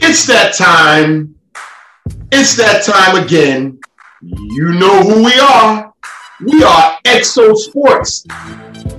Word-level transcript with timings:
It's 0.00 0.26
that 0.26 0.54
time. 0.56 1.34
It's 2.30 2.56
that 2.56 2.84
time 2.84 3.22
again. 3.22 3.78
You 4.22 4.72
know 4.72 5.02
who 5.02 5.24
we 5.24 5.38
are. 5.38 5.92
We 6.40 6.64
are 6.64 6.98
XO 7.04 7.54
Sports. 7.56 8.24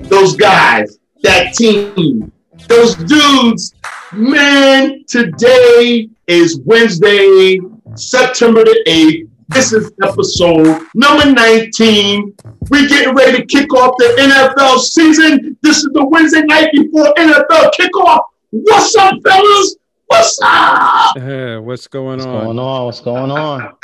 Those 0.03 0.35
guys, 0.35 0.99
that 1.23 1.53
team, 1.53 2.31
those 2.67 2.95
dudes. 2.95 3.73
Man, 4.11 5.03
today 5.07 6.09
is 6.27 6.59
Wednesday, 6.65 7.59
September 7.95 8.63
the 8.63 8.83
8th. 8.87 9.32
This 9.49 9.73
is 9.73 9.91
episode 10.01 10.87
number 10.95 11.31
19. 11.31 12.35
We're 12.69 12.87
getting 12.87 13.15
ready 13.15 13.39
to 13.39 13.45
kick 13.45 13.73
off 13.73 13.95
the 13.97 14.15
NFL 14.17 14.79
season. 14.79 15.57
This 15.61 15.77
is 15.77 15.89
the 15.93 16.05
Wednesday 16.05 16.43
night 16.43 16.69
before 16.71 17.13
NFL 17.17 17.71
kickoff. 17.79 18.21
What's 18.51 18.95
up, 18.95 19.15
fellas? 19.23 19.75
What's 20.07 20.39
up? 20.43 21.17
Yeah, 21.17 21.57
what's 21.57 21.87
going 21.87 22.21
on? 22.21 22.27
What's 22.27 22.27
on? 22.27 22.43
going 22.45 22.59
on? 22.59 22.85
What's 22.85 23.01
going 23.01 23.31
on? 23.31 23.75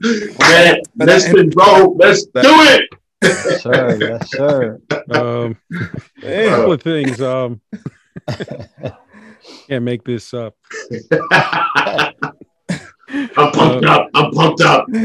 Man, 0.38 0.80
listen, 0.96 1.50
bro, 1.50 1.96
let's 1.98 2.24
do 2.26 2.30
it. 2.44 2.88
Yes, 3.22 3.62
sir. 3.62 3.98
Yes, 4.00 4.30
sir. 4.30 4.80
Um, 5.10 5.56
a 6.22 6.48
couple 6.48 6.72
of 6.72 6.82
things. 6.82 7.20
Um, 7.20 7.60
can't 9.68 9.84
make 9.84 10.04
this 10.04 10.32
up. 10.34 10.56
I'm 13.36 13.52
pumped 13.52 13.84
up. 13.84 14.10
I'm 14.14 14.30
pumped 14.32 14.60
up. 14.62 14.86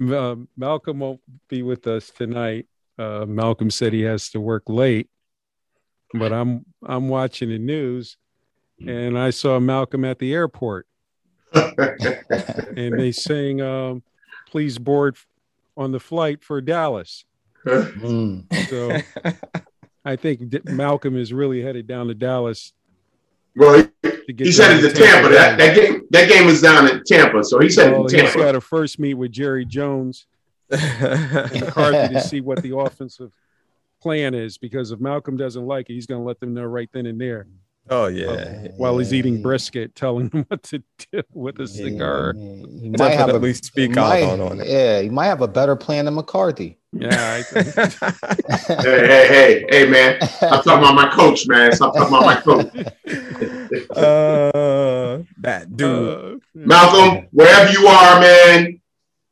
Uh, 0.00 0.34
Malcolm 0.56 0.98
won't 0.98 1.20
be 1.48 1.62
with 1.62 1.86
us 1.86 2.10
tonight. 2.10 2.66
Uh, 2.98 3.24
Malcolm 3.26 3.70
said 3.70 3.92
he 3.92 4.00
has 4.00 4.30
to 4.30 4.40
work 4.40 4.64
late, 4.66 5.08
but 6.12 6.32
I'm 6.32 6.64
I'm 6.82 7.08
watching 7.08 7.50
the 7.50 7.58
news, 7.58 8.16
and 8.84 9.16
I 9.16 9.30
saw 9.30 9.60
Malcolm 9.60 10.04
at 10.04 10.18
the 10.18 10.32
airport, 10.32 10.86
and 11.52 12.98
they 12.98 13.12
saying, 13.12 13.60
um, 13.60 14.02
"Please 14.50 14.78
board 14.78 15.16
on 15.76 15.92
the 15.92 16.00
flight 16.00 16.42
for 16.42 16.60
Dallas." 16.60 17.24
Mm. 17.64 18.46
So 18.68 18.96
I 20.04 20.16
think 20.16 20.48
D- 20.48 20.60
Malcolm 20.64 21.16
is 21.16 21.32
really 21.32 21.62
headed 21.62 21.86
down 21.86 22.08
to 22.08 22.14
Dallas. 22.14 22.72
Well, 23.56 23.84
To 24.02 24.32
get 24.32 24.46
he 24.46 24.52
said 24.52 24.68
down 24.68 24.84
it's 24.84 24.94
to 24.98 25.04
Tampa. 25.04 25.28
That, 25.30 25.58
that 25.58 25.74
game, 25.74 26.02
that 26.10 26.28
game 26.28 26.48
is 26.48 26.62
down 26.62 26.88
in 26.88 27.02
Tampa, 27.04 27.42
so 27.44 27.58
he 27.58 27.68
said 27.68 27.92
Well, 27.92 28.04
it's 28.04 28.12
he's 28.12 28.22
oh, 28.22 28.24
Tampa. 28.26 28.38
got 28.38 28.52
to 28.52 28.60
first 28.60 28.98
meet 28.98 29.14
with 29.14 29.32
Jerry 29.32 29.64
Jones 29.64 30.26
and 30.70 31.60
McCarthy 31.60 32.14
to 32.14 32.20
see 32.20 32.40
what 32.40 32.62
the 32.62 32.76
offensive 32.76 33.32
plan 34.00 34.34
is. 34.34 34.56
Because 34.56 34.92
if 34.92 35.00
Malcolm 35.00 35.36
doesn't 35.36 35.66
like 35.66 35.90
it, 35.90 35.94
he's 35.94 36.06
going 36.06 36.20
to 36.20 36.26
let 36.26 36.38
them 36.40 36.54
know 36.54 36.64
right 36.64 36.88
then 36.92 37.06
and 37.06 37.20
there 37.20 37.46
oh 37.88 38.06
yeah. 38.06 38.68
while 38.76 38.98
he's 38.98 39.12
eating 39.14 39.40
brisket, 39.42 39.94
telling 39.94 40.30
him 40.30 40.44
what 40.48 40.62
to 40.64 40.82
do 41.12 41.22
with 41.32 41.58
a 41.60 41.66
cigar. 41.66 42.34
He 42.34 42.90
might 42.98 43.10
have 43.12 43.28
a 43.28 43.32
Definitely 43.32 43.54
speak 43.54 43.92
he 43.94 43.98
out 43.98 44.08
might- 44.08 44.22
on, 44.24 44.40
on 44.40 44.60
it. 44.60 44.66
Yeah, 44.68 45.00
he 45.02 45.08
might 45.08 45.26
have 45.26 45.40
a 45.42 45.48
better 45.48 45.76
plan 45.76 46.04
than 46.04 46.14
McCarthy. 46.14 46.76
Yeah, 46.92 47.34
I 47.38 47.42
think. 47.42 47.76
Hey, 48.80 49.06
hey, 49.06 49.26
hey, 49.28 49.66
hey, 49.70 49.86
man. 49.90 50.18
I'm 50.42 50.62
talking 50.62 50.72
about 50.72 50.94
my 50.94 51.08
coach, 51.10 51.46
man. 51.46 51.72
Stop 51.72 51.94
talking 51.94 52.08
about 52.14 52.24
my 52.26 52.34
coach. 52.40 52.66
uh, 53.96 55.22
that 55.38 55.76
dude. 55.76 56.34
Uh, 56.34 56.38
Malcolm, 56.54 57.28
wherever 57.32 57.70
you 57.70 57.86
are, 57.86 58.20
man, 58.20 58.80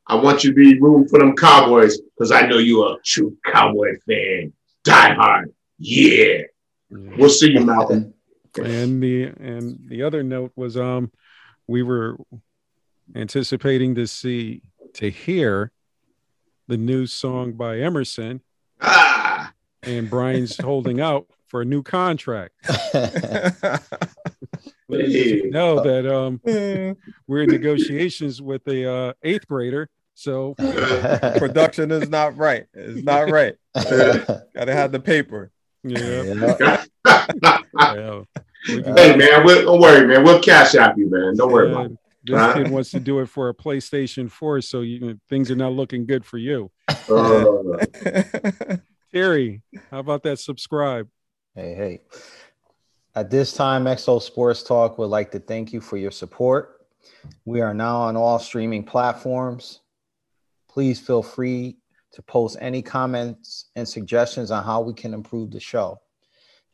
I 0.07 0.15
want 0.15 0.43
you 0.43 0.51
to 0.51 0.55
be 0.55 0.79
rooting 0.79 1.07
for 1.09 1.19
them 1.19 1.35
Cowboys 1.35 1.99
because 1.99 2.31
I 2.31 2.47
know 2.47 2.57
you're 2.57 2.93
a 2.93 2.97
true 3.05 3.35
Cowboy 3.45 3.97
fan. 4.07 4.53
Die 4.83 5.13
hard. 5.13 5.53
Yeah. 5.77 6.43
We'll 6.89 7.29
see 7.29 7.51
you, 7.51 7.65
Malcolm. 7.65 8.13
And 8.65 9.01
the 9.03 9.23
and 9.25 9.79
the 9.87 10.03
other 10.03 10.23
note 10.23 10.51
was 10.55 10.75
um 10.77 11.11
we 11.67 11.83
were 11.83 12.17
anticipating 13.15 13.95
to 13.95 14.05
see 14.07 14.61
to 14.93 15.09
hear 15.09 15.71
the 16.67 16.77
new 16.77 17.05
song 17.07 17.53
by 17.53 17.79
Emerson 17.79 18.41
Ah, 18.81 19.51
and 19.83 20.09
Brian's 20.09 20.57
holding 20.57 21.01
out 21.01 21.27
for 21.47 21.61
a 21.61 21.65
new 21.65 21.81
contract. 21.83 22.53
Little 24.87 25.09
you 25.09 25.51
know 25.51 25.81
that 25.83 26.07
um 26.11 26.39
we're 27.27 27.43
in 27.43 27.49
negotiations 27.51 28.41
with 28.41 28.67
a 28.67 28.91
uh, 28.91 29.13
eighth 29.23 29.47
grader. 29.47 29.89
So 30.15 30.53
Production 31.37 31.91
is 31.91 32.09
not 32.09 32.35
right. 32.37 32.65
It's 32.73 33.03
not 33.03 33.29
right. 33.29 33.55
Gotta 33.75 34.73
have 34.73 34.91
the 34.91 34.99
paper. 34.99 35.51
yeah, 35.83 36.23
Yeah. 36.23 36.83
yeah. 37.75 38.21
We 38.67 38.83
can- 38.83 38.97
hey, 38.97 39.15
man, 39.15 39.43
we'll, 39.45 39.63
don't 39.65 39.79
worry, 39.81 40.05
man. 40.07 40.23
We'll 40.23 40.41
cash 40.41 40.75
out 40.75 40.97
you, 40.97 41.09
man. 41.09 41.35
Don't 41.37 41.51
worry 41.51 41.71
about 41.71 41.85
it. 41.91 41.97
this 42.25 42.35
Huh? 42.37 42.53
kid 42.53 42.69
wants 42.71 42.91
to 42.91 42.99
do 42.99 43.19
it 43.19 43.27
for 43.27 43.49
a 43.49 43.53
PlayStation 43.53 44.29
4, 44.29 44.61
so 44.61 44.81
you, 44.81 45.19
things 45.29 45.49
are 45.49 45.55
not 45.55 45.71
looking 45.73 46.05
good 46.05 46.25
for 46.25 46.37
you. 46.37 46.69
Uh, 47.09 47.85
Terry, 49.13 49.61
how 49.89 49.99
about 49.99 50.23
that 50.23 50.39
subscribe? 50.39 51.07
Hey, 51.55 51.73
hey. 51.73 52.01
At 53.15 53.29
this 53.31 53.53
time, 53.53 53.85
XO 53.85 54.21
Sports 54.21 54.61
Talk 54.63 54.97
would 54.97 55.07
like 55.07 55.31
to 55.31 55.39
thank 55.39 55.73
you 55.73 55.81
for 55.81 55.97
your 55.97 56.11
support. 56.11 56.85
We 57.45 57.61
are 57.61 57.73
now 57.73 57.97
on 58.01 58.15
all 58.15 58.39
streaming 58.39 58.83
platforms. 58.83 59.79
Please 60.69 60.99
feel 60.99 61.23
free 61.23 61.77
to 62.13 62.21
post 62.21 62.57
any 62.61 62.81
comments 62.81 63.65
and 63.75 63.87
suggestions 63.87 64.51
on 64.51 64.63
how 64.63 64.81
we 64.81 64.93
can 64.93 65.13
improve 65.13 65.51
the 65.51 65.59
show. 65.59 65.99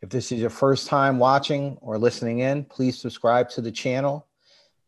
If 0.05 0.11
this 0.11 0.31
is 0.31 0.39
your 0.39 0.51
first 0.51 0.85
time 0.85 1.17
watching 1.17 1.79
or 1.81 1.97
listening 1.97 2.37
in, 2.37 2.63
please 2.65 2.95
subscribe 2.95 3.49
to 3.49 3.61
the 3.61 3.71
channel 3.71 4.27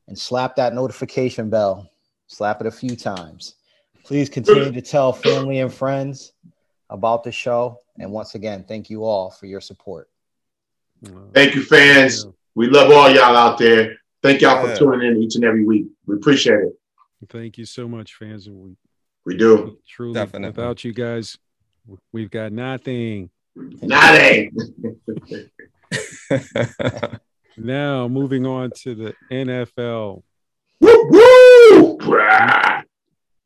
and 0.08 0.16
slap 0.16 0.56
that 0.58 0.76
notification 0.76 1.50
bell. 1.50 1.90
Slap 2.28 2.62
it 2.62 2.68
a 2.68 2.72
few 2.72 2.96
times. 2.96 3.56
Please 4.04 4.30
continue 4.30 4.72
to 4.72 4.80
tell 4.80 5.12
family 5.12 5.58
and 5.58 5.74
friends 5.74 6.34
about 6.92 7.24
the 7.24 7.32
show. 7.32 7.80
And 7.98 8.12
once 8.12 8.36
again, 8.36 8.64
thank 8.68 8.92
you 8.92 9.06
all 9.06 9.32
for 9.32 9.48
your 9.48 9.60
support. 9.60 10.08
Thank 11.34 11.56
you, 11.56 11.64
fans. 11.64 12.28
We 12.54 12.68
love 12.68 12.92
all 12.92 13.10
y'all 13.10 13.36
out 13.36 13.58
there. 13.58 13.96
Thank 14.22 14.42
y'all 14.42 14.64
for 14.68 14.76
tuning 14.76 15.10
in 15.10 15.18
each 15.18 15.34
and 15.34 15.44
every 15.44 15.66
week. 15.66 15.88
We 16.06 16.16
appreciate 16.16 16.60
it. 16.60 16.80
Thank 17.28 17.58
you 17.58 17.66
so 17.66 17.88
much, 17.88 18.14
fans. 18.14 18.46
And 18.46 18.56
we 18.56 18.76
We 19.26 19.36
do. 19.36 19.80
truly, 19.90 20.14
Definitely. 20.14 20.50
without 20.50 20.84
you 20.84 20.94
guys, 20.94 21.40
we've 22.12 22.30
got 22.30 22.52
nothing. 22.52 23.32
Nothing. 23.82 24.56
Now, 27.60 28.08
moving 28.08 28.46
on 28.46 28.70
to 28.84 28.94
the 28.94 29.16
NFL, 29.32 30.22
Woo, 30.80 31.10
woo! 31.10 31.98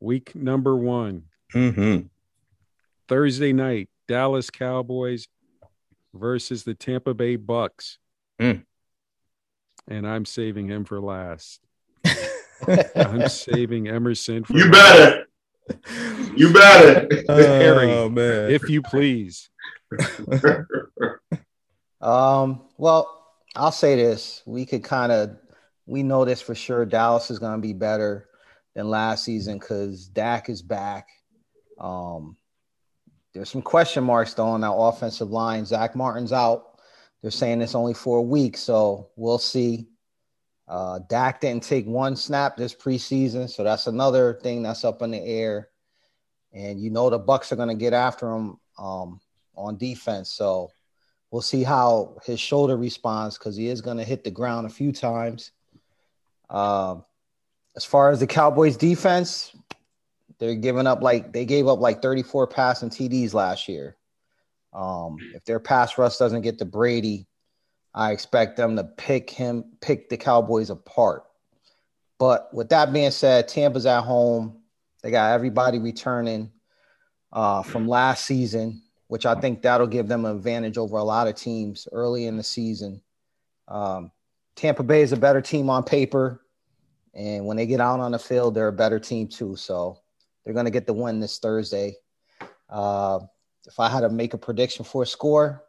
Week 0.01 0.35
number 0.35 0.75
one, 0.75 1.23
hmm 1.53 1.99
Thursday 3.07 3.53
night, 3.53 3.87
Dallas 4.09 4.49
Cowboys 4.49 5.27
versus 6.13 6.65
the 6.65 6.73
Tampa 6.73 7.13
Bay 7.13 7.37
Bucks. 7.37 7.99
Mm. 8.41 8.65
And 9.87 10.05
I'm 10.05 10.25
saving 10.25 10.67
him 10.67 10.83
for 10.83 10.99
last. 10.99 11.61
I'm 12.95 13.29
saving 13.29 13.87
Emerson 13.87 14.43
for 14.43 14.57
You 14.57 14.69
last. 14.71 15.19
better. 15.69 16.33
You 16.35 16.51
better. 16.51 17.07
Harry, 17.29 17.91
Oh 17.93 18.09
man. 18.09 18.51
if 18.51 18.67
you 18.69 18.81
please. 18.81 19.49
Um, 22.01 22.63
well, 22.77 23.35
I'll 23.55 23.71
say 23.71 23.95
this. 23.95 24.41
We 24.45 24.65
could 24.65 24.83
kind 24.83 25.11
of 25.11 25.37
we 25.85 26.03
know 26.03 26.25
this 26.25 26.41
for 26.41 26.55
sure. 26.55 26.85
Dallas 26.85 27.29
is 27.29 27.39
gonna 27.39 27.61
be 27.61 27.73
better 27.73 28.27
than 28.75 28.89
last 28.89 29.23
season 29.23 29.59
because 29.59 30.07
Dak 30.07 30.49
is 30.49 30.61
back. 30.61 31.07
Um, 31.79 32.37
there's 33.33 33.49
some 33.49 33.61
question 33.61 34.03
marks 34.03 34.33
though 34.33 34.47
on 34.47 34.61
that 34.61 34.73
offensive 34.73 35.29
line. 35.29 35.65
Zack 35.65 35.95
Martin's 35.95 36.33
out. 36.33 36.79
They're 37.21 37.31
saying 37.31 37.61
it's 37.61 37.75
only 37.75 37.93
for 37.93 38.17
a 38.17 38.23
week, 38.23 38.57
so 38.57 39.09
we'll 39.15 39.37
see. 39.37 39.87
Uh, 40.67 40.99
Dak 41.07 41.41
didn't 41.41 41.63
take 41.63 41.85
one 41.85 42.15
snap 42.15 42.57
this 42.57 42.73
preseason, 42.73 43.49
so 43.49 43.63
that's 43.63 43.87
another 43.87 44.39
thing 44.41 44.63
that's 44.63 44.83
up 44.83 45.01
in 45.01 45.11
the 45.11 45.19
air. 45.19 45.67
And 46.53 46.79
you 46.81 46.89
know 46.89 47.09
the 47.09 47.19
Bucks 47.19 47.51
are 47.51 47.57
going 47.57 47.69
to 47.69 47.75
get 47.75 47.93
after 47.93 48.31
him 48.31 48.57
um, 48.79 49.19
on 49.55 49.77
defense, 49.77 50.31
so 50.31 50.71
we'll 51.31 51.41
see 51.41 51.63
how 51.63 52.17
his 52.25 52.39
shoulder 52.39 52.77
responds 52.77 53.37
because 53.37 53.55
he 53.55 53.67
is 53.67 53.81
going 53.81 53.97
to 53.97 54.03
hit 54.03 54.23
the 54.23 54.31
ground 54.31 54.67
a 54.67 54.69
few 54.69 54.91
times. 54.91 55.51
Um, 56.49 57.05
as 57.75 57.85
far 57.85 58.11
as 58.11 58.19
the 58.19 58.27
Cowboys 58.27 58.75
defense, 58.75 59.55
they're 60.37 60.55
giving 60.55 60.87
up 60.87 61.01
like 61.01 61.31
they 61.31 61.45
gave 61.45 61.67
up 61.67 61.79
like 61.79 62.01
34 62.01 62.47
passing 62.47 62.89
TDs 62.89 63.33
last 63.33 63.69
year. 63.69 63.95
Um, 64.73 65.17
if 65.33 65.45
their 65.45 65.59
pass 65.59 65.97
rush 65.97 66.17
doesn't 66.17 66.41
get 66.41 66.57
to 66.59 66.65
Brady, 66.65 67.27
I 67.93 68.11
expect 68.11 68.57
them 68.57 68.75
to 68.77 68.83
pick 68.83 69.29
him, 69.29 69.65
pick 69.81 70.09
the 70.09 70.17
Cowboys 70.17 70.69
apart. 70.69 71.23
But 72.19 72.53
with 72.53 72.69
that 72.69 72.93
being 72.93 73.11
said, 73.11 73.47
Tampa's 73.47 73.85
at 73.85 74.01
home. 74.01 74.57
They 75.01 75.11
got 75.11 75.31
everybody 75.31 75.79
returning 75.79 76.51
uh, 77.33 77.63
from 77.63 77.87
last 77.87 78.25
season 78.25 78.81
which 79.11 79.25
I 79.25 79.35
think 79.35 79.61
that'll 79.61 79.87
give 79.87 80.07
them 80.07 80.23
an 80.23 80.37
advantage 80.37 80.77
over 80.77 80.95
a 80.95 81.03
lot 81.03 81.27
of 81.27 81.35
teams 81.35 81.85
early 81.91 82.27
in 82.27 82.37
the 82.37 82.43
season. 82.43 83.01
Um, 83.67 84.09
Tampa 84.55 84.83
Bay 84.83 85.01
is 85.01 85.11
a 85.11 85.17
better 85.17 85.41
team 85.41 85.69
on 85.69 85.83
paper, 85.83 86.45
and 87.13 87.45
when 87.45 87.57
they 87.57 87.65
get 87.65 87.81
out 87.81 87.99
on 87.99 88.13
the 88.13 88.19
field, 88.19 88.55
they're 88.55 88.69
a 88.69 88.71
better 88.71 89.01
team 89.01 89.27
too. 89.27 89.57
So 89.57 89.99
they're 90.45 90.53
going 90.53 90.63
to 90.63 90.71
get 90.71 90.87
the 90.87 90.93
win 90.93 91.19
this 91.19 91.39
Thursday. 91.39 91.97
Uh, 92.69 93.19
if 93.67 93.81
I 93.81 93.89
had 93.89 93.99
to 93.99 94.09
make 94.09 94.33
a 94.33 94.37
prediction 94.37 94.85
for 94.85 95.03
a 95.03 95.05
score, 95.05 95.61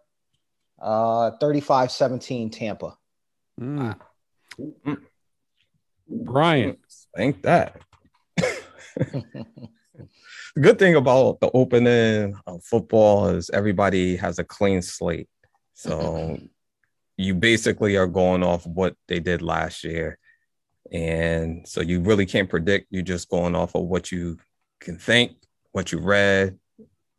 uh, 0.80 1.32
35-17 1.42 2.52
Tampa. 2.52 2.96
Mm. 3.60 3.98
Brian, 6.08 6.76
Thank 7.16 7.42
that. 7.42 7.82
the 10.54 10.60
good 10.60 10.78
thing 10.78 10.96
about 10.96 11.40
the 11.40 11.50
opening 11.52 12.34
of 12.46 12.64
football 12.64 13.28
is 13.28 13.50
everybody 13.50 14.16
has 14.16 14.38
a 14.38 14.44
clean 14.44 14.82
slate. 14.82 15.28
So 15.74 15.98
mm-hmm. 15.98 16.44
you 17.16 17.34
basically 17.34 17.96
are 17.96 18.06
going 18.06 18.42
off 18.42 18.66
what 18.66 18.94
they 19.08 19.20
did 19.20 19.42
last 19.42 19.84
year. 19.84 20.18
And 20.92 21.66
so 21.66 21.80
you 21.80 22.00
really 22.00 22.26
can't 22.26 22.50
predict. 22.50 22.88
You're 22.90 23.02
just 23.02 23.30
going 23.30 23.54
off 23.54 23.74
of 23.74 23.84
what 23.84 24.12
you 24.12 24.38
can 24.78 24.98
think, 24.98 25.32
what 25.72 25.90
you 25.90 25.98
read, 25.98 26.58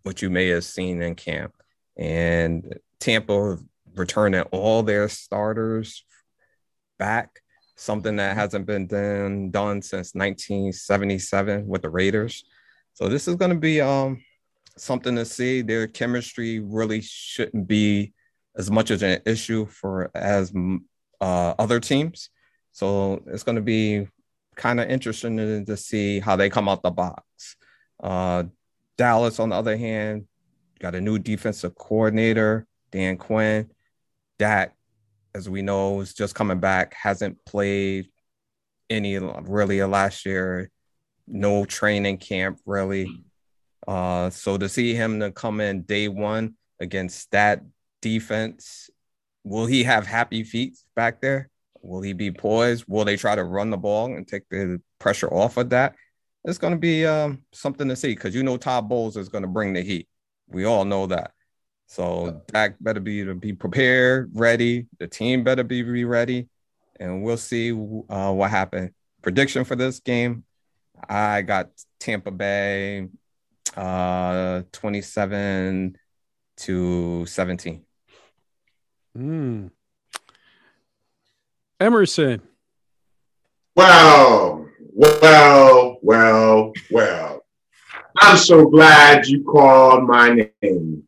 what 0.04 0.22
you 0.22 0.30
may 0.30 0.50
have 0.50 0.64
seen 0.64 1.02
in 1.02 1.16
camp. 1.16 1.56
And 1.98 2.78
Tampa 3.00 3.58
returning 3.96 4.42
all 4.52 4.84
their 4.84 5.10
starters 5.10 6.06
back, 7.00 7.42
something 7.76 8.18
that 8.18 8.36
hasn't 8.36 8.66
been 8.66 8.88
done, 8.88 9.50
done 9.50 9.82
since 9.82 10.14
1977 10.14 11.68
with 11.68 11.82
the 11.82 11.90
Raiders. 11.90 12.46
So 12.94 13.10
this 13.10 13.28
is 13.28 13.36
going 13.36 13.52
to 13.52 13.58
be 13.58 13.82
um, 13.82 14.24
something 14.78 15.16
to 15.16 15.26
see. 15.26 15.62
Their 15.62 15.88
chemistry 15.88 16.60
really 16.60 17.02
shouldn't 17.02 17.68
be 17.68 18.14
as 18.56 18.70
much 18.70 18.92
as 18.92 19.02
an 19.02 19.20
issue 19.26 19.66
for 19.66 20.12
as 20.16 20.54
uh, 21.20 21.54
other 21.58 21.80
teams. 21.80 22.30
So 22.72 23.24
it's 23.28 23.44
going 23.44 23.56
to 23.56 23.62
be 23.62 24.08
kind 24.56 24.80
of 24.80 24.90
interesting 24.90 25.38
to, 25.38 25.66
to, 25.66 25.78
see 25.78 26.20
how 26.20 26.36
they 26.36 26.50
come 26.50 26.70
out 26.70 26.84
the 26.84 26.92
box. 26.92 27.56
Uh, 28.02 28.44
Dallas, 28.98 29.40
on 29.40 29.50
the 29.50 29.56
other 29.56 29.78
hand, 29.78 30.28
got 30.80 30.96
a 30.96 31.02
new 31.02 31.18
defensive 31.18 31.76
coordinator, 31.76 32.68
Dan 32.92 33.18
Quinn. 33.18 33.72
Dak, 34.38 34.76
as 35.34 35.50
we 35.50 35.62
know, 35.62 36.02
is 36.02 36.14
just 36.14 36.36
coming 36.36 36.60
back, 36.60 36.94
hasn't 36.94 37.44
played 37.46 38.10
any 38.90 39.18
really 39.18 39.82
last 39.84 40.26
year, 40.26 40.70
no 41.28 41.66
training 41.66 42.18
camp 42.18 42.60
really. 42.66 43.22
Uh, 43.88 44.30
so 44.30 44.58
to 44.58 44.70
see 44.70 44.94
him 44.94 45.20
to 45.20 45.32
come 45.32 45.60
in 45.60 45.82
day 45.82 46.08
one 46.08 46.56
against 46.80 47.32
that 47.32 47.62
defense, 48.02 48.90
will 49.44 49.66
he 49.66 49.84
have 49.84 50.06
happy 50.06 50.44
feet 50.44 50.78
back 50.96 51.22
there? 51.22 51.50
Will 51.82 52.02
he 52.02 52.14
be 52.14 52.32
poised? 52.32 52.86
Will 52.88 53.06
they 53.06 53.18
try 53.18 53.36
to 53.36 53.44
run 53.44 53.70
the 53.70 53.78
ball 53.78 54.06
and 54.16 54.28
take 54.28 54.48
the 54.50 54.82
pressure 55.00 55.28
off 55.34 55.58
of 55.58 55.70
that? 55.72 55.96
It's 56.46 56.58
going 56.58 56.74
to 56.74 56.80
be 56.80 57.06
um, 57.06 57.44
something 57.52 57.88
to 57.90 57.96
see 57.96 58.16
because 58.16 58.36
you 58.36 58.44
know 58.44 58.58
Todd 58.58 58.90
Bowles 58.90 59.18
is 59.18 59.30
going 59.30 59.44
to 59.44 59.50
bring 59.50 59.74
the 59.74 59.82
heat. 59.82 60.08
We 60.48 60.66
all 60.66 60.86
know 60.86 61.08
that. 61.08 61.32
So 61.88 62.42
Dak 62.48 62.76
better 62.82 63.00
be 63.00 63.24
to 63.24 63.36
be 63.36 63.54
prepared, 63.54 64.32
ready. 64.34 64.88
The 65.00 65.08
team 65.08 65.44
better 65.44 65.64
be, 65.64 65.84
be 65.84 66.06
ready, 66.06 66.48
and 67.00 67.22
we'll 67.24 67.38
see 67.38 67.72
uh, 67.72 68.32
what 68.32 68.50
happens. 68.50 68.92
Prediction 69.22 69.64
for 69.64 69.76
this 69.76 70.00
game: 70.00 70.44
I 71.08 71.42
got 71.42 71.70
Tampa 72.00 72.32
Bay, 72.32 73.08
uh, 73.76 74.64
twenty-seven 74.72 75.98
to 76.58 77.26
seventeen. 77.26 77.86
Hmm. 79.16 79.68
Emerson. 81.80 82.42
Well, 83.76 84.68
well, 84.94 85.98
well, 86.02 86.74
well. 86.92 87.46
I'm 88.20 88.38
so 88.38 88.68
glad 88.68 89.26
you 89.28 89.44
called 89.44 90.04
my 90.08 90.48
name 90.62 91.04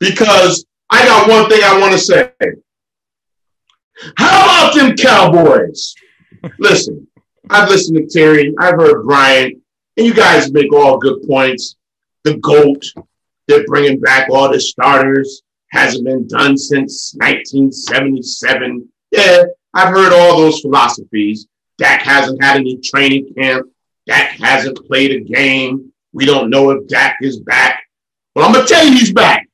because 0.00 0.64
I 0.90 1.04
got 1.04 1.28
one 1.28 1.48
thing 1.48 1.60
I 1.62 1.78
want 1.78 1.92
to 1.92 1.98
say. 1.98 2.32
How 4.16 4.70
about 4.70 4.74
them 4.74 4.96
Cowboys? 4.96 5.94
Listen, 6.58 7.06
I've 7.50 7.68
listened 7.68 7.96
to 7.96 8.06
Terry, 8.06 8.54
I've 8.58 8.76
heard 8.76 9.04
Brian, 9.04 9.60
and 9.96 10.06
you 10.06 10.14
guys 10.14 10.52
make 10.52 10.72
all 10.72 10.98
good 10.98 11.22
points. 11.26 11.76
The 12.24 12.36
GOAT, 12.36 12.84
they're 13.48 13.66
bringing 13.66 14.00
back 14.00 14.28
all 14.30 14.50
the 14.50 14.60
starters, 14.60 15.42
hasn't 15.70 16.04
been 16.04 16.26
done 16.28 16.56
since 16.56 17.14
1977. 17.16 18.88
Yeah, 19.10 19.42
I've 19.74 19.88
heard 19.88 20.12
all 20.12 20.38
those 20.38 20.60
philosophies. 20.60 21.46
Dak 21.78 22.02
hasn't 22.02 22.42
had 22.42 22.58
any 22.58 22.78
training 22.78 23.34
camp. 23.34 23.66
Dak 24.06 24.30
hasn't 24.32 24.86
played 24.86 25.10
a 25.10 25.20
game. 25.20 25.92
We 26.12 26.26
don't 26.26 26.50
know 26.50 26.70
if 26.70 26.86
Dak 26.88 27.16
is 27.22 27.40
back. 27.40 27.82
But 28.34 28.44
I'm 28.44 28.52
going 28.52 28.66
to 28.66 28.72
tell 28.72 28.86
you 28.86 28.92
he's 28.92 29.12
back 29.12 29.48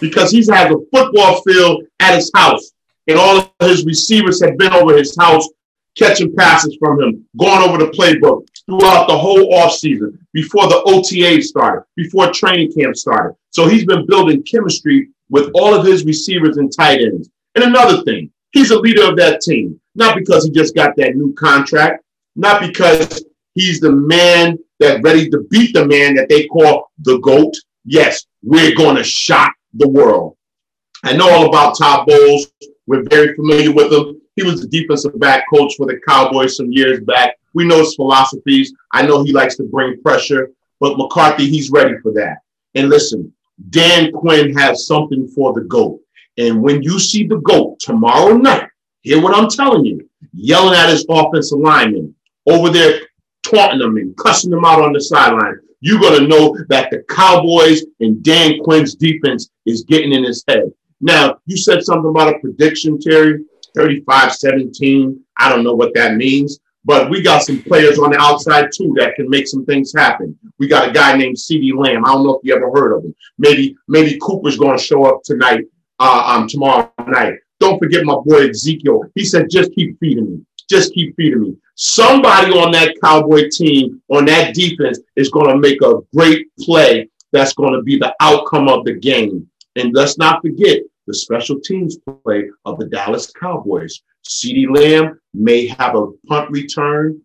because 0.00 0.30
he's 0.30 0.50
had 0.50 0.70
a 0.70 0.76
football 0.92 1.40
field 1.42 1.84
at 2.00 2.16
his 2.16 2.30
house, 2.34 2.72
and 3.06 3.18
all 3.18 3.38
of 3.38 3.50
his 3.60 3.84
receivers 3.84 4.42
have 4.42 4.58
been 4.58 4.72
over 4.72 4.96
his 4.96 5.16
house 5.16 5.48
catching 5.96 6.34
passes 6.34 6.76
from 6.78 7.00
him, 7.00 7.26
going 7.38 7.68
over 7.68 7.78
the 7.78 7.90
playbook 7.90 8.46
throughout 8.66 9.08
the 9.08 9.16
whole 9.16 9.52
offseason, 9.52 10.18
before 10.32 10.68
the 10.68 10.82
OTA 10.86 11.42
started, 11.42 11.84
before 11.96 12.32
training 12.32 12.72
camp 12.72 12.96
started. 12.96 13.36
So 13.50 13.68
he's 13.68 13.84
been 13.84 14.06
building 14.06 14.42
chemistry 14.42 15.08
with 15.28 15.50
all 15.54 15.74
of 15.74 15.86
his 15.86 16.04
receivers 16.04 16.56
and 16.56 16.72
tight 16.74 17.00
ends. 17.00 17.30
And 17.54 17.64
another 17.64 18.02
thing, 18.02 18.30
he's 18.52 18.70
a 18.70 18.78
leader 18.78 19.08
of 19.08 19.16
that 19.16 19.40
team, 19.40 19.80
not 19.94 20.16
because 20.16 20.44
he 20.44 20.50
just 20.50 20.74
got 20.74 20.96
that 20.96 21.16
new 21.16 21.32
contract, 21.34 22.04
not 22.36 22.60
because 22.60 23.24
he's 23.54 23.80
the 23.80 23.92
man 23.92 24.58
that 24.78 25.02
ready 25.02 25.28
to 25.30 25.46
beat 25.50 25.74
the 25.74 25.86
man 25.86 26.14
that 26.14 26.28
they 26.28 26.46
call 26.46 26.90
the 26.98 27.18
GOAT. 27.18 27.54
Yes, 27.84 28.24
we're 28.42 28.74
going 28.74 28.96
to 28.96 29.04
shock 29.04 29.54
the 29.74 29.88
world. 29.88 30.36
I 31.02 31.16
know 31.16 31.28
all 31.30 31.48
about 31.48 31.76
Todd 31.78 32.06
Bowles. 32.06 32.52
We're 32.86 33.04
very 33.08 33.34
familiar 33.34 33.72
with 33.72 33.92
him. 33.92 34.19
He 34.36 34.42
was 34.42 34.60
the 34.60 34.68
defensive 34.68 35.18
back 35.18 35.44
coach 35.52 35.74
for 35.76 35.86
the 35.86 36.00
Cowboys 36.06 36.56
some 36.56 36.70
years 36.70 37.00
back. 37.00 37.36
We 37.54 37.64
know 37.64 37.78
his 37.78 37.94
philosophies. 37.94 38.72
I 38.92 39.06
know 39.06 39.24
he 39.24 39.32
likes 39.32 39.56
to 39.56 39.64
bring 39.64 40.00
pressure, 40.02 40.50
but 40.78 40.96
McCarthy, 40.96 41.48
he's 41.48 41.70
ready 41.70 41.98
for 42.02 42.12
that. 42.12 42.38
And 42.74 42.88
listen, 42.88 43.32
Dan 43.70 44.12
Quinn 44.12 44.56
has 44.56 44.86
something 44.86 45.26
for 45.28 45.52
the 45.52 45.62
GOAT. 45.62 46.00
And 46.38 46.62
when 46.62 46.82
you 46.82 46.98
see 46.98 47.26
the 47.26 47.38
GOAT 47.38 47.80
tomorrow 47.80 48.36
night, 48.36 48.68
hear 49.02 49.20
what 49.20 49.36
I'm 49.36 49.48
telling 49.48 49.84
you, 49.84 50.08
yelling 50.32 50.78
at 50.78 50.90
his 50.90 51.04
offensive 51.08 51.58
lineman 51.58 52.14
over 52.46 52.70
there, 52.70 53.00
taunting 53.42 53.80
them 53.80 53.96
and 53.96 54.16
cussing 54.16 54.50
them 54.50 54.64
out 54.64 54.80
on 54.80 54.92
the 54.92 55.00
sideline 55.00 55.58
you're 55.80 56.00
going 56.00 56.20
to 56.20 56.28
know 56.28 56.56
that 56.68 56.90
the 56.90 57.02
Cowboys 57.08 57.84
and 58.00 58.22
Dan 58.22 58.58
Quinn's 58.62 58.94
defense 58.94 59.50
is 59.66 59.82
getting 59.84 60.12
in 60.12 60.24
his 60.24 60.44
head. 60.46 60.70
Now, 61.00 61.38
you 61.46 61.56
said 61.56 61.82
something 61.82 62.10
about 62.10 62.34
a 62.34 62.38
prediction, 62.38 63.00
Terry 63.00 63.44
35 63.74 64.32
17. 64.32 65.24
I 65.38 65.48
don't 65.48 65.64
know 65.64 65.74
what 65.74 65.94
that 65.94 66.16
means, 66.16 66.58
but 66.84 67.10
we 67.10 67.22
got 67.22 67.42
some 67.42 67.62
players 67.62 67.98
on 67.98 68.10
the 68.10 68.18
outside 68.18 68.70
too 68.74 68.94
that 68.98 69.14
can 69.14 69.28
make 69.28 69.46
some 69.46 69.64
things 69.64 69.92
happen. 69.96 70.36
We 70.58 70.68
got 70.68 70.88
a 70.88 70.92
guy 70.92 71.16
named 71.16 71.36
CeeDee 71.36 71.76
Lamb. 71.76 72.04
I 72.04 72.12
don't 72.12 72.24
know 72.24 72.34
if 72.34 72.40
you 72.44 72.54
ever 72.54 72.70
heard 72.70 72.96
of 72.96 73.04
him. 73.04 73.14
Maybe, 73.38 73.76
maybe 73.88 74.18
Cooper's 74.20 74.58
going 74.58 74.78
to 74.78 74.82
show 74.82 75.04
up 75.04 75.22
tonight, 75.24 75.64
uh, 75.98 76.24
um, 76.26 76.48
tomorrow 76.48 76.92
night. 77.06 77.34
Don't 77.58 77.78
forget 77.78 78.04
my 78.04 78.16
boy 78.24 78.48
Ezekiel. 78.48 79.04
He 79.14 79.24
said, 79.24 79.50
just 79.50 79.72
keep 79.74 79.98
feeding 80.00 80.30
me. 80.30 80.46
Just 80.68 80.94
keep 80.94 81.14
feeding 81.16 81.42
me. 81.42 81.56
Somebody 81.74 82.52
on 82.52 82.72
that 82.72 82.94
Cowboy 83.02 83.48
team, 83.50 84.00
on 84.08 84.24
that 84.26 84.54
defense, 84.54 85.00
is 85.16 85.30
going 85.30 85.50
to 85.50 85.58
make 85.58 85.82
a 85.82 85.94
great 86.14 86.48
play 86.60 87.08
that's 87.32 87.54
going 87.54 87.74
to 87.74 87.82
be 87.82 87.98
the 87.98 88.14
outcome 88.20 88.68
of 88.68 88.84
the 88.84 88.94
game. 88.94 89.48
And 89.76 89.94
let's 89.94 90.18
not 90.18 90.42
forget 90.42 90.80
the 91.06 91.14
special 91.14 91.60
teams 91.60 91.98
play 92.24 92.48
of 92.64 92.78
the 92.78 92.86
Dallas 92.86 93.30
Cowboys. 93.32 94.02
CeeDee 94.28 94.74
Lamb 94.74 95.20
may 95.34 95.66
have 95.66 95.96
a 95.96 96.08
punt 96.26 96.50
return 96.50 97.20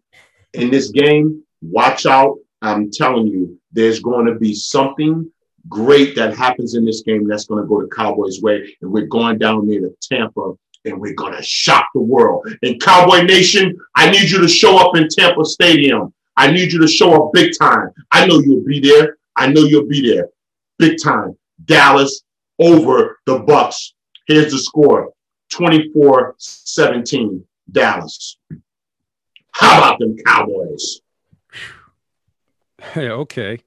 in 0.53 0.71
this 0.71 0.89
game. 0.89 1.43
Watch 1.61 2.05
out. 2.05 2.37
I'm 2.61 2.89
telling 2.91 3.27
you, 3.27 3.59
there's 3.71 3.99
going 3.99 4.25
to 4.25 4.35
be 4.35 4.53
something 4.53 5.29
great 5.67 6.15
that 6.15 6.35
happens 6.35 6.75
in 6.75 6.85
this 6.85 7.01
game 7.01 7.27
that's 7.27 7.45
going 7.45 7.61
to 7.61 7.67
go 7.67 7.81
the 7.81 7.87
Cowboys' 7.87 8.41
way. 8.41 8.75
And 8.81 8.91
we're 8.91 9.07
going 9.07 9.37
down 9.37 9.67
there 9.67 9.81
to 9.81 9.95
Tampa 10.01 10.53
and 10.85 10.99
we're 10.99 11.15
going 11.15 11.33
to 11.33 11.43
shock 11.43 11.87
the 11.93 12.01
world. 12.01 12.47
And 12.61 12.81
Cowboy 12.81 13.21
Nation, 13.23 13.77
I 13.95 14.09
need 14.09 14.29
you 14.29 14.39
to 14.39 14.47
show 14.47 14.77
up 14.77 14.95
in 14.95 15.07
Tampa 15.09 15.43
Stadium. 15.45 16.13
I 16.37 16.51
need 16.51 16.71
you 16.71 16.79
to 16.79 16.87
show 16.87 17.13
up 17.13 17.33
big 17.33 17.53
time. 17.57 17.89
I 18.11 18.25
know 18.25 18.39
you'll 18.39 18.63
be 18.63 18.79
there. 18.79 19.17
I 19.35 19.47
know 19.47 19.61
you'll 19.61 19.87
be 19.87 20.13
there. 20.13 20.29
Big 20.77 20.97
time. 21.01 21.37
Dallas 21.65 22.23
over 22.59 23.19
the 23.25 23.39
Bucks. 23.39 23.93
Here's 24.27 24.51
the 24.51 24.59
score 24.59 25.11
24 25.51 26.35
17, 26.37 27.43
Dallas. 27.71 28.37
How 29.51 29.77
about 29.77 29.99
them 29.99 30.15
Cowboys? 30.25 31.01
Hey, 32.81 33.09
okay. 33.09 33.59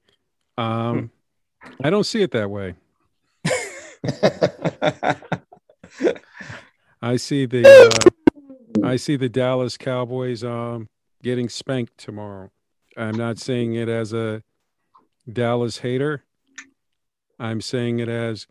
Um, 0.57 1.11
I 1.83 1.89
don't 1.89 2.05
see 2.05 2.21
it 2.21 2.31
that 2.31 2.49
way. 2.49 2.75
I 7.01 7.15
see 7.15 7.45
the 7.45 7.65
uh, 7.65 8.85
I 8.85 8.97
see 8.97 9.15
the 9.15 9.29
Dallas 9.29 9.77
Cowboys 9.77 10.43
um, 10.43 10.89
getting 11.23 11.49
spanked 11.49 11.97
tomorrow. 11.97 12.51
I'm 12.97 13.15
not 13.15 13.39
saying 13.39 13.75
it 13.75 13.89
as 13.89 14.13
a 14.13 14.43
Dallas 15.31 15.79
hater. 15.79 16.23
I'm 17.39 17.61
saying 17.61 17.99
it 17.99 18.09
as 18.09 18.47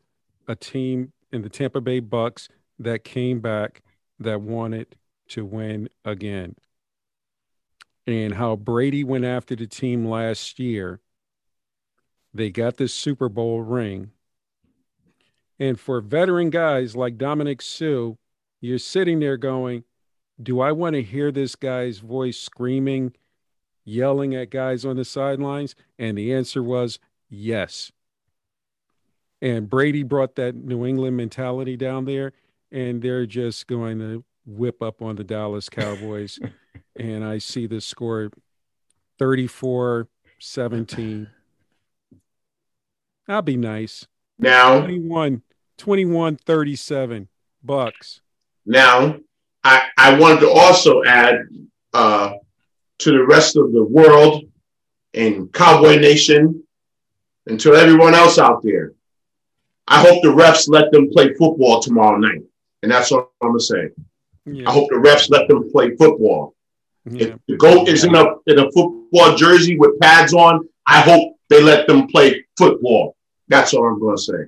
a 0.48 0.56
team 0.56 1.12
in 1.30 1.42
the 1.42 1.48
Tampa 1.48 1.80
Bay 1.80 2.00
Bucks 2.00 2.48
that 2.78 3.04
came 3.04 3.40
back 3.40 3.82
that 4.18 4.40
wanted 4.40 4.96
to 5.28 5.44
win 5.44 5.88
again. 6.04 6.56
And 8.06 8.34
how 8.34 8.56
Brady 8.56 9.04
went 9.04 9.26
after 9.26 9.54
the 9.54 9.66
team 9.66 10.06
last 10.06 10.58
year. 10.58 11.00
They 12.32 12.50
got 12.50 12.78
this 12.78 12.94
Super 12.94 13.28
Bowl 13.28 13.60
ring. 13.60 14.10
And 15.58 15.78
for 15.78 16.00
veteran 16.00 16.50
guys 16.50 16.96
like 16.96 17.18
Ndamukong 17.18 17.60
Suh, 17.60 18.16
you're 18.60 18.78
sitting 18.78 19.20
there 19.20 19.36
going, 19.36 19.84
Do 20.40 20.60
I 20.60 20.72
want 20.72 20.94
to 20.94 21.02
hear 21.02 21.30
this 21.30 21.56
guy's 21.56 21.98
voice 21.98 22.38
screaming, 22.38 23.14
yelling 23.84 24.34
at 24.34 24.50
guys 24.50 24.84
on 24.84 24.96
the 24.96 25.04
sidelines? 25.04 25.74
And 25.98 26.16
the 26.16 26.32
answer 26.32 26.62
was 26.62 26.98
yes. 27.28 27.92
And 29.40 29.70
Brady 29.70 30.02
brought 30.02 30.34
that 30.36 30.56
New 30.56 30.84
England 30.84 31.16
mentality 31.16 31.76
down 31.76 32.04
there, 32.04 32.32
and 32.72 33.00
they're 33.00 33.26
just 33.26 33.66
going 33.66 33.98
to 34.00 34.24
whip 34.46 34.82
up 34.82 35.00
on 35.02 35.16
the 35.16 35.24
Dallas 35.24 35.68
Cowboys. 35.68 36.38
and 36.96 37.24
I 37.24 37.38
see 37.38 37.66
the 37.66 37.80
score 37.80 38.30
34 39.18 40.08
17. 40.40 41.28
That'll 43.26 43.42
be 43.42 43.56
nice. 43.56 44.06
Now, 44.38 44.80
21, 44.80 45.42
21 45.76 46.36
37 46.36 47.28
bucks. 47.62 48.20
Now, 48.64 49.16
I, 49.64 49.82
I 49.96 50.18
wanted 50.18 50.40
to 50.40 50.50
also 50.50 51.02
add 51.04 51.40
uh, 51.92 52.34
to 52.98 53.10
the 53.10 53.24
rest 53.24 53.56
of 53.56 53.72
the 53.72 53.84
world 53.84 54.44
and 55.14 55.52
Cowboy 55.52 55.96
Nation 55.96 56.62
and 57.46 57.58
to 57.60 57.74
everyone 57.74 58.14
else 58.14 58.38
out 58.38 58.62
there. 58.62 58.92
I 59.88 60.00
hope 60.00 60.22
the 60.22 60.28
refs 60.28 60.68
let 60.68 60.92
them 60.92 61.10
play 61.10 61.32
football 61.34 61.80
tomorrow 61.80 62.18
night. 62.18 62.42
And 62.82 62.92
that's 62.92 63.10
all 63.10 63.32
I'm 63.42 63.48
going 63.48 63.58
to 63.58 63.64
say. 63.64 63.88
Yeah. 64.44 64.68
I 64.68 64.72
hope 64.72 64.88
the 64.90 64.96
refs 64.96 65.30
let 65.30 65.48
them 65.48 65.70
play 65.70 65.96
football. 65.96 66.54
Yeah. 67.10 67.28
If 67.28 67.38
the 67.48 67.56
GOAT 67.56 67.88
is 67.88 68.04
in 68.04 68.14
a, 68.14 68.24
in 68.46 68.58
a 68.58 68.70
football 68.70 69.34
jersey 69.34 69.78
with 69.78 69.98
pads 70.00 70.34
on, 70.34 70.68
I 70.86 71.00
hope 71.00 71.36
they 71.48 71.62
let 71.62 71.86
them 71.86 72.06
play 72.06 72.44
football. 72.56 73.16
That's 73.48 73.72
all 73.72 73.86
I'm 73.86 73.98
going 73.98 74.16
to 74.16 74.22
say. 74.22 74.38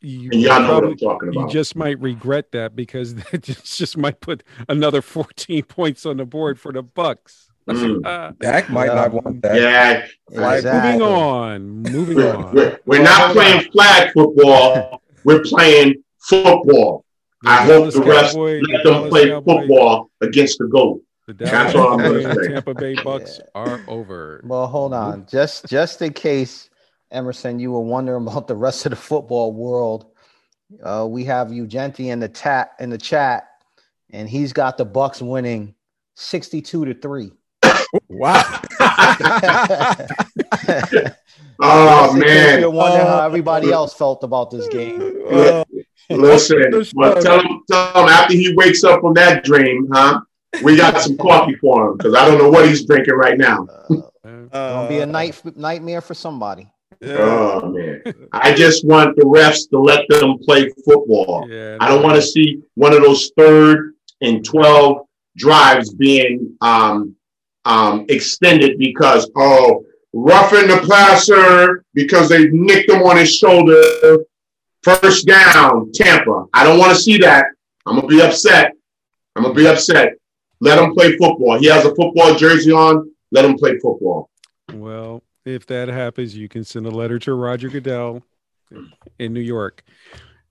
You 0.00 0.30
and 0.32 0.40
y'all 0.40 0.60
know 0.60 0.66
probably, 0.68 0.88
what 0.88 0.92
I'm 0.92 0.98
talking 0.98 1.28
about. 1.30 1.40
You 1.40 1.48
just 1.48 1.74
might 1.74 1.98
regret 2.00 2.52
that 2.52 2.76
because 2.76 3.14
that 3.16 3.42
just, 3.42 3.78
just 3.78 3.96
might 3.96 4.20
put 4.20 4.42
another 4.68 5.02
14 5.02 5.64
points 5.64 6.06
on 6.06 6.18
the 6.18 6.24
board 6.24 6.60
for 6.60 6.72
the 6.72 6.82
Bucks. 6.82 7.47
Mm. 7.68 8.06
Uh, 8.06 8.32
Dak 8.40 8.70
might 8.70 8.86
not 8.86 9.12
want 9.12 9.42
that. 9.42 9.56
Yeah. 9.56 10.06
Exactly. 10.30 10.92
Moving 10.92 11.02
on. 11.02 11.82
Moving 11.82 12.16
we're, 12.16 12.34
on. 12.34 12.54
We're, 12.54 12.78
we're 12.86 13.02
not 13.02 13.32
playing 13.32 13.70
flag 13.70 14.12
football. 14.12 15.02
we're 15.24 15.42
playing 15.42 16.02
football. 16.18 17.04
The 17.42 17.50
I 17.50 17.66
Dallas 17.66 17.94
hope 17.94 18.04
the 18.04 18.10
refs 18.10 18.72
let 18.72 18.82
them 18.82 18.92
Dallas 18.92 19.10
play 19.10 19.28
Cowboy. 19.28 19.60
football 19.60 20.10
against 20.20 20.58
the 20.58 20.66
GOAT. 20.66 21.02
The 21.28 21.34
That's 21.34 21.74
all 21.74 21.92
I'm 21.92 21.98
going 21.98 22.24
to 22.24 22.34
say. 22.34 22.48
Tampa 22.48 22.74
Bay 22.74 22.94
Bucks 22.94 23.38
yeah. 23.38 23.44
are 23.54 23.84
over. 23.86 24.40
Well, 24.44 24.66
hold 24.66 24.94
on. 24.94 25.26
Just 25.26 25.66
just 25.66 26.00
in 26.00 26.14
case, 26.14 26.70
Emerson, 27.10 27.60
you 27.60 27.70
were 27.70 27.82
wondering 27.82 28.26
about 28.26 28.48
the 28.48 28.56
rest 28.56 28.86
of 28.86 28.90
the 28.90 28.96
football 28.96 29.52
world. 29.52 30.06
Uh, 30.82 31.06
we 31.08 31.24
have 31.24 31.48
Ugenti 31.48 32.06
in 32.06 32.18
the 32.18 32.28
chat 32.28 32.72
in 32.80 32.90
the 32.90 32.98
chat, 32.98 33.46
and 34.10 34.28
he's 34.28 34.52
got 34.52 34.78
the 34.78 34.84
Bucks 34.84 35.20
winning 35.20 35.74
62 36.16 36.86
to 36.86 36.94
3. 36.94 37.30
Wow. 38.08 38.60
oh 41.60 42.14
man. 42.14 42.60
You're 42.60 42.70
wondering 42.70 43.06
how 43.06 43.24
everybody 43.24 43.70
else 43.70 43.94
felt 43.94 44.22
about 44.24 44.50
this 44.50 44.68
game. 44.68 45.00
Uh, 45.30 45.64
listen, 46.10 46.84
well, 46.94 47.20
tell 47.20 47.40
him, 47.40 47.62
tell 47.70 48.02
him 48.02 48.08
after 48.08 48.34
he 48.34 48.54
wakes 48.54 48.84
up 48.84 49.00
from 49.00 49.14
that 49.14 49.44
dream, 49.44 49.88
huh? 49.92 50.20
We 50.62 50.76
got 50.76 51.00
some 51.00 51.16
coffee 51.16 51.54
for 51.56 51.90
him 51.90 51.96
because 51.98 52.14
I 52.14 52.26
don't 52.26 52.38
know 52.38 52.48
what 52.50 52.66
he's 52.68 52.86
drinking 52.86 53.14
right 53.14 53.36
now. 53.36 53.66
uh, 53.90 54.40
gonna 54.50 54.88
be 54.88 55.00
a 55.00 55.06
night 55.06 55.40
nightmare 55.56 56.00
for 56.00 56.14
somebody. 56.14 56.68
Yeah. 57.00 57.16
Oh 57.18 57.72
man! 57.72 58.02
I 58.32 58.54
just 58.54 58.84
want 58.84 59.14
the 59.16 59.22
refs 59.22 59.68
to 59.70 59.78
let 59.78 60.08
them 60.08 60.38
play 60.38 60.68
football. 60.84 61.46
Yeah, 61.48 61.76
I 61.80 61.88
don't 61.88 62.02
want 62.02 62.16
to 62.16 62.22
see 62.22 62.62
one 62.74 62.92
of 62.92 63.02
those 63.02 63.30
third 63.36 63.94
and 64.20 64.44
twelve 64.44 65.06
drives 65.36 65.94
being 65.94 66.56
um, 66.60 67.14
um, 67.64 68.06
extended 68.08 68.78
because 68.78 69.30
oh, 69.36 69.84
roughing 70.12 70.68
the 70.68 70.84
passer 70.88 71.84
because 71.94 72.28
they 72.28 72.48
nicked 72.48 72.90
him 72.90 73.02
on 73.02 73.16
his 73.16 73.34
shoulder. 73.34 73.82
First 74.82 75.26
down, 75.26 75.90
Tampa. 75.92 76.46
I 76.54 76.64
don't 76.64 76.78
want 76.78 76.96
to 76.96 77.02
see 77.02 77.18
that. 77.18 77.46
I'm 77.86 77.96
gonna 77.96 78.06
be 78.06 78.22
upset. 78.22 78.72
I'm 79.34 79.42
gonna 79.42 79.54
be 79.54 79.66
upset. 79.66 80.14
Let 80.60 80.82
him 80.82 80.94
play 80.94 81.16
football. 81.16 81.58
He 81.58 81.66
has 81.66 81.84
a 81.84 81.94
football 81.94 82.34
jersey 82.34 82.72
on. 82.72 83.10
Let 83.30 83.44
him 83.44 83.56
play 83.56 83.78
football. 83.78 84.30
Well, 84.72 85.22
if 85.44 85.66
that 85.66 85.88
happens, 85.88 86.36
you 86.36 86.48
can 86.48 86.64
send 86.64 86.86
a 86.86 86.90
letter 86.90 87.18
to 87.20 87.34
Roger 87.34 87.68
Goodell 87.68 88.22
in 89.18 89.32
New 89.32 89.40
York. 89.40 89.82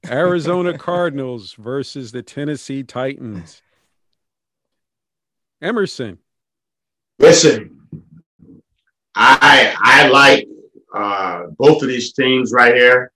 Arizona 0.06 0.78
Cardinals 0.78 1.54
versus 1.54 2.12
the 2.12 2.22
Tennessee 2.22 2.84
Titans. 2.84 3.62
Emerson. 5.62 6.20
Listen, 7.20 7.78
I 9.16 9.76
I 9.78 10.08
like 10.10 10.48
uh, 10.94 11.48
both 11.58 11.82
of 11.82 11.88
these 11.88 12.14
teams 12.14 12.54
right 12.54 12.76
here. 12.76 13.12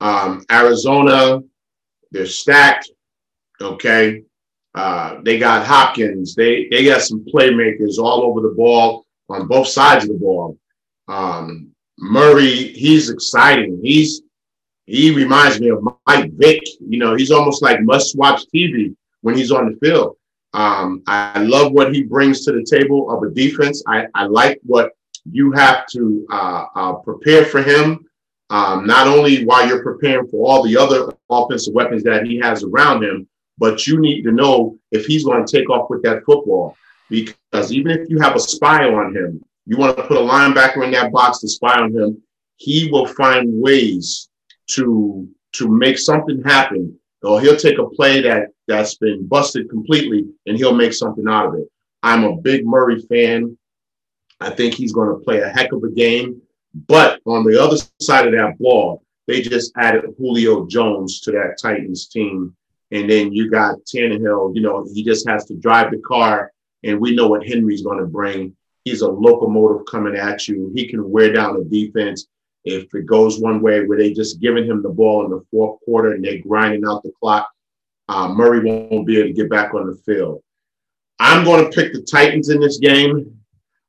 Um, 0.00 0.44
Arizona, 0.50 1.40
they're 2.10 2.26
stacked. 2.26 2.90
Okay, 3.60 4.22
uh, 4.74 5.18
they 5.22 5.38
got 5.38 5.66
Hopkins. 5.66 6.34
They 6.34 6.66
they 6.70 6.84
got 6.84 7.02
some 7.02 7.24
playmakers 7.24 7.98
all 7.98 8.22
over 8.22 8.40
the 8.40 8.54
ball 8.56 9.06
on 9.28 9.46
both 9.46 9.68
sides 9.68 10.04
of 10.04 10.10
the 10.10 10.18
ball. 10.18 10.58
Um, 11.08 11.72
Murray, 11.98 12.72
he's 12.72 13.10
exciting. 13.10 13.80
He's 13.82 14.22
he 14.86 15.14
reminds 15.14 15.60
me 15.60 15.68
of 15.68 15.86
Mike 16.06 16.32
Vick. 16.32 16.62
You 16.80 16.98
know, 16.98 17.14
he's 17.14 17.30
almost 17.30 17.62
like 17.62 17.82
must 17.82 18.16
watch 18.16 18.42
TV 18.54 18.96
when 19.20 19.36
he's 19.36 19.52
on 19.52 19.72
the 19.72 19.78
field. 19.78 20.16
Um, 20.54 21.02
I 21.06 21.38
love 21.38 21.72
what 21.72 21.94
he 21.94 22.02
brings 22.02 22.44
to 22.44 22.52
the 22.52 22.64
table 22.64 23.10
of 23.10 23.22
a 23.22 23.34
defense. 23.34 23.82
I, 23.86 24.06
I 24.14 24.24
like 24.24 24.60
what 24.62 24.92
you 25.24 25.52
have 25.52 25.86
to 25.88 26.26
uh, 26.30 26.66
uh, 26.74 26.92
prepare 26.94 27.44
for 27.44 27.62
him, 27.62 28.04
um, 28.50 28.86
not 28.86 29.06
only 29.06 29.44
while 29.44 29.66
you're 29.66 29.82
preparing 29.82 30.26
for 30.28 30.46
all 30.46 30.62
the 30.62 30.76
other 30.76 31.14
offensive 31.30 31.74
weapons 31.74 32.02
that 32.04 32.26
he 32.26 32.38
has 32.38 32.64
around 32.64 33.02
him, 33.02 33.26
but 33.58 33.86
you 33.86 34.00
need 34.00 34.22
to 34.22 34.32
know 34.32 34.78
if 34.90 35.06
he's 35.06 35.24
going 35.24 35.44
to 35.44 35.56
take 35.56 35.70
off 35.70 35.88
with 35.88 36.02
that 36.02 36.24
football. 36.24 36.76
Because 37.08 37.72
even 37.72 37.92
if 37.92 38.08
you 38.08 38.18
have 38.18 38.34
a 38.34 38.40
spy 38.40 38.88
on 38.88 39.14
him, 39.14 39.42
you 39.66 39.76
want 39.76 39.96
to 39.96 40.02
put 40.02 40.16
a 40.16 40.20
linebacker 40.20 40.84
in 40.84 40.90
that 40.92 41.12
box 41.12 41.38
to 41.40 41.48
spy 41.48 41.78
on 41.78 41.92
him, 41.92 42.20
he 42.56 42.90
will 42.90 43.06
find 43.06 43.48
ways 43.60 44.28
to 44.70 45.28
to 45.52 45.68
make 45.68 45.98
something 45.98 46.42
happen. 46.42 46.98
Or 47.22 47.40
he'll 47.40 47.56
take 47.56 47.78
a 47.78 47.88
play 47.88 48.20
that 48.22 48.48
that's 48.66 48.96
been 48.96 49.26
busted 49.26 49.70
completely 49.70 50.26
and 50.46 50.56
he'll 50.56 50.74
make 50.74 50.92
something 50.92 51.28
out 51.28 51.46
of 51.46 51.54
it. 51.54 51.68
I'm 52.02 52.24
a 52.24 52.36
big 52.36 52.66
Murray 52.66 53.00
fan. 53.02 53.56
I 54.40 54.50
think 54.50 54.74
he's 54.74 54.92
going 54.92 55.08
to 55.08 55.24
play 55.24 55.40
a 55.40 55.48
heck 55.48 55.72
of 55.72 55.84
a 55.84 55.90
game. 55.90 56.42
But 56.88 57.20
on 57.26 57.44
the 57.44 57.62
other 57.62 57.76
side 58.00 58.26
of 58.26 58.32
that 58.32 58.58
ball, 58.58 59.04
they 59.26 59.40
just 59.40 59.72
added 59.76 60.04
Julio 60.18 60.66
Jones 60.66 61.20
to 61.20 61.32
that 61.32 61.58
Titans 61.60 62.08
team. 62.08 62.56
And 62.90 63.08
then 63.08 63.32
you 63.32 63.50
got 63.50 63.76
Tannehill, 63.84 64.54
you 64.54 64.60
know, 64.60 64.86
he 64.92 65.04
just 65.04 65.28
has 65.28 65.44
to 65.46 65.54
drive 65.54 65.92
the 65.92 65.98
car. 65.98 66.52
And 66.82 67.00
we 67.00 67.14
know 67.14 67.28
what 67.28 67.46
Henry's 67.46 67.82
going 67.82 67.98
to 67.98 68.06
bring. 68.06 68.56
He's 68.84 69.02
a 69.02 69.08
locomotive 69.08 69.86
coming 69.86 70.16
at 70.16 70.48
you. 70.48 70.72
He 70.74 70.88
can 70.88 71.08
wear 71.08 71.32
down 71.32 71.56
the 71.56 71.64
defense. 71.64 72.26
If 72.64 72.94
it 72.94 73.06
goes 73.06 73.40
one 73.40 73.60
way 73.60 73.84
where 73.84 73.98
they 73.98 74.12
just 74.12 74.40
giving 74.40 74.64
him 74.64 74.82
the 74.82 74.88
ball 74.88 75.24
in 75.24 75.30
the 75.30 75.44
fourth 75.50 75.80
quarter 75.84 76.12
and 76.12 76.24
they're 76.24 76.38
grinding 76.38 76.84
out 76.86 77.02
the 77.02 77.12
clock, 77.18 77.48
uh, 78.08 78.28
Murray 78.28 78.60
won't 78.60 79.06
be 79.06 79.18
able 79.18 79.28
to 79.28 79.34
get 79.34 79.50
back 79.50 79.74
on 79.74 79.86
the 79.86 79.96
field. 80.04 80.42
I'm 81.18 81.44
going 81.44 81.64
to 81.64 81.70
pick 81.70 81.92
the 81.92 82.02
Titans 82.02 82.48
in 82.48 82.60
this 82.60 82.78
game. 82.78 83.38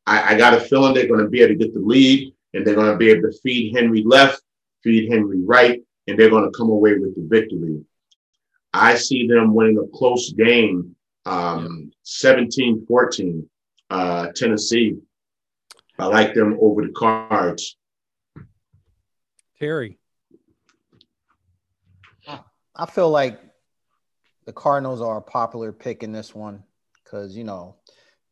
I, 0.05 0.33
I 0.33 0.37
got 0.37 0.53
a 0.53 0.59
feeling 0.59 0.93
they're 0.93 1.07
going 1.07 1.23
to 1.23 1.29
be 1.29 1.41
able 1.41 1.53
to 1.53 1.63
get 1.63 1.73
the 1.73 1.79
lead 1.79 2.33
and 2.53 2.65
they're 2.65 2.75
going 2.75 2.91
to 2.91 2.97
be 2.97 3.09
able 3.09 3.23
to 3.23 3.37
feed 3.41 3.75
Henry 3.75 4.03
left, 4.05 4.41
feed 4.83 5.11
Henry 5.11 5.41
right, 5.41 5.81
and 6.07 6.17
they're 6.17 6.29
going 6.29 6.43
to 6.43 6.57
come 6.57 6.69
away 6.69 6.97
with 6.97 7.15
the 7.15 7.25
victory. 7.27 7.81
I 8.73 8.95
see 8.95 9.27
them 9.27 9.53
winning 9.53 9.77
a 9.77 9.97
close 9.97 10.31
game, 10.33 10.95
um, 11.25 11.91
17 12.03 12.85
14, 12.87 13.49
uh, 13.89 14.27
Tennessee. 14.35 14.97
I 15.99 16.05
like 16.05 16.33
them 16.33 16.57
over 16.59 16.81
the 16.81 16.91
cards. 16.93 17.77
Terry. 19.59 19.97
I 22.75 22.85
feel 22.87 23.09
like 23.09 23.39
the 24.45 24.53
Cardinals 24.53 25.01
are 25.01 25.17
a 25.17 25.21
popular 25.21 25.71
pick 25.71 26.03
in 26.03 26.11
this 26.11 26.33
one 26.33 26.63
because 27.03 27.35
you 27.35 27.43
know, 27.43 27.75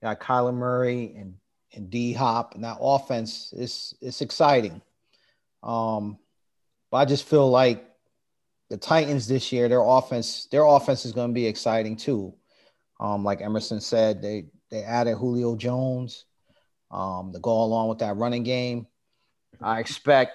you 0.01 0.07
got 0.07 0.19
Kyler 0.19 0.53
Murray 0.53 1.13
and 1.17 1.35
and 1.73 1.89
D 1.89 2.13
Hop, 2.13 2.55
and 2.55 2.63
that 2.63 2.77
offense 2.81 3.53
is 3.53 3.93
it's 4.01 4.21
exciting. 4.21 4.81
Um, 5.63 6.17
but 6.89 6.97
I 6.97 7.05
just 7.05 7.27
feel 7.27 7.49
like 7.49 7.85
the 8.69 8.77
Titans 8.77 9.27
this 9.27 9.51
year, 9.51 9.69
their 9.69 9.83
offense, 9.83 10.47
their 10.51 10.65
offense 10.65 11.05
is 11.05 11.11
going 11.11 11.29
to 11.29 11.33
be 11.33 11.45
exciting 11.45 11.95
too. 11.95 12.33
Um, 12.99 13.23
like 13.23 13.41
Emerson 13.41 13.79
said, 13.79 14.21
they 14.21 14.45
they 14.69 14.83
added 14.83 15.17
Julio 15.17 15.55
Jones 15.55 16.25
um, 16.89 17.31
to 17.33 17.39
go 17.39 17.63
along 17.63 17.89
with 17.89 17.99
that 17.99 18.17
running 18.17 18.43
game. 18.43 18.87
I 19.61 19.79
expect, 19.79 20.33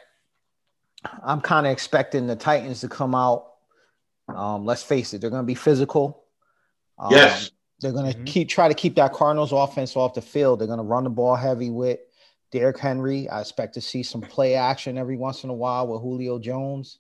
I'm 1.23 1.41
kind 1.41 1.67
of 1.67 1.73
expecting 1.73 2.27
the 2.27 2.37
Titans 2.37 2.81
to 2.81 2.89
come 2.89 3.15
out. 3.15 3.47
Um, 4.29 4.65
let's 4.65 4.83
face 4.83 5.15
it, 5.15 5.21
they're 5.21 5.31
going 5.31 5.43
to 5.43 5.47
be 5.47 5.55
physical. 5.55 6.25
Um, 6.99 7.13
yes. 7.13 7.51
They're 7.81 7.93
going 7.93 8.11
to 8.11 8.17
mm-hmm. 8.17 8.25
keep 8.25 8.49
try 8.49 8.69
to 8.69 8.75
keep 8.75 8.95
that 8.97 9.13
Cardinals 9.13 9.53
offense 9.53 9.97
off 9.97 10.15
the 10.15 10.23
field. 10.23 10.61
They're 10.61 10.67
going 10.67 10.79
to 10.79 10.85
run 10.85 11.05
the 11.05 11.11
ball 11.11 11.37
heavy 11.37 11.71
with 11.71 12.01
Derrick 12.51 12.79
Henry. 12.79 13.29
I 13.29 13.41
expect 13.41 13.75
to 13.75 13.81
see 13.81 14.03
some 14.03 14.23
play 14.23 14.55
action 14.55 14.97
every 14.97 15.17
once 15.17 15.45
in 15.45 15.51
a 15.51 15.55
while 15.55 15.87
with 15.87 16.01
Julio 16.01 16.39
Jones. 16.39 16.99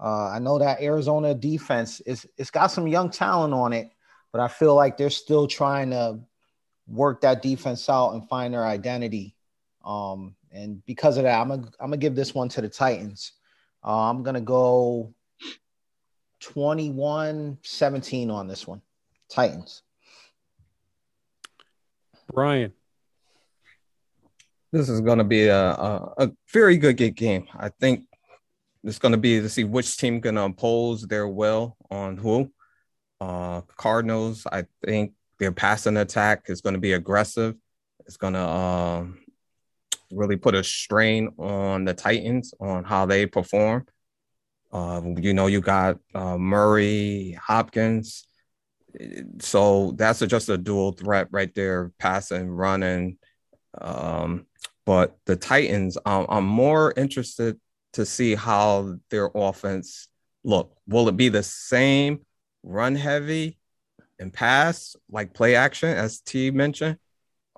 Uh, 0.00 0.30
I 0.30 0.38
know 0.38 0.58
that 0.58 0.80
Arizona 0.80 1.34
defense 1.34 2.00
is 2.00 2.26
it's 2.36 2.50
got 2.50 2.68
some 2.68 2.86
young 2.86 3.10
talent 3.10 3.52
on 3.52 3.72
it, 3.72 3.90
but 4.32 4.40
I 4.40 4.48
feel 4.48 4.74
like 4.74 4.96
they're 4.96 5.10
still 5.10 5.46
trying 5.46 5.90
to 5.90 6.20
work 6.86 7.20
that 7.22 7.42
defense 7.42 7.88
out 7.88 8.12
and 8.12 8.28
find 8.28 8.54
their 8.54 8.64
identity. 8.64 9.34
Um, 9.84 10.36
and 10.52 10.84
because 10.86 11.16
of 11.16 11.24
that, 11.24 11.40
I'm 11.40 11.48
gonna 11.48 11.70
I'm 11.80 11.88
gonna 11.88 11.96
give 11.96 12.14
this 12.14 12.34
one 12.34 12.48
to 12.50 12.60
the 12.60 12.68
Titans. 12.68 13.32
Uh, 13.84 14.10
I'm 14.10 14.22
gonna 14.22 14.40
go 14.40 15.14
21-17 16.42 18.30
on 18.30 18.46
this 18.46 18.66
one. 18.66 18.82
Titans. 19.30 19.82
Brian. 22.32 22.72
This 24.70 24.88
is 24.88 25.00
going 25.00 25.18
to 25.18 25.24
be 25.24 25.46
a, 25.46 25.70
a, 25.70 26.14
a 26.18 26.30
very 26.52 26.76
good 26.76 26.96
game. 27.16 27.46
I 27.54 27.70
think 27.70 28.04
it's 28.84 28.98
going 28.98 29.12
to 29.12 29.18
be 29.18 29.40
to 29.40 29.48
see 29.48 29.64
which 29.64 29.96
team 29.96 30.20
going 30.20 30.34
to 30.34 30.42
impose 30.42 31.02
their 31.02 31.26
will 31.26 31.76
on 31.90 32.18
who. 32.18 32.50
Uh, 33.20 33.62
Cardinals, 33.76 34.46
I 34.50 34.66
think 34.84 35.14
their 35.38 35.52
passing 35.52 35.96
attack 35.96 36.44
is 36.48 36.60
going 36.60 36.74
to 36.74 36.80
be 36.80 36.92
aggressive. 36.92 37.56
It's 38.06 38.18
going 38.18 38.34
to 38.34 38.46
um, 38.46 39.18
really 40.10 40.36
put 40.36 40.54
a 40.54 40.64
strain 40.64 41.30
on 41.38 41.84
the 41.84 41.94
Titans 41.94 42.54
on 42.60 42.84
how 42.84 43.06
they 43.06 43.26
perform. 43.26 43.86
Uh, 44.72 45.00
you 45.16 45.34
know, 45.34 45.46
you 45.46 45.60
got 45.60 45.98
uh, 46.14 46.36
Murray, 46.36 47.38
Hopkins. 47.40 48.26
So 49.40 49.92
that's 49.96 50.22
a, 50.22 50.26
just 50.26 50.48
a 50.48 50.58
dual 50.58 50.92
threat 50.92 51.28
right 51.30 51.54
there, 51.54 51.92
passing, 51.98 52.48
running. 52.48 53.18
Um, 53.80 54.46
but 54.84 55.16
the 55.26 55.36
Titans, 55.36 55.98
um, 56.04 56.26
I'm 56.28 56.46
more 56.46 56.92
interested 56.96 57.58
to 57.94 58.04
see 58.04 58.34
how 58.34 58.96
their 59.10 59.30
offense 59.34 60.08
look. 60.44 60.76
Will 60.86 61.08
it 61.08 61.16
be 61.16 61.28
the 61.28 61.42
same 61.42 62.20
run 62.62 62.94
heavy 62.94 63.58
and 64.18 64.32
pass, 64.32 64.96
like 65.10 65.34
play 65.34 65.54
action, 65.54 65.90
as 65.90 66.20
T 66.20 66.50
mentioned, 66.50 66.98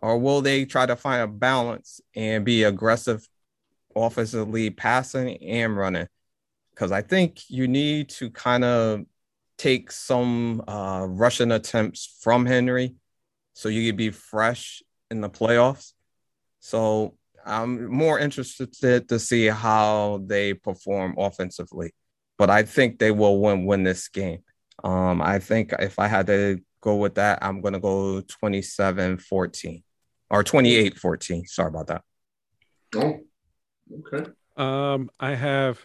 or 0.02 0.18
will 0.18 0.42
they 0.42 0.64
try 0.64 0.86
to 0.86 0.96
find 0.96 1.22
a 1.22 1.26
balance 1.26 2.00
and 2.14 2.44
be 2.44 2.64
aggressive 2.64 3.26
offensively 3.94 4.70
passing 4.70 5.36
and 5.42 5.76
running? 5.76 6.06
Because 6.70 6.92
I 6.92 7.02
think 7.02 7.42
you 7.48 7.68
need 7.68 8.08
to 8.10 8.30
kind 8.30 8.64
of 8.64 9.02
take 9.58 9.92
some 9.92 10.62
uh, 10.66 11.06
rushing 11.06 11.52
attempts 11.52 12.16
from 12.22 12.46
Henry 12.46 12.94
so 13.52 13.68
you 13.68 13.88
could 13.88 13.96
be 13.96 14.10
fresh 14.10 14.82
in 15.10 15.20
the 15.20 15.28
playoffs. 15.28 15.92
So 16.60 17.14
I'm 17.44 17.90
more 17.90 18.18
interested 18.18 19.08
to 19.08 19.18
see 19.18 19.46
how 19.46 20.22
they 20.24 20.54
perform 20.54 21.14
offensively, 21.18 21.92
but 22.38 22.48
I 22.48 22.62
think 22.62 22.98
they 22.98 23.10
will 23.10 23.40
win 23.40 23.64
win 23.66 23.82
this 23.82 24.08
game. 24.08 24.40
Um, 24.82 25.20
I 25.20 25.38
think 25.38 25.74
if 25.78 25.98
I 25.98 26.06
had 26.06 26.26
to 26.28 26.60
go 26.80 26.96
with 26.96 27.16
that, 27.16 27.40
I'm 27.42 27.60
going 27.60 27.74
to 27.74 27.80
go 27.80 28.22
27 28.22 29.18
14 29.18 29.82
or 30.30 30.44
28 30.44 30.98
14. 30.98 31.46
Sorry 31.46 31.68
about 31.68 31.88
that. 31.88 32.02
Oh, 32.96 33.20
okay. 33.98 34.30
Um, 34.56 35.10
I 35.18 35.34
have 35.34 35.84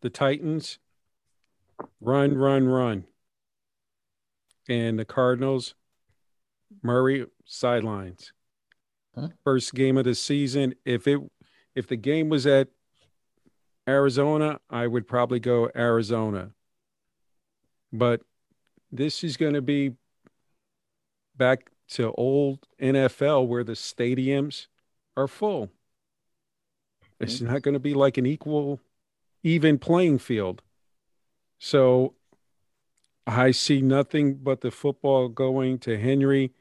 the 0.00 0.10
Titans 0.10 0.78
run, 2.00 2.36
run, 2.36 2.66
run. 2.66 3.04
And 4.68 4.98
the 4.98 5.04
Cardinals, 5.04 5.74
Murray 6.82 7.26
sidelines. 7.44 8.32
Huh? 9.14 9.28
First 9.42 9.74
game 9.74 9.96
of 9.96 10.04
the 10.04 10.14
season. 10.14 10.74
If 10.84 11.06
it 11.06 11.20
if 11.74 11.86
the 11.86 11.96
game 11.96 12.28
was 12.28 12.46
at 12.46 12.68
Arizona, 13.88 14.58
I 14.68 14.86
would 14.86 15.08
probably 15.08 15.40
go 15.40 15.70
Arizona. 15.74 16.50
But 17.92 18.20
this 18.92 19.24
is 19.24 19.36
going 19.38 19.54
to 19.54 19.62
be 19.62 19.92
back 21.36 21.70
to 21.88 22.12
old 22.12 22.66
NFL 22.80 23.46
where 23.46 23.64
the 23.64 23.72
stadiums 23.72 24.66
are 25.16 25.28
full. 25.28 25.70
It's 27.20 27.36
mm-hmm. 27.36 27.52
not 27.52 27.62
going 27.62 27.74
to 27.74 27.80
be 27.80 27.94
like 27.94 28.18
an 28.18 28.26
equal, 28.26 28.80
even 29.42 29.78
playing 29.78 30.18
field. 30.18 30.62
So 31.58 32.14
I 33.26 33.50
see 33.50 33.82
nothing 33.82 34.34
but 34.36 34.60
the 34.60 34.70
football 34.70 35.28
going 35.28 35.78
to 35.80 35.98
Henry. 35.98 36.52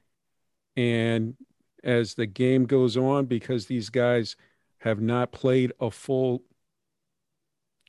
And 0.75 1.35
as 1.83 2.15
the 2.15 2.25
game 2.25 2.65
goes 2.65 2.97
on, 2.97 3.25
because 3.25 3.67
these 3.67 3.89
guys 3.89 4.35
have 4.79 4.99
not 4.99 5.31
played 5.31 5.71
a 5.79 5.91
full 5.91 6.43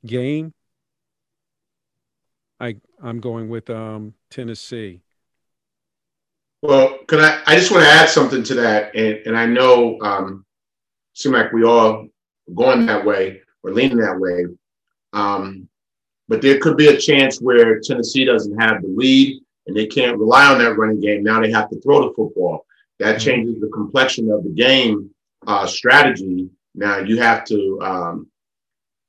game, 0.04 0.52
I 2.60 2.76
I'm 3.02 3.20
going 3.20 3.48
with 3.48 3.70
um, 3.70 4.14
Tennessee. 4.30 5.02
Well, 6.62 6.98
can 7.06 7.20
I? 7.20 7.40
I 7.46 7.56
just 7.56 7.70
want 7.70 7.84
to 7.84 7.90
add 7.90 8.08
something 8.08 8.42
to 8.44 8.54
that, 8.54 8.94
and 8.94 9.18
and 9.26 9.36
I 9.36 9.46
know 9.46 9.98
um, 10.00 10.44
seem 11.14 11.32
like 11.32 11.52
we 11.52 11.64
all 11.64 12.08
going 12.54 12.86
that 12.86 13.04
way 13.04 13.42
or 13.62 13.72
leaning 13.72 13.98
that 13.98 14.18
way, 14.18 14.46
um, 15.12 15.68
but 16.28 16.42
there 16.42 16.58
could 16.58 16.76
be 16.76 16.88
a 16.88 16.96
chance 16.96 17.40
where 17.40 17.80
Tennessee 17.80 18.24
doesn't 18.24 18.58
have 18.60 18.82
the 18.82 18.88
lead 18.88 19.40
and 19.68 19.76
they 19.76 19.86
can't 19.86 20.18
rely 20.18 20.46
on 20.46 20.58
that 20.58 20.76
running 20.76 21.00
game. 21.00 21.22
Now 21.22 21.40
they 21.40 21.52
have 21.52 21.70
to 21.70 21.80
throw 21.80 22.08
the 22.08 22.14
football. 22.14 22.66
That 22.98 23.16
mm-hmm. 23.16 23.24
changes 23.24 23.60
the 23.60 23.68
complexion 23.68 24.30
of 24.30 24.42
the 24.42 24.50
game 24.50 25.10
uh, 25.46 25.66
strategy. 25.66 26.48
Now 26.74 26.98
you 26.98 27.20
have 27.20 27.44
to. 27.44 27.78
Um, 27.80 28.26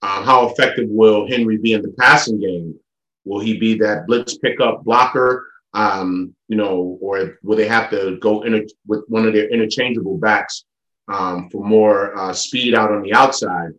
uh, 0.02 0.24
how 0.24 0.48
effective 0.48 0.88
will 0.88 1.28
Henry 1.28 1.58
be 1.58 1.74
in 1.74 1.82
the 1.82 1.94
passing 2.00 2.40
game? 2.40 2.80
Will 3.26 3.40
he 3.40 3.58
be 3.58 3.74
that 3.80 4.08
blitz 4.08 4.38
pickup 4.38 4.84
blocker? 4.86 5.46
Um, 5.74 6.36
you 6.48 6.58
know, 6.58 6.98
or 7.02 7.38
will 7.44 7.56
they 7.56 7.68
have 7.68 7.92
to 7.92 8.18
go 8.20 8.42
in 8.42 8.66
with 8.88 9.04
one 9.08 9.28
of 9.28 9.34
their 9.34 9.50
interchangeable 9.50 10.18
backs 10.18 10.66
um, 11.08 11.50
for 11.52 11.64
more 11.64 12.18
uh, 12.18 12.34
speed 12.34 12.74
out 12.74 12.92
on 12.92 13.04
the 13.04 13.14
outside 13.14 13.72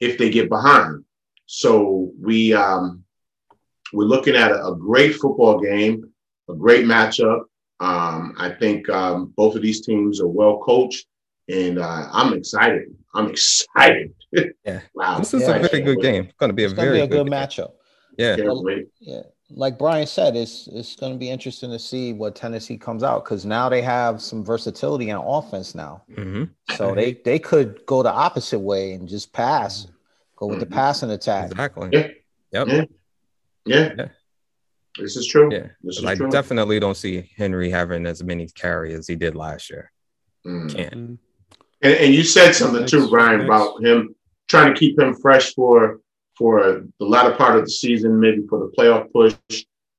if 0.00 0.18
they 0.18 0.30
get 0.30 0.48
behind? 0.48 1.04
So 1.46 2.12
we 2.20 2.54
um, 2.54 3.04
we're 3.92 4.04
looking 4.04 4.36
at 4.36 4.52
a, 4.52 4.66
a, 4.66 4.76
great 4.76 5.16
football 5.16 5.60
game, 5.60 6.10
a 6.48 6.54
great 6.54 6.84
matchup. 6.84 7.40
Um, 7.80 8.34
I 8.38 8.50
think 8.58 8.88
um, 8.88 9.32
both 9.36 9.56
of 9.56 9.62
these 9.62 9.84
teams 9.84 10.20
are 10.20 10.28
well 10.28 10.58
coached, 10.58 11.06
and 11.48 11.78
uh, 11.78 12.08
I'm 12.12 12.32
excited. 12.32 12.94
I'm 13.14 13.28
excited. 13.28 14.14
yeah, 14.64 14.80
wow, 14.94 15.18
this 15.18 15.34
is 15.34 15.42
yeah, 15.42 15.56
a 15.56 15.68
very 15.68 15.82
good 15.82 16.00
game. 16.00 16.24
It's 16.24 16.34
going 16.38 16.50
to 16.50 16.54
be 16.54 16.64
a 16.64 16.68
very 16.68 16.98
be 16.98 17.00
a 17.00 17.06
good, 17.06 17.24
good 17.24 17.32
matchup. 17.32 17.72
Yeah. 18.16 18.36
Yeah. 19.00 19.22
Like 19.54 19.78
Brian 19.78 20.06
said, 20.06 20.36
it's 20.36 20.68
it's 20.68 20.96
going 20.96 21.12
to 21.12 21.18
be 21.18 21.30
interesting 21.30 21.70
to 21.70 21.78
see 21.78 22.12
what 22.12 22.34
Tennessee 22.34 22.78
comes 22.78 23.02
out 23.02 23.24
because 23.24 23.44
now 23.44 23.68
they 23.68 23.82
have 23.82 24.22
some 24.22 24.44
versatility 24.44 25.10
in 25.10 25.16
offense 25.16 25.74
now. 25.74 26.02
Mm-hmm. 26.10 26.44
So 26.74 26.94
they 26.94 27.14
they 27.24 27.38
could 27.38 27.84
go 27.86 28.02
the 28.02 28.12
opposite 28.12 28.60
way 28.60 28.92
and 28.92 29.08
just 29.08 29.32
pass, 29.32 29.86
go 30.36 30.46
with 30.46 30.56
mm-hmm. 30.56 30.60
the 30.60 30.74
passing 30.74 31.10
attack. 31.10 31.50
Exactly. 31.50 31.90
Yeah. 31.92 32.08
Yep. 32.52 32.68
Yeah. 32.68 32.84
yeah. 33.66 33.94
yeah. 33.98 34.08
This 34.98 35.16
is 35.16 35.26
true. 35.26 35.52
Yeah. 35.52 35.68
Is 35.84 36.04
I 36.04 36.14
true. 36.14 36.30
definitely 36.30 36.78
don't 36.78 36.96
see 36.96 37.30
Henry 37.36 37.70
having 37.70 38.06
as 38.06 38.22
many 38.22 38.46
carry 38.48 38.94
as 38.94 39.06
he 39.06 39.16
did 39.16 39.34
last 39.34 39.70
year. 39.70 39.90
Mm. 40.46 40.74
Can't. 40.74 40.92
And, 40.92 41.18
and 41.82 42.14
you 42.14 42.22
said 42.22 42.52
something 42.52 42.86
too, 42.86 43.08
Brian, 43.08 43.40
about 43.42 43.82
him 43.82 44.14
trying 44.48 44.72
to 44.72 44.78
keep 44.78 44.98
him 44.98 45.14
fresh 45.14 45.54
for 45.54 46.00
for 46.42 46.84
the 46.98 47.06
latter 47.06 47.36
part 47.36 47.56
of 47.56 47.64
the 47.64 47.70
season, 47.70 48.18
maybe 48.18 48.44
for 48.48 48.58
the 48.58 48.72
playoff 48.76 49.12
push. 49.12 49.36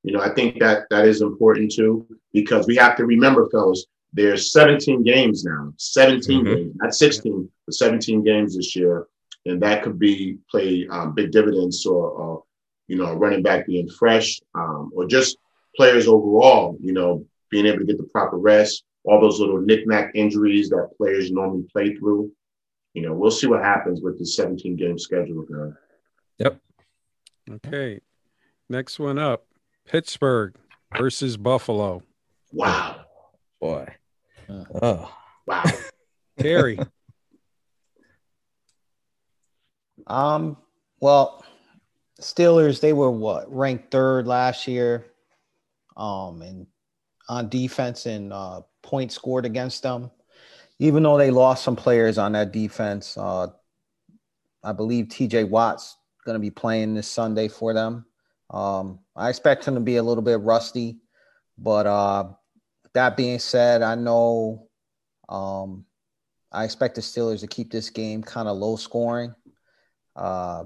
You 0.04 0.12
know, 0.12 0.20
I 0.20 0.28
think 0.34 0.60
that 0.60 0.90
that 0.90 1.06
is 1.06 1.22
important 1.22 1.72
too, 1.72 2.06
because 2.34 2.68
we 2.68 2.76
have 2.76 2.98
to 2.98 3.06
remember, 3.06 3.50
fellas, 3.50 3.86
there's 4.12 4.52
17 4.52 5.04
games 5.04 5.46
now, 5.46 5.74
17 5.78 6.44
mm-hmm. 6.44 6.54
games, 6.54 6.76
not 6.76 6.94
16, 6.94 7.50
but 7.66 7.74
17 7.74 8.26
games 8.26 8.58
this 8.58 8.76
year. 8.76 9.08
And 9.46 9.62
that 9.62 9.84
could 9.84 9.98
be 9.98 10.38
play 10.52 10.86
um, 10.92 11.16
big 11.16 11.32
dividends 11.32 11.86
or, 11.86 12.10
or, 12.10 12.44
you 12.88 12.98
know, 12.98 13.14
running 13.14 13.42
back 13.42 13.66
being 13.66 13.88
fresh, 13.88 14.42
um, 14.54 14.92
or 14.94 15.08
just 15.08 15.38
players 15.78 16.10
overall, 16.10 16.78
you 16.82 16.92
know, 16.92 17.26
being 17.52 17.66
able 17.68 17.80
to 17.80 17.86
get 17.86 17.98
the 17.98 18.04
proper 18.04 18.38
rest, 18.38 18.84
all 19.06 19.22
those 19.22 19.40
little 19.40 19.62
knickknack 19.62 20.12
injuries 20.14 20.70
that 20.70 20.90
players 20.98 21.32
normally 21.32 21.64
play 21.72 21.96
through. 21.96 22.30
You 22.94 23.04
know, 23.04 23.14
we'll 23.14 23.32
see 23.32 23.48
what 23.48 23.64
happens 23.64 24.02
with 24.02 24.20
the 24.20 24.26
17 24.26 24.76
game 24.76 25.00
schedule. 25.00 25.44
Girl. 25.44 25.74
Yep. 26.40 26.60
Okay. 27.50 28.00
Next 28.70 29.00
one 29.00 29.20
up 29.20 29.46
Pittsburgh 29.86 30.56
versus 30.98 31.38
Buffalo. 31.38 32.04
Wow. 32.52 33.02
Boy. 33.60 33.88
Uh, 34.50 34.64
Oh. 34.82 35.16
Wow. 35.46 35.64
Terry. 36.40 36.80
Um, 40.08 40.58
well, 41.00 41.46
Steelers, 42.20 42.80
they 42.80 42.94
were 42.94 43.12
what 43.12 43.54
ranked 43.54 43.92
third 43.92 44.28
last 44.28 44.68
year. 44.68 45.06
Um, 45.96 46.42
and 46.42 46.68
on 47.30 47.48
defense 47.50 48.06
and 48.06 48.34
uh 48.34 48.62
points 48.82 49.16
scored 49.16 49.46
against 49.46 49.84
them. 49.84 50.12
Even 50.80 51.04
though 51.04 51.18
they 51.18 51.32
lost 51.32 51.64
some 51.64 51.76
players 51.76 52.18
on 52.18 52.34
that 52.34 52.52
defense, 52.52 53.18
uh 53.18 53.48
I 54.64 54.72
believe 54.74 55.06
TJ 55.06 55.48
Watt's 55.50 55.98
gonna 56.24 56.40
be 56.40 56.52
playing 56.52 56.94
this 56.94 57.08
Sunday 57.08 57.48
for 57.48 57.74
them. 57.74 58.06
Um, 58.50 59.00
I 59.16 59.30
expect 59.30 59.66
him 59.66 59.76
to 59.76 59.82
be 59.82 59.98
a 59.98 60.04
little 60.04 60.24
bit 60.24 60.40
rusty, 60.42 61.00
but 61.58 61.86
uh 61.86 62.30
that 62.94 63.18
being 63.18 63.40
said, 63.40 63.82
I 63.82 63.96
know 63.96 64.68
um 65.30 65.86
I 66.54 66.64
expect 66.66 66.96
the 66.96 67.02
Steelers 67.02 67.40
to 67.40 67.48
keep 67.48 67.72
this 67.72 67.90
game 67.90 68.22
kind 68.22 68.48
of 68.48 68.58
low 68.58 68.76
scoring. 68.76 69.34
Uh, 70.16 70.66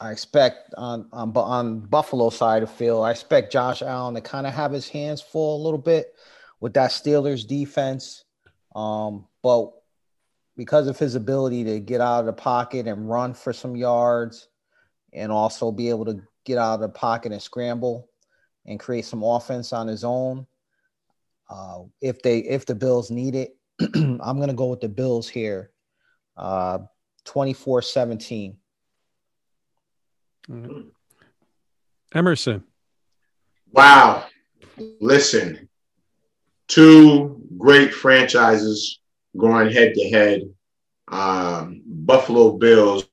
I 0.00 0.12
expect 0.12 0.74
on 0.76 1.08
on 1.12 1.36
on 1.36 1.80
Buffalo 1.80 2.30
side 2.30 2.62
of 2.62 2.70
field, 2.70 3.04
I 3.04 3.10
expect 3.10 3.52
Josh 3.52 3.82
Allen 3.82 4.14
to 4.14 4.20
kind 4.20 4.46
of 4.46 4.54
have 4.54 4.70
his 4.70 4.88
hands 4.88 5.20
full 5.20 5.60
a 5.60 5.64
little 5.64 5.78
bit 5.78 6.14
with 6.60 6.74
that 6.74 6.90
Steelers 6.90 7.46
defense. 7.46 8.24
Um, 8.74 9.26
but 9.42 9.72
because 10.56 10.86
of 10.86 10.98
his 10.98 11.14
ability 11.14 11.64
to 11.64 11.80
get 11.80 12.00
out 12.00 12.20
of 12.20 12.26
the 12.26 12.32
pocket 12.32 12.86
and 12.86 13.08
run 13.08 13.34
for 13.34 13.52
some 13.52 13.76
yards, 13.76 14.48
and 15.12 15.30
also 15.30 15.70
be 15.70 15.88
able 15.88 16.04
to 16.04 16.20
get 16.44 16.58
out 16.58 16.74
of 16.74 16.80
the 16.80 16.88
pocket 16.88 17.32
and 17.32 17.42
scramble 17.42 18.08
and 18.66 18.80
create 18.80 19.04
some 19.04 19.22
offense 19.22 19.72
on 19.72 19.86
his 19.86 20.04
own, 20.04 20.46
uh, 21.48 21.82
if 22.00 22.20
they 22.22 22.38
if 22.38 22.66
the 22.66 22.74
Bills 22.74 23.10
need 23.10 23.34
it, 23.34 23.56
I'm 23.94 24.40
gonna 24.40 24.54
go 24.54 24.66
with 24.66 24.80
the 24.80 24.88
Bills 24.88 25.28
here. 25.28 25.70
Uh, 26.36 26.78
24 27.24 27.82
17. 27.82 28.56
Emerson. 32.14 32.62
Wow. 33.72 34.26
Listen, 35.00 35.68
two 36.68 37.40
great 37.58 37.92
franchises 37.92 39.00
going 39.36 39.70
head 39.70 39.94
to 39.94 40.10
head. 40.10 40.42
Um, 41.08 41.82
Buffalo 41.86 42.56
Bills, 42.56 43.08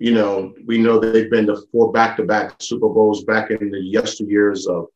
you 0.00 0.14
know, 0.14 0.54
we 0.66 0.78
know 0.78 0.98
they've 0.98 1.30
been 1.30 1.46
to 1.46 1.62
four 1.72 1.92
back 1.92 2.16
to 2.16 2.24
back 2.24 2.54
Super 2.60 2.88
Bowls 2.88 3.24
back 3.24 3.50
in 3.50 3.70
the 3.70 3.78
yesteryears 3.78 4.66
of 4.68 4.86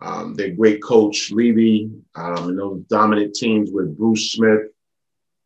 um, 0.00 0.34
their 0.34 0.50
great 0.50 0.82
coach, 0.82 1.30
Levy, 1.30 1.90
um, 2.16 2.48
and 2.50 2.58
those 2.58 2.80
dominant 2.88 3.34
teams 3.34 3.70
with 3.70 3.96
Bruce 3.96 4.32
Smith 4.32 4.68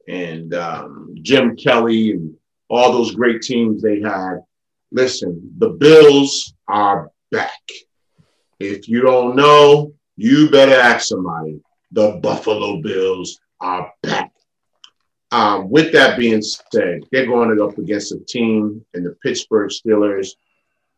and 0.08 0.54
um, 0.54 1.14
Jim 1.22 1.56
Kelly 1.56 2.12
and 2.12 2.34
all 2.68 2.92
those 2.92 3.14
great 3.14 3.42
teams 3.42 3.82
they 3.82 4.00
had. 4.00 4.38
Listen, 4.92 5.52
the 5.58 5.70
Bills 5.70 6.54
are 6.68 7.10
back. 7.30 7.60
If 8.58 8.88
you 8.88 9.02
don't 9.02 9.36
know, 9.36 9.92
you 10.16 10.48
better 10.50 10.74
ask 10.74 11.06
somebody. 11.06 11.60
The 11.92 12.18
Buffalo 12.22 12.80
Bills 12.80 13.38
are 13.60 13.92
back. 14.02 14.32
Um, 15.32 15.70
with 15.70 15.92
that 15.92 16.18
being 16.18 16.42
said, 16.42 17.02
they're 17.10 17.26
going 17.26 17.60
up 17.60 17.78
against 17.78 18.12
a 18.12 18.20
team 18.20 18.84
in 18.94 19.04
the 19.04 19.16
Pittsburgh 19.22 19.70
Steelers 19.70 20.30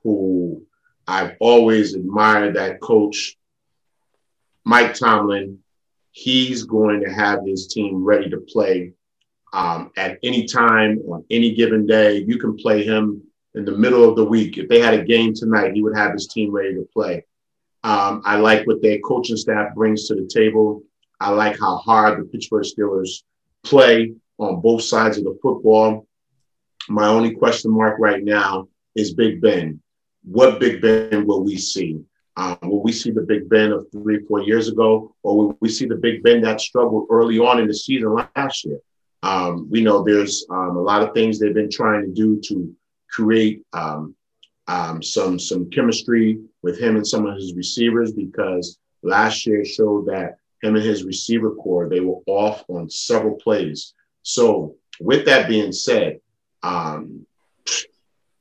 who 0.02 0.62
I've 1.06 1.36
always 1.40 1.94
admired 1.94 2.56
that 2.56 2.80
coach, 2.80 3.36
Mike 4.64 4.94
Tomlin. 4.94 5.58
He's 6.10 6.64
going 6.64 7.02
to 7.02 7.12
have 7.12 7.46
his 7.46 7.68
team 7.68 8.04
ready 8.04 8.28
to 8.30 8.38
play 8.38 8.92
um, 9.52 9.90
at 9.96 10.18
any 10.22 10.46
time 10.46 11.00
on 11.08 11.24
any 11.30 11.54
given 11.54 11.86
day. 11.86 12.18
You 12.18 12.38
can 12.38 12.56
play 12.56 12.84
him 12.84 13.22
in 13.54 13.64
the 13.64 13.76
middle 13.76 14.08
of 14.08 14.16
the 14.16 14.24
week. 14.24 14.58
If 14.58 14.68
they 14.68 14.80
had 14.80 14.94
a 14.94 15.04
game 15.04 15.32
tonight, 15.34 15.72
he 15.74 15.82
would 15.82 15.96
have 15.96 16.12
his 16.12 16.26
team 16.26 16.50
ready 16.50 16.74
to 16.74 16.88
play. 16.92 17.24
Um, 17.84 18.22
I 18.24 18.36
like 18.36 18.66
what 18.66 18.82
their 18.82 18.98
coaching 18.98 19.36
staff 19.36 19.74
brings 19.74 20.08
to 20.08 20.14
the 20.14 20.26
table. 20.26 20.82
I 21.20 21.30
like 21.30 21.58
how 21.58 21.76
hard 21.78 22.20
the 22.20 22.24
Pittsburgh 22.24 22.64
Steelers 22.64 23.22
play 23.64 24.14
on 24.38 24.60
both 24.60 24.82
sides 24.82 25.18
of 25.18 25.24
the 25.24 25.38
football. 25.42 26.06
My 26.88 27.08
only 27.08 27.34
question 27.34 27.72
mark 27.72 27.98
right 27.98 28.22
now 28.22 28.68
is 28.94 29.14
Big 29.14 29.40
Ben. 29.40 29.80
What 30.24 30.60
Big 30.60 30.80
Ben 30.80 31.26
will 31.26 31.44
we 31.44 31.56
see? 31.56 32.00
Um, 32.36 32.58
will 32.62 32.82
we 32.82 32.92
see 32.92 33.10
the 33.10 33.22
Big 33.22 33.48
Ben 33.48 33.72
of 33.72 33.86
three, 33.90 34.24
four 34.26 34.42
years 34.42 34.68
ago, 34.68 35.14
or 35.24 35.36
will 35.36 35.58
we 35.60 35.68
see 35.68 35.86
the 35.86 35.96
Big 35.96 36.22
Ben 36.22 36.40
that 36.42 36.60
struggled 36.60 37.08
early 37.10 37.38
on 37.38 37.58
in 37.60 37.66
the 37.66 37.74
season 37.74 38.14
last 38.14 38.64
year? 38.64 38.78
Um, 39.24 39.68
we 39.68 39.82
know 39.82 40.04
there's 40.04 40.46
um, 40.48 40.76
a 40.76 40.80
lot 40.80 41.02
of 41.02 41.12
things 41.12 41.38
they've 41.38 41.52
been 41.52 41.70
trying 41.70 42.02
to 42.02 42.12
do 42.12 42.40
to 42.42 42.74
create 43.10 43.62
um, 43.72 44.14
um, 44.68 45.02
some 45.02 45.38
some 45.38 45.68
chemistry 45.70 46.38
with 46.62 46.78
him 46.78 46.96
and 46.96 47.06
some 47.06 47.26
of 47.26 47.34
his 47.34 47.54
receivers 47.54 48.12
because 48.12 48.78
last 49.02 49.46
year 49.46 49.64
showed 49.64 50.06
that 50.06 50.37
him 50.62 50.76
and 50.76 50.84
his 50.84 51.04
receiver 51.04 51.54
corps 51.54 51.88
they 51.88 52.00
were 52.00 52.20
off 52.26 52.64
on 52.68 52.90
several 52.90 53.36
plays. 53.36 53.94
So 54.22 54.74
with 55.00 55.26
that 55.26 55.48
being 55.48 55.72
said, 55.72 56.20
um, 56.62 57.26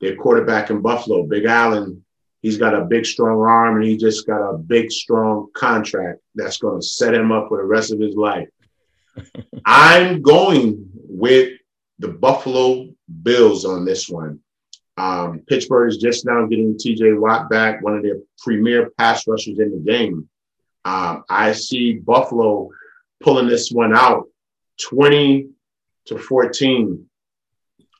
their 0.00 0.16
quarterback 0.16 0.70
in 0.70 0.80
Buffalo, 0.80 1.24
Big 1.24 1.44
Allen, 1.44 2.04
he's 2.42 2.58
got 2.58 2.74
a 2.74 2.84
big 2.84 3.06
strong 3.06 3.40
arm 3.40 3.76
and 3.76 3.84
he 3.84 3.96
just 3.96 4.26
got 4.26 4.54
a 4.54 4.58
big 4.58 4.90
strong 4.90 5.48
contract 5.54 6.20
that's 6.34 6.58
going 6.58 6.80
to 6.80 6.86
set 6.86 7.14
him 7.14 7.32
up 7.32 7.48
for 7.48 7.58
the 7.58 7.64
rest 7.64 7.92
of 7.92 8.00
his 8.00 8.14
life. 8.14 8.48
I'm 9.64 10.22
going 10.22 10.88
with 10.94 11.58
the 11.98 12.08
Buffalo 12.08 12.88
Bills 13.22 13.64
on 13.64 13.84
this 13.84 14.08
one. 14.08 14.40
Um, 14.96 15.40
Pittsburgh 15.48 15.88
is 15.88 15.98
just 15.98 16.26
now 16.26 16.46
getting 16.46 16.74
TJ 16.74 17.18
Watt 17.18 17.48
back, 17.48 17.82
one 17.82 17.96
of 17.96 18.02
their 18.02 18.18
premier 18.38 18.90
pass 18.98 19.26
rushers 19.26 19.58
in 19.58 19.70
the 19.70 19.78
game. 19.78 20.28
Um, 20.88 21.24
I 21.28 21.52
see 21.52 21.98
Buffalo 21.98 22.70
pulling 23.20 23.46
this 23.46 23.70
one 23.70 23.94
out 23.94 24.28
20 24.88 25.50
to 26.06 26.18
14. 26.18 27.04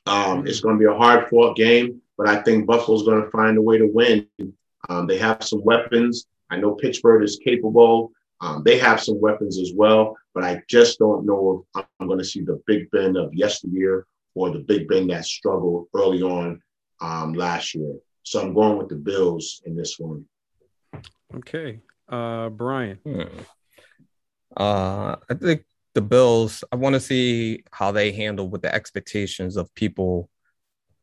Um, 0.07 0.47
it's 0.47 0.61
going 0.61 0.75
to 0.75 0.79
be 0.79 0.91
a 0.91 0.97
hard 0.97 1.29
fought 1.29 1.55
game, 1.55 2.01
but 2.17 2.27
I 2.27 2.41
think 2.41 2.65
Buffalo's 2.65 3.03
going 3.03 3.23
to 3.23 3.29
find 3.29 3.59
a 3.59 3.61
way 3.61 3.77
to 3.77 3.85
win. 3.85 4.27
Um, 4.89 5.05
they 5.05 5.19
have 5.19 5.43
some 5.43 5.63
weapons. 5.63 6.25
I 6.49 6.57
know 6.57 6.73
Pittsburgh 6.73 7.23
is 7.23 7.39
capable. 7.43 8.11
Um, 8.41 8.63
they 8.63 8.79
have 8.79 8.99
some 8.99 9.21
weapons 9.21 9.59
as 9.59 9.71
well, 9.75 10.17
but 10.33 10.43
I 10.43 10.63
just 10.67 10.97
don't 10.97 11.27
know 11.27 11.67
if 11.77 11.85
I'm 11.99 12.07
going 12.07 12.17
to 12.17 12.25
see 12.25 12.41
the 12.41 12.59
Big 12.65 12.89
Ben 12.89 13.15
of 13.17 13.31
yesteryear 13.35 14.07
or 14.33 14.49
the 14.49 14.59
Big 14.59 14.87
Ben 14.87 15.05
that 15.09 15.25
struggled 15.25 15.89
early 15.93 16.23
on 16.23 16.59
um, 17.01 17.33
last 17.33 17.75
year. 17.75 17.93
So 18.23 18.41
I'm 18.41 18.55
going 18.55 18.79
with 18.79 18.89
the 18.89 18.95
Bills 18.95 19.61
in 19.65 19.75
this 19.75 19.99
one. 19.99 20.25
Okay. 21.35 21.81
Uh, 22.09 22.49
Brian. 22.49 22.97
Hmm. 23.05 23.21
Uh, 24.57 25.15
I 25.29 25.33
think 25.39 25.63
the 25.93 26.01
Bills, 26.01 26.63
I 26.71 26.75
want 26.75 26.93
to 26.93 26.99
see 26.99 27.63
how 27.71 27.91
they 27.91 28.11
handle 28.11 28.49
with 28.49 28.61
the 28.61 28.73
expectations 28.73 29.57
of 29.57 29.73
people 29.75 30.29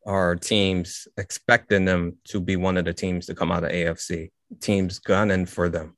or 0.02 0.36
teams 0.36 1.08
expecting 1.16 1.84
them 1.84 2.16
to 2.24 2.40
be 2.40 2.56
one 2.56 2.76
of 2.76 2.84
the 2.84 2.92
teams 2.92 3.26
to 3.26 3.34
come 3.34 3.50
out 3.50 3.64
of 3.64 3.70
AFC, 3.70 4.30
teams 4.60 4.98
gunning 5.00 5.46
for 5.46 5.68
them. 5.68 5.96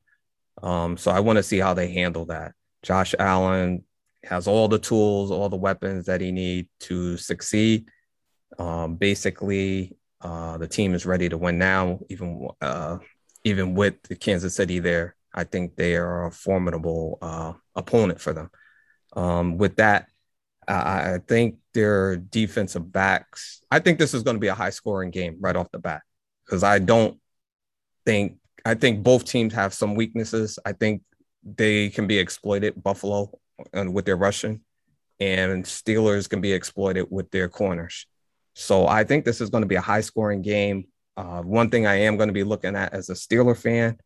Um, 0.63 0.97
so 0.97 1.11
I 1.11 1.21
want 1.21 1.37
to 1.37 1.43
see 1.43 1.59
how 1.59 1.75
they 1.75 1.93
handle 1.93 2.25
that. 2.27 2.53
Josh 2.83 3.15
Allen 3.19 3.85
has 4.25 4.49
all 4.49 4.69
the 4.69 4.79
tools, 4.79 5.31
all 5.31 5.49
the 5.49 5.57
weapons 5.57 6.07
that 6.07 6.21
he 6.21 6.33
needs 6.33 6.69
to 6.81 7.17
succeed. 7.17 7.89
Um, 8.59 8.97
basically, 8.97 9.97
uh, 10.21 10.59
the 10.59 10.67
team 10.67 10.95
is 10.95 11.07
ready 11.07 11.29
to 11.29 11.39
win 11.39 11.59
now, 11.59 12.01
even 12.09 12.49
uh, 12.61 12.99
even 13.49 13.75
with 13.75 14.03
the 14.05 14.17
Kansas 14.17 14.55
City 14.55 14.79
there. 14.79 15.17
I 15.35 15.45
think 15.45 15.77
they 15.77 15.97
are 15.97 16.27
a 16.27 16.33
formidable 16.33 17.19
uh, 17.21 17.53
opponent 17.75 18.21
for 18.21 18.33
them. 18.33 18.51
Um, 19.15 19.59
with 19.59 19.77
that, 19.77 20.09
I, 20.67 21.15
I 21.15 21.19
think 21.27 21.57
their 21.75 22.17
defensive 22.17 22.91
backs. 22.93 23.61
I 23.71 23.79
think 23.79 23.99
this 23.99 24.15
is 24.15 24.23
going 24.23 24.37
to 24.37 24.41
be 24.41 24.49
a 24.49 24.55
high 24.55 24.71
scoring 24.71 25.11
game 25.11 25.37
right 25.41 25.57
off 25.57 25.71
the 25.71 25.79
bat 25.79 26.03
because 26.45 26.63
I 26.63 26.79
don't 26.79 27.19
think 28.05 28.39
I 28.65 28.75
think 28.75 29.03
both 29.03 29.25
teams 29.25 29.55
have 29.55 29.73
some 29.73 29.95
weaknesses. 29.95 30.59
I 30.65 30.73
think 30.73 31.03
they 31.45 31.89
can 31.91 32.07
be 32.07 32.19
exploited, 32.19 32.83
Buffalo, 32.83 33.39
and 33.73 33.95
with 33.95 34.05
their 34.05 34.17
rushing, 34.17 34.61
and 35.21 35.65
Steelers 35.65 36.29
can 36.29 36.41
be 36.41 36.53
exploited 36.53 37.07
with 37.11 37.31
their 37.31 37.49
corners. 37.49 38.07
So 38.55 38.87
I 38.87 39.05
think 39.05 39.25
this 39.25 39.41
is 39.41 39.51
going 39.51 39.63
to 39.63 39.69
be 39.69 39.77
a 39.77 39.81
high 39.81 40.01
scoring 40.01 40.43
game. 40.43 40.89
Uh, 41.19 41.43
one 41.43 41.69
thing 41.69 41.85
I 41.85 41.97
am 42.03 42.17
going 42.17 42.29
to 42.29 42.33
be 42.33 42.45
looking 42.45 42.77
at 42.77 42.95
as 42.95 43.11
a 43.11 43.15
Steeler 43.15 43.57
fan 43.57 43.99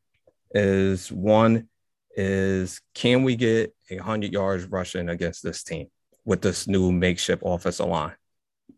is 0.52 1.12
one 1.12 1.68
is 2.16 2.80
can 2.94 3.22
we 3.22 3.36
get 3.36 3.74
a 3.90 3.98
hundred 3.98 4.32
yards 4.32 4.64
rushing 4.64 5.10
against 5.10 5.42
this 5.42 5.62
team 5.62 5.88
with 6.24 6.40
this 6.40 6.66
new 6.66 6.90
makeshift 6.90 7.42
offensive 7.44 7.86
line? 7.86 8.14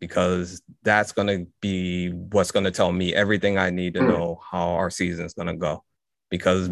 Because 0.01 0.61
that's 0.83 1.13
going 1.13 1.27
to 1.29 1.47
be 1.61 2.09
what's 2.09 2.51
going 2.51 2.65
to 2.65 2.71
tell 2.71 2.91
me 2.91 3.15
everything 3.15 3.57
I 3.57 3.69
need 3.69 3.93
to 3.93 4.01
hmm. 4.01 4.09
know 4.09 4.41
how 4.51 4.71
our 4.71 4.89
season 4.89 5.25
is 5.25 5.33
going 5.33 5.47
to 5.47 5.55
go. 5.55 5.85
Because 6.29 6.69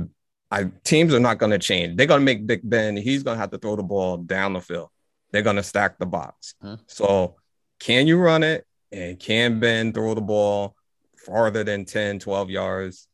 I, 0.51 0.65
teams 0.83 1.13
are 1.13 1.19
not 1.21 1.37
going 1.37 1.53
to 1.53 1.59
change. 1.59 1.95
They're 1.95 2.07
going 2.07 2.19
to 2.19 2.25
make 2.25 2.45
Big 2.45 2.59
Ben. 2.69 2.97
He's 2.97 3.23
going 3.23 3.37
to 3.37 3.41
have 3.41 3.51
to 3.51 3.57
throw 3.57 3.77
the 3.77 3.83
ball 3.83 4.17
down 4.17 4.51
the 4.51 4.59
field. 4.59 4.89
They're 5.31 5.41
going 5.41 5.55
to 5.55 5.63
stack 5.63 5.97
the 5.97 6.05
box. 6.07 6.55
Huh? 6.61 6.75
So, 6.87 7.37
can 7.79 8.05
you 8.05 8.17
run 8.17 8.43
it? 8.43 8.65
And 8.91 9.17
can 9.17 9.61
Ben 9.61 9.93
throw 9.93 10.13
the 10.13 10.21
ball 10.21 10.75
farther 11.25 11.63
than 11.63 11.85
10, 11.85 12.19
12 12.19 12.49
yards 12.49 13.07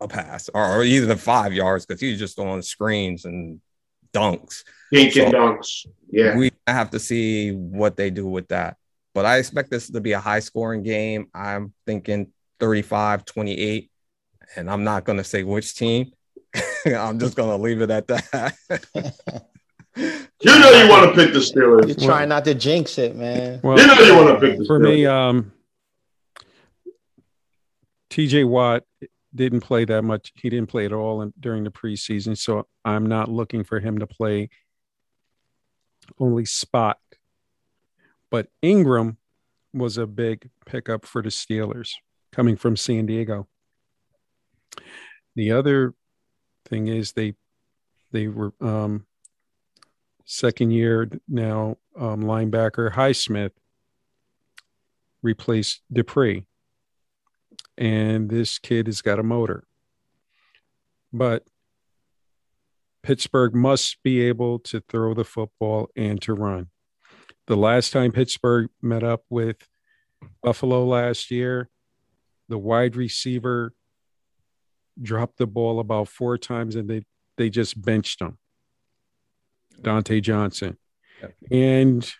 a 0.00 0.08
pass 0.08 0.48
or, 0.54 0.78
or 0.78 0.82
even 0.82 1.16
five 1.18 1.52
yards 1.52 1.86
because 1.86 2.00
he's 2.00 2.18
just 2.18 2.38
on 2.38 2.62
screens 2.62 3.24
and 3.24 3.60
dunks. 4.12 4.64
Dink 4.92 5.12
so 5.12 5.26
dunks. 5.26 5.86
Yeah. 6.10 6.36
We 6.36 6.50
have 6.66 6.90
to 6.90 6.98
see 6.98 7.52
what 7.52 7.96
they 7.96 8.10
do 8.10 8.26
with 8.26 8.48
that. 8.48 8.76
But 9.14 9.26
I 9.26 9.38
expect 9.38 9.70
this 9.70 9.90
to 9.90 10.00
be 10.00 10.12
a 10.12 10.20
high 10.20 10.40
scoring 10.40 10.82
game. 10.82 11.28
I'm 11.34 11.72
thinking 11.86 12.32
35 12.60 13.24
28. 13.24 13.90
And 14.56 14.70
I'm 14.70 14.84
not 14.84 15.04
going 15.04 15.18
to 15.18 15.24
say 15.24 15.42
which 15.42 15.76
team. 15.76 16.12
I'm 16.86 17.18
just 17.18 17.36
going 17.36 17.50
to 17.50 17.62
leave 17.62 17.82
it 17.82 17.90
at 17.90 18.08
that. 18.08 18.54
you 19.96 20.58
know 20.58 20.70
you 20.70 20.88
want 20.88 21.08
to 21.08 21.12
pick 21.14 21.32
the 21.32 21.38
Steelers. 21.40 21.86
You're 21.86 22.08
trying 22.08 22.28
not 22.28 22.44
to 22.46 22.54
jinx 22.54 22.98
it, 22.98 23.14
man. 23.14 23.60
Well, 23.62 23.78
you 23.78 23.86
know 23.86 23.94
you 23.94 24.14
want 24.16 24.40
to 24.40 24.46
pick 24.46 24.58
the 24.58 24.64
For 24.64 24.78
me, 24.78 25.06
um, 25.06 25.52
TJ 28.10 28.46
Watt 28.48 28.82
didn't 29.34 29.60
play 29.60 29.84
that 29.84 30.02
much. 30.02 30.32
He 30.34 30.50
didn't 30.50 30.68
play 30.68 30.84
at 30.84 30.92
all 30.92 31.22
in, 31.22 31.32
during 31.38 31.64
the 31.64 31.70
preseason, 31.70 32.36
so 32.36 32.66
I'm 32.84 33.06
not 33.06 33.28
looking 33.28 33.64
for 33.64 33.80
him 33.80 33.98
to 33.98 34.06
play 34.06 34.50
only 36.18 36.44
spot. 36.44 36.98
But 38.30 38.48
Ingram 38.62 39.18
was 39.72 39.98
a 39.98 40.06
big 40.06 40.50
pickup 40.66 41.06
for 41.06 41.22
the 41.22 41.28
Steelers 41.28 41.92
coming 42.32 42.56
from 42.56 42.76
San 42.76 43.06
Diego. 43.06 43.46
The 45.36 45.52
other 45.52 45.94
thing 46.66 46.88
is 46.88 47.12
they 47.12 47.34
they 48.12 48.26
were 48.26 48.52
um, 48.60 49.06
second 50.24 50.72
year 50.72 51.08
now 51.28 51.76
um, 51.96 52.22
linebacker 52.22 52.92
Highsmith 52.92 53.52
replaced 55.22 55.82
Dupree 55.92 56.46
and 57.80 58.28
this 58.28 58.58
kid 58.58 58.86
has 58.86 59.00
got 59.00 59.18
a 59.18 59.22
motor. 59.22 59.64
But 61.12 61.44
Pittsburgh 63.02 63.54
must 63.54 64.02
be 64.02 64.20
able 64.20 64.58
to 64.60 64.80
throw 64.80 65.14
the 65.14 65.24
football 65.24 65.88
and 65.96 66.20
to 66.22 66.34
run. 66.34 66.68
The 67.46 67.56
last 67.56 67.92
time 67.92 68.12
Pittsburgh 68.12 68.68
met 68.82 69.02
up 69.02 69.24
with 69.30 69.66
Buffalo 70.42 70.84
last 70.84 71.30
year, 71.30 71.70
the 72.48 72.58
wide 72.58 72.96
receiver 72.96 73.72
dropped 75.00 75.38
the 75.38 75.46
ball 75.46 75.80
about 75.80 76.08
four 76.08 76.36
times 76.36 76.76
and 76.76 76.88
they, 76.88 77.02
they 77.38 77.48
just 77.48 77.80
benched 77.80 78.20
him. 78.20 78.36
Diontae 79.80 80.20
Johnson. 80.20 80.76
Yep. 81.22 81.34
And 81.50 82.12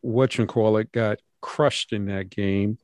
what 0.00 0.36
you 0.36 0.46
call 0.46 0.76
it 0.78 0.90
got 0.90 1.20
crushed 1.40 1.92
in 1.92 2.06
that 2.06 2.28
game. 2.28 2.78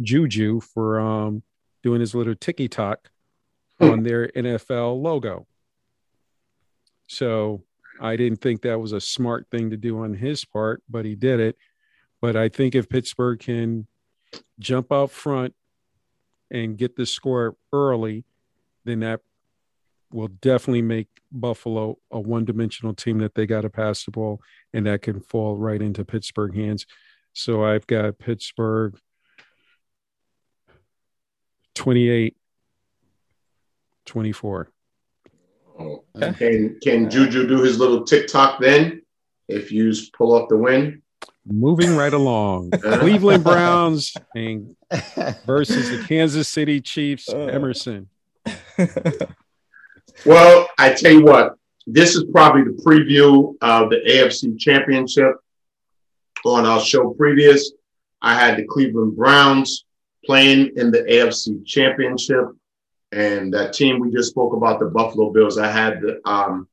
Juju 0.00 0.60
for 0.60 1.00
um, 1.00 1.42
doing 1.82 2.00
his 2.00 2.14
little 2.14 2.34
ticky 2.34 2.68
tock 2.68 3.10
hmm. 3.78 3.90
on 3.90 4.02
their 4.02 4.28
NFL 4.28 5.00
logo. 5.02 5.46
So 7.06 7.62
I 8.00 8.16
didn't 8.16 8.40
think 8.40 8.62
that 8.62 8.80
was 8.80 8.92
a 8.92 9.00
smart 9.00 9.46
thing 9.50 9.70
to 9.70 9.76
do 9.76 10.00
on 10.00 10.14
his 10.14 10.44
part, 10.44 10.82
but 10.88 11.04
he 11.04 11.14
did 11.14 11.40
it. 11.40 11.56
But 12.20 12.36
I 12.36 12.48
think 12.48 12.74
if 12.74 12.88
Pittsburgh 12.88 13.38
can 13.38 13.86
jump 14.58 14.90
out 14.92 15.10
front 15.10 15.54
and 16.50 16.76
get 16.76 16.96
the 16.96 17.06
score 17.06 17.56
early, 17.72 18.24
then 18.84 19.00
that 19.00 19.20
will 20.12 20.28
definitely 20.28 20.82
make 20.82 21.08
Buffalo 21.32 21.98
a 22.10 22.20
one 22.20 22.44
dimensional 22.44 22.94
team 22.94 23.18
that 23.18 23.34
they 23.34 23.46
got 23.46 23.62
to 23.62 23.70
pass 23.70 24.04
the 24.04 24.10
ball 24.10 24.40
and 24.72 24.86
that 24.86 25.02
can 25.02 25.20
fall 25.20 25.56
right 25.56 25.82
into 25.82 26.04
Pittsburgh 26.04 26.54
hands. 26.54 26.86
So 27.32 27.64
I've 27.64 27.86
got 27.86 28.18
Pittsburgh 28.18 28.96
28 31.74 32.36
24. 34.06 34.70
Oh, 35.78 36.04
can 36.38 36.78
can 36.82 37.10
Juju 37.10 37.48
do 37.48 37.62
his 37.62 37.78
little 37.78 38.04
TikTok 38.04 38.60
then? 38.60 39.02
If 39.48 39.72
you 39.72 39.92
pull 40.16 40.34
off 40.34 40.48
the 40.48 40.56
win, 40.56 41.02
moving 41.46 41.96
right 41.96 42.12
along, 42.12 42.70
Cleveland 42.82 43.44
Browns 43.44 44.14
and 44.34 44.76
versus 45.46 45.90
the 45.90 46.04
Kansas 46.06 46.48
City 46.48 46.80
Chiefs. 46.80 47.28
Uh. 47.28 47.46
Emerson. 47.46 48.08
well, 50.26 50.68
I 50.78 50.92
tell 50.92 51.12
you 51.12 51.24
what, 51.24 51.54
this 51.86 52.14
is 52.14 52.24
probably 52.32 52.62
the 52.62 52.82
preview 52.84 53.54
of 53.60 53.90
the 53.90 53.96
AFC 54.08 54.58
Championship. 54.58 55.36
On 56.44 56.66
our 56.66 56.80
show 56.80 57.14
previous, 57.14 57.72
I 58.20 58.34
had 58.34 58.58
the 58.58 58.64
Cleveland 58.64 59.16
Browns 59.16 59.86
playing 60.24 60.72
in 60.76 60.90
the 60.90 61.02
AFC 61.02 61.64
Championship. 61.66 62.46
And 63.12 63.54
that 63.54 63.72
team 63.72 64.00
we 64.00 64.10
just 64.10 64.30
spoke 64.30 64.54
about, 64.54 64.80
the 64.80 64.86
Buffalo 64.86 65.30
Bills, 65.30 65.56
I 65.58 65.70
had 65.70 66.00
the, 66.00 66.20
um, 66.28 66.68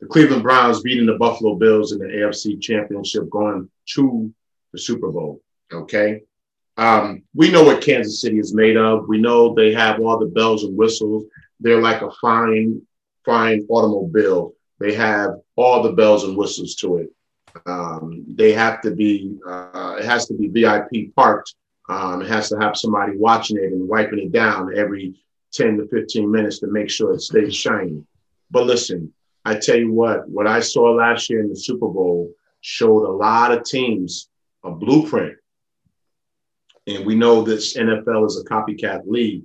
the 0.00 0.06
Cleveland 0.06 0.42
Browns 0.42 0.82
beating 0.82 1.06
the 1.06 1.14
Buffalo 1.14 1.54
Bills 1.54 1.92
in 1.92 1.98
the 1.98 2.06
AFC 2.06 2.60
Championship 2.60 3.30
going 3.30 3.70
to 3.94 4.32
the 4.72 4.78
Super 4.78 5.10
Bowl. 5.10 5.40
Okay. 5.72 6.22
Um, 6.76 7.22
we 7.34 7.50
know 7.50 7.64
what 7.64 7.82
Kansas 7.82 8.20
City 8.20 8.38
is 8.38 8.54
made 8.54 8.76
of. 8.76 9.08
We 9.08 9.18
know 9.18 9.54
they 9.54 9.72
have 9.72 10.00
all 10.00 10.18
the 10.18 10.26
bells 10.26 10.64
and 10.64 10.76
whistles. 10.76 11.24
They're 11.60 11.80
like 11.80 12.02
a 12.02 12.10
fine, 12.20 12.82
fine 13.24 13.64
automobile. 13.68 14.54
They 14.78 14.94
have 14.94 15.36
all 15.54 15.82
the 15.82 15.92
bells 15.92 16.24
and 16.24 16.36
whistles 16.36 16.74
to 16.76 16.98
it. 16.98 17.08
Um, 17.64 18.24
they 18.28 18.52
have 18.52 18.82
to 18.82 18.90
be, 18.90 19.38
uh, 19.48 19.96
it 19.98 20.04
has 20.04 20.26
to 20.26 20.34
be 20.34 20.48
VIP 20.48 21.14
parked 21.14 21.54
um, 21.88 22.22
it 22.22 22.28
has 22.28 22.48
to 22.48 22.56
have 22.58 22.76
somebody 22.76 23.16
watching 23.16 23.56
it 23.56 23.72
and 23.72 23.88
wiping 23.88 24.18
it 24.18 24.32
down 24.32 24.76
every 24.76 25.14
10 25.52 25.78
to 25.78 25.88
15 25.88 26.30
minutes 26.30 26.58
to 26.60 26.66
make 26.66 26.90
sure 26.90 27.12
it 27.14 27.20
stays 27.20 27.54
shiny. 27.54 28.04
But 28.50 28.66
listen, 28.66 29.12
I 29.44 29.56
tell 29.56 29.76
you 29.76 29.92
what, 29.92 30.28
what 30.28 30.46
I 30.46 30.60
saw 30.60 30.92
last 30.92 31.30
year 31.30 31.40
in 31.40 31.48
the 31.48 31.56
Super 31.56 31.88
Bowl 31.88 32.32
showed 32.60 33.04
a 33.04 33.12
lot 33.12 33.52
of 33.52 33.64
teams 33.64 34.28
a 34.64 34.70
blueprint. 34.70 35.36
And 36.88 37.06
we 37.06 37.14
know 37.14 37.42
this 37.42 37.76
NFL 37.76 38.26
is 38.26 38.40
a 38.40 38.44
copycat 38.44 39.02
league. 39.06 39.44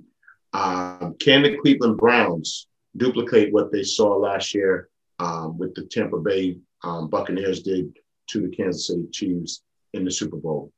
Um, 0.52 1.14
can 1.18 1.42
the 1.42 1.56
Cleveland 1.56 1.96
Browns 1.96 2.66
duplicate 2.96 3.52
what 3.52 3.72
they 3.72 3.82
saw 3.82 4.16
last 4.16 4.54
year 4.54 4.88
um, 5.18 5.56
with 5.56 5.74
the 5.74 5.84
Tampa 5.84 6.18
Bay 6.18 6.58
um, 6.82 7.08
Buccaneers 7.08 7.62
did 7.62 7.96
to 8.28 8.40
the 8.40 8.54
Kansas 8.54 8.88
City 8.88 9.06
Chiefs 9.12 9.62
in 9.92 10.04
the 10.04 10.10
Super 10.10 10.36
Bowl? 10.36 10.72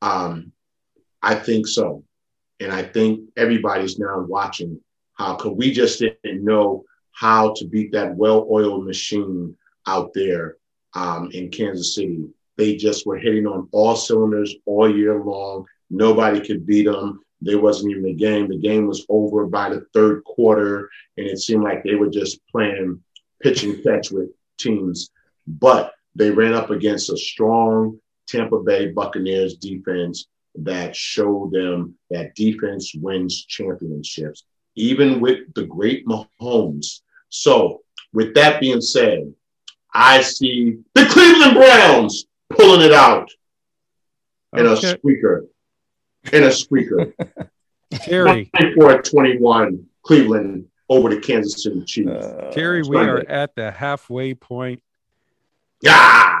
Um, 0.00 0.52
I 1.22 1.34
think 1.34 1.66
so. 1.66 2.04
And 2.60 2.72
I 2.72 2.82
think 2.82 3.30
everybody's 3.36 3.98
now 3.98 4.20
watching 4.20 4.80
how 5.14 5.34
could 5.36 5.52
we 5.52 5.72
just 5.72 5.98
didn't 5.98 6.44
know 6.44 6.84
how 7.12 7.52
to 7.56 7.66
beat 7.66 7.92
that 7.92 8.14
well-oiled 8.14 8.84
machine 8.84 9.56
out 9.86 10.12
there 10.14 10.56
um, 10.94 11.30
in 11.32 11.50
Kansas 11.50 11.94
City. 11.94 12.24
They 12.56 12.76
just 12.76 13.06
were 13.06 13.18
hitting 13.18 13.46
on 13.46 13.68
all 13.72 13.96
cylinders 13.96 14.54
all 14.66 14.94
year 14.94 15.22
long. 15.22 15.66
Nobody 15.90 16.40
could 16.40 16.66
beat 16.66 16.86
them. 16.86 17.20
There 17.40 17.60
wasn't 17.60 17.92
even 17.92 18.06
a 18.06 18.14
game. 18.14 18.48
The 18.48 18.58
game 18.58 18.86
was 18.86 19.06
over 19.08 19.46
by 19.46 19.70
the 19.70 19.86
third 19.94 20.24
quarter, 20.24 20.90
and 21.16 21.26
it 21.26 21.38
seemed 21.38 21.62
like 21.62 21.84
they 21.84 21.94
were 21.94 22.10
just 22.10 22.40
playing 22.48 23.02
pitch 23.40 23.62
and 23.62 23.82
catch 23.82 24.10
with 24.10 24.28
teams. 24.58 25.10
But 25.46 25.92
they 26.14 26.30
ran 26.30 26.54
up 26.54 26.70
against 26.70 27.10
a 27.10 27.16
strong 27.16 28.00
Tampa 28.26 28.58
Bay 28.60 28.88
Buccaneers 28.88 29.56
defense 29.56 30.26
that 30.64 30.94
show 30.94 31.50
them 31.52 31.94
that 32.10 32.34
defense 32.34 32.92
wins 32.94 33.44
championships, 33.44 34.44
even 34.74 35.20
with 35.20 35.52
the 35.54 35.64
great 35.64 36.06
Mahomes. 36.06 37.00
So, 37.28 37.82
with 38.12 38.34
that 38.34 38.60
being 38.60 38.80
said, 38.80 39.32
I 39.92 40.22
see 40.22 40.78
the 40.94 41.06
Cleveland 41.06 41.54
Browns 41.54 42.26
pulling 42.50 42.82
it 42.82 42.92
out 42.92 43.30
in 44.56 44.66
okay. 44.66 44.92
a 44.92 44.96
squeaker. 44.96 45.46
In 46.32 46.44
a 46.44 46.52
squeaker. 46.52 47.14
Terry. 47.92 48.50
24 48.56 49.02
21, 49.02 49.86
Cleveland 50.02 50.66
over 50.88 51.14
the 51.14 51.20
Kansas 51.20 51.62
City 51.62 51.82
Chiefs. 51.84 52.10
Uh, 52.10 52.50
Terry, 52.52 52.82
we 52.82 52.96
are 52.96 53.18
at 53.28 53.54
the 53.54 53.70
halfway 53.70 54.34
point. 54.34 54.82
Yeah. 55.82 56.40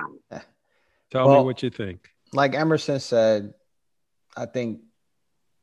Tell 1.10 1.26
well, 1.26 1.38
me 1.40 1.44
what 1.44 1.62
you 1.62 1.70
think. 1.70 2.10
like 2.32 2.54
Emerson 2.54 3.00
said, 3.00 3.54
I 4.38 4.46
think 4.46 4.80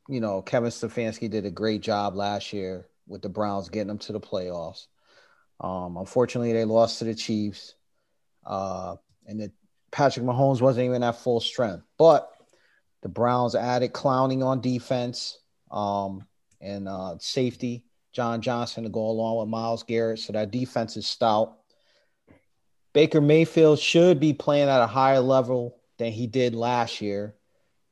you 0.09 0.19
know 0.19 0.41
Kevin 0.41 0.69
Stefanski 0.69 1.29
did 1.29 1.45
a 1.45 1.51
great 1.51 1.81
job 1.81 2.15
last 2.15 2.51
year 2.51 2.88
with 3.07 3.21
the 3.21 3.29
Browns 3.29 3.69
getting 3.69 3.88
them 3.88 3.99
to 3.99 4.11
the 4.11 4.19
playoffs. 4.19 4.88
Um, 5.61 5.95
unfortunately, 5.95 6.51
they 6.51 6.65
lost 6.65 6.99
to 6.99 7.05
the 7.05 7.15
Chiefs, 7.15 7.75
uh, 8.45 8.95
and 9.25 9.39
the, 9.39 9.51
Patrick 9.91 10.25
Mahomes 10.25 10.59
wasn't 10.59 10.88
even 10.88 11.03
at 11.03 11.21
full 11.21 11.39
strength. 11.39 11.83
But 11.97 12.29
the 13.01 13.07
Browns 13.07 13.55
added 13.55 13.93
Clowney 13.93 14.45
on 14.45 14.59
defense 14.59 15.39
um, 15.71 16.25
and 16.59 16.89
uh, 16.89 17.15
safety, 17.19 17.85
John 18.11 18.41
Johnson 18.41 18.83
to 18.83 18.89
go 18.89 19.07
along 19.07 19.38
with 19.38 19.47
Myles 19.47 19.83
Garrett, 19.83 20.19
so 20.19 20.33
that 20.33 20.51
defense 20.51 20.97
is 20.97 21.07
stout. 21.07 21.55
Baker 22.91 23.21
Mayfield 23.21 23.79
should 23.79 24.19
be 24.19 24.33
playing 24.33 24.67
at 24.67 24.81
a 24.81 24.88
higher 24.88 25.21
level 25.21 25.77
than 25.97 26.11
he 26.11 26.27
did 26.27 26.55
last 26.55 26.99
year 26.99 27.35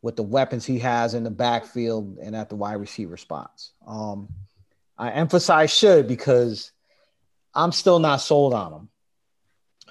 with 0.03 0.17
the 0.17 0.23
weapons 0.23 0.65
he 0.65 0.79
has 0.79 1.15
in 1.15 1.23
the 1.23 1.31
backfield 1.31 2.17
and 2.21 2.35
at 2.35 2.49
the 2.49 2.55
wide 2.55 2.73
receiver 2.73 3.17
spots. 3.17 3.71
Um, 3.87 4.27
I 4.97 5.11
emphasize 5.11 5.71
should 5.71 6.07
because 6.07 6.71
I'm 7.55 7.71
still 7.71 7.99
not 7.99 8.17
sold 8.17 8.53
on 8.53 8.73
him. 8.73 8.89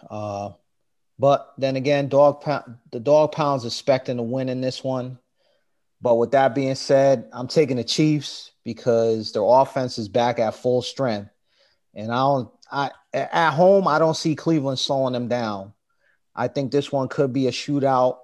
Uh, 0.09 0.51
but 1.18 1.55
then 1.57 1.77
again, 1.77 2.09
dog 2.09 2.42
pound, 2.42 2.77
the 2.92 3.01
dog 3.01 3.33
pounds 3.33 3.64
expecting 3.64 4.18
to 4.18 4.22
win 4.22 4.51
in 4.51 4.61
this 4.61 4.85
one. 4.85 5.18
But 6.03 6.16
with 6.16 6.33
that 6.33 6.55
being 6.55 6.75
said, 6.75 7.29
I'm 7.33 7.48
taking 7.48 7.77
the 7.77 7.85
Chiefs 7.85 8.51
because 8.64 9.33
their 9.33 9.44
offense 9.44 9.98
is 9.98 10.09
back 10.09 10.38
at 10.38 10.57
full 10.57 10.83
strength, 10.83 11.31
and 11.94 12.12
I 12.12 12.16
don't. 12.16 12.51
I 12.70 12.90
at 13.14 13.53
home, 13.53 13.87
I 13.87 13.98
don't 13.98 14.16
see 14.16 14.35
Cleveland 14.35 14.79
slowing 14.79 15.12
them 15.12 15.29
down. 15.29 15.75
I 16.35 16.48
think 16.48 16.72
this 16.72 16.90
one 16.90 17.09
could 17.09 17.33
be 17.33 17.46
a 17.46 17.53
shootout, 17.53 18.16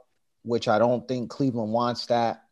which 0.49 0.67
I 0.67 0.79
don't 0.79 1.07
think 1.07 1.31
Cleveland 1.31 1.73
wants 1.73 2.07
that. 2.07 2.43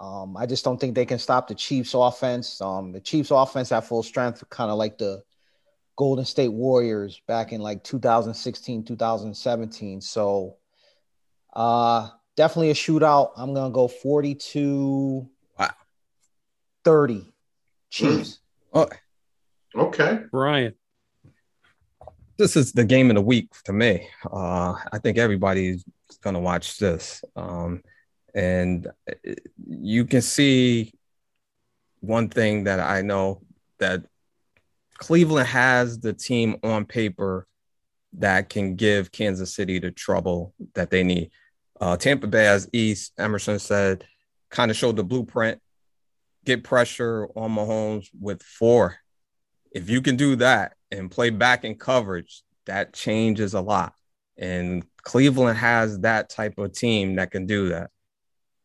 Um, 0.00 0.36
I 0.36 0.46
just 0.46 0.64
don't 0.64 0.78
think 0.78 0.94
they 0.94 1.06
can 1.06 1.18
stop 1.18 1.48
the 1.48 1.54
Chiefs 1.54 1.94
offense. 1.94 2.60
Um, 2.60 2.92
the 2.92 3.00
Chiefs 3.00 3.30
offense 3.30 3.72
at 3.72 3.86
full 3.86 4.02
strength, 4.02 4.42
kind 4.50 4.70
of 4.70 4.76
like 4.76 4.98
the 4.98 5.22
Golden 5.96 6.24
State 6.24 6.52
Warriors 6.52 7.20
back 7.26 7.52
in 7.52 7.60
like 7.60 7.82
2016, 7.82 8.84
2017. 8.84 10.00
So 10.00 10.56
uh 11.54 12.10
definitely 12.36 12.70
a 12.70 12.74
shootout. 12.74 13.30
I'm 13.36 13.54
gonna 13.54 13.72
go 13.72 13.88
42 13.88 15.26
wow. 15.58 15.70
30 16.84 17.32
Chiefs. 17.90 18.40
Oh, 18.74 18.88
Okay. 19.74 20.20
Brian. 20.30 20.74
This 22.38 22.56
is 22.56 22.72
the 22.72 22.84
game 22.84 23.10
of 23.10 23.16
the 23.16 23.22
week 23.22 23.50
to 23.64 23.72
me. 23.72 24.08
Uh, 24.30 24.74
I 24.92 24.98
think 24.98 25.18
everybody's 25.18 25.84
gonna 26.22 26.40
watch 26.40 26.78
this, 26.78 27.24
um, 27.34 27.82
and 28.34 28.88
you 29.66 30.04
can 30.04 30.22
see 30.22 30.92
one 32.00 32.28
thing 32.28 32.64
that 32.64 32.80
I 32.80 33.02
know 33.02 33.42
that 33.78 34.04
Cleveland 34.98 35.48
has 35.48 35.98
the 35.98 36.12
team 36.12 36.56
on 36.62 36.84
paper 36.84 37.46
that 38.14 38.48
can 38.48 38.76
give 38.76 39.12
Kansas 39.12 39.54
City 39.54 39.78
the 39.78 39.90
trouble 39.90 40.54
that 40.74 40.90
they 40.90 41.02
need. 41.02 41.30
Uh, 41.80 41.96
Tampa 41.96 42.26
Bay, 42.26 42.46
as 42.46 42.68
East 42.72 43.12
Emerson 43.18 43.58
said, 43.58 44.04
kind 44.50 44.70
of 44.70 44.76
showed 44.76 44.96
the 44.96 45.04
blueprint. 45.04 45.60
Get 46.44 46.64
pressure 46.64 47.28
on 47.34 47.54
Mahomes 47.54 48.08
with 48.18 48.42
four. 48.42 48.96
If 49.72 49.90
you 49.90 50.00
can 50.00 50.16
do 50.16 50.36
that 50.36 50.75
and 50.90 51.10
play 51.10 51.30
back 51.30 51.64
in 51.64 51.76
coverage, 51.76 52.42
that 52.66 52.92
changes 52.92 53.54
a 53.54 53.60
lot. 53.60 53.94
And 54.36 54.84
Cleveland 55.02 55.58
has 55.58 56.00
that 56.00 56.28
type 56.30 56.58
of 56.58 56.72
team 56.72 57.16
that 57.16 57.30
can 57.30 57.46
do 57.46 57.70
that. 57.70 57.90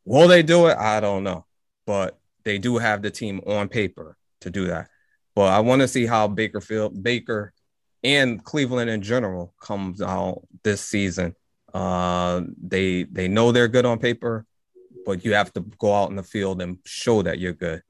Will 0.05 0.27
they 0.27 0.43
do 0.43 0.67
it? 0.67 0.77
I 0.77 0.99
don't 0.99 1.23
know. 1.23 1.45
But 1.86 2.19
they 2.43 2.57
do 2.57 2.77
have 2.77 3.01
the 3.01 3.12
team 3.12 3.41
on 3.45 3.69
paper 3.69 4.17
to 4.41 4.49
do 4.49 4.67
that. 4.67 4.89
But 5.36 5.53
I 5.53 5.60
want 5.60 5.81
to 5.81 5.88
see 5.88 6.05
how 6.05 6.27
Bakerfield, 6.27 7.01
Baker, 7.01 7.53
and 8.03 8.43
Cleveland 8.43 8.89
in 8.89 9.01
general 9.01 9.53
comes 9.62 10.01
out 10.01 10.41
this 10.63 10.81
season. 10.81 11.36
Uh, 11.73 12.41
they 12.62 13.03
they 13.03 13.27
know 13.27 13.51
they're 13.51 13.67
good 13.67 13.86
on 13.86 13.99
paper, 13.99 14.45
but 15.05 15.23
you 15.23 15.34
have 15.34 15.53
to 15.53 15.62
go 15.79 15.93
out 15.93 16.10
in 16.10 16.15
the 16.15 16.23
field 16.23 16.62
and 16.62 16.79
show 16.86 17.21
that 17.21 17.39
you're 17.39 17.53
good. 17.53 17.81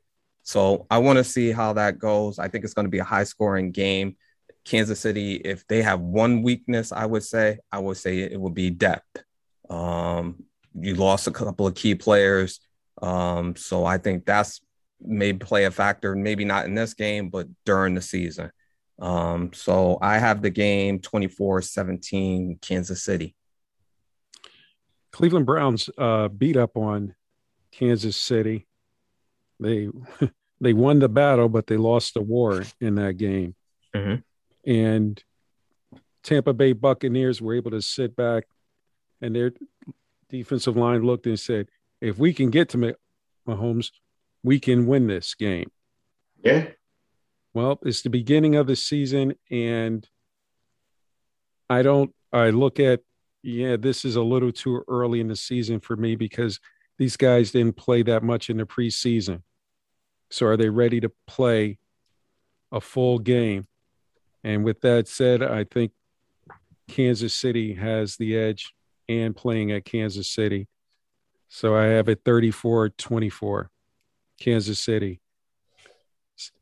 So 0.51 0.85
I 0.91 0.97
want 0.97 1.15
to 1.15 1.23
see 1.23 1.53
how 1.53 1.71
that 1.73 1.97
goes. 1.97 2.37
I 2.37 2.49
think 2.49 2.65
it's 2.65 2.73
going 2.73 2.83
to 2.83 2.91
be 2.91 2.99
a 2.99 3.05
high 3.05 3.23
scoring 3.23 3.71
game. 3.71 4.17
Kansas 4.65 4.99
City, 4.99 5.35
if 5.35 5.65
they 5.67 5.81
have 5.81 6.01
one 6.01 6.41
weakness, 6.41 6.91
I 6.91 7.05
would 7.05 7.23
say, 7.23 7.59
I 7.71 7.79
would 7.79 7.95
say 7.95 8.19
it 8.19 8.37
would 8.37 8.53
be 8.53 8.69
depth. 8.69 9.23
Um, 9.69 10.43
you 10.77 10.95
lost 10.95 11.27
a 11.27 11.31
couple 11.31 11.67
of 11.67 11.75
key 11.75 11.95
players. 11.95 12.59
Um, 13.01 13.55
so 13.55 13.85
I 13.85 13.97
think 13.97 14.25
that's 14.25 14.59
may 14.99 15.31
play 15.31 15.63
a 15.63 15.71
factor, 15.71 16.17
maybe 16.17 16.43
not 16.43 16.65
in 16.65 16.75
this 16.75 16.95
game, 16.95 17.29
but 17.29 17.47
during 17.65 17.95
the 17.95 18.01
season. 18.01 18.51
Um, 18.99 19.53
so 19.53 19.99
I 20.01 20.17
have 20.17 20.41
the 20.41 20.49
game 20.49 20.99
24 20.99 21.61
17 21.61 22.59
Kansas 22.61 23.01
City. 23.01 23.37
Cleveland 25.13 25.45
Browns 25.45 25.89
uh, 25.97 26.27
beat 26.27 26.57
up 26.57 26.75
on 26.75 27.15
Kansas 27.71 28.17
City. 28.17 28.67
They 29.57 29.87
they 30.61 30.73
won 30.73 30.99
the 30.99 31.09
battle, 31.09 31.49
but 31.49 31.67
they 31.67 31.75
lost 31.75 32.13
the 32.13 32.21
war 32.21 32.63
in 32.79 32.95
that 32.95 33.17
game. 33.17 33.55
Mhm. 33.93 34.23
And 34.65 35.23
Tampa 36.23 36.53
Bay 36.53 36.71
Buccaneers 36.73 37.41
were 37.41 37.55
able 37.55 37.71
to 37.71 37.81
sit 37.81 38.15
back, 38.15 38.47
and 39.19 39.35
their 39.35 39.53
defensive 40.29 40.77
line 40.77 41.01
looked 41.01 41.25
and 41.25 41.39
said, 41.39 41.67
"If 41.99 42.17
we 42.19 42.33
can 42.33 42.51
get 42.51 42.69
to 42.69 42.77
Mah- 42.77 42.93
Mahomes, 43.47 43.91
we 44.43 44.59
can 44.59 44.85
win 44.85 45.07
this 45.07 45.33
game." 45.33 45.71
Yeah. 46.43 46.71
Well, 47.53 47.79
it's 47.83 48.03
the 48.03 48.09
beginning 48.09 48.55
of 48.55 48.67
the 48.67 48.75
season, 48.75 49.35
and 49.49 50.07
I 51.69 51.81
don't. 51.81 52.13
I 52.31 52.51
look 52.51 52.79
at, 52.79 53.01
yeah, 53.43 53.75
this 53.75 54.05
is 54.05 54.15
a 54.15 54.21
little 54.21 54.51
too 54.51 54.83
early 54.87 55.19
in 55.19 55.27
the 55.27 55.35
season 55.35 55.79
for 55.79 55.97
me 55.97 56.15
because 56.15 56.59
these 56.97 57.17
guys 57.17 57.51
didn't 57.51 57.75
play 57.75 58.03
that 58.03 58.23
much 58.23 58.49
in 58.49 58.57
the 58.57 58.65
preseason. 58.65 59.43
So, 60.31 60.47
are 60.47 60.57
they 60.57 60.69
ready 60.69 60.99
to 61.01 61.11
play 61.27 61.77
a 62.71 62.81
full 62.81 63.19
game? 63.19 63.67
And 64.43 64.63
with 64.63 64.81
that 64.81 65.07
said, 65.07 65.43
I 65.43 65.65
think 65.65 65.91
Kansas 66.87 67.33
City 67.33 67.73
has 67.73 68.15
the 68.15 68.37
edge 68.37 68.73
and 69.07 69.35
playing 69.35 69.71
at 69.71 69.85
Kansas 69.85 70.29
City. 70.29 70.67
So, 71.49 71.75
I 71.75 71.83
have 71.85 72.07
it 72.09 72.21
34 72.23 72.89
24, 72.89 73.69
Kansas 74.39 74.79
City. 74.79 75.21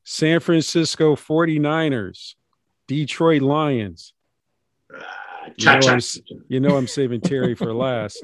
San 0.03 0.39
Francisco 0.39 1.15
49ers, 1.15 2.35
Detroit 2.87 3.43
Lions. 3.43 4.13
You 5.57 5.65
know. 5.65 5.79
I'm, 5.87 5.99
you 6.47 6.59
know 6.59 6.75
I'm 6.75 6.87
saving 6.87 7.21
Terry 7.21 7.55
for 7.55 7.73
last. 7.73 8.23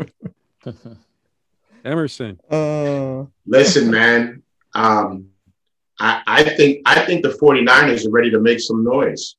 Emerson, 1.86 2.40
Uh, 2.50 3.26
Listen, 3.46 3.92
man. 3.92 4.42
Um, 4.74 5.30
I, 6.00 6.22
I 6.28 6.44
think 6.44 6.82
I 6.86 7.06
think 7.06 7.24
the 7.24 7.30
49ers 7.30 8.06
are 8.06 8.12
ready 8.12 8.32
to 8.32 8.40
make 8.40 8.60
some 8.60 8.84
noise. 8.84 9.36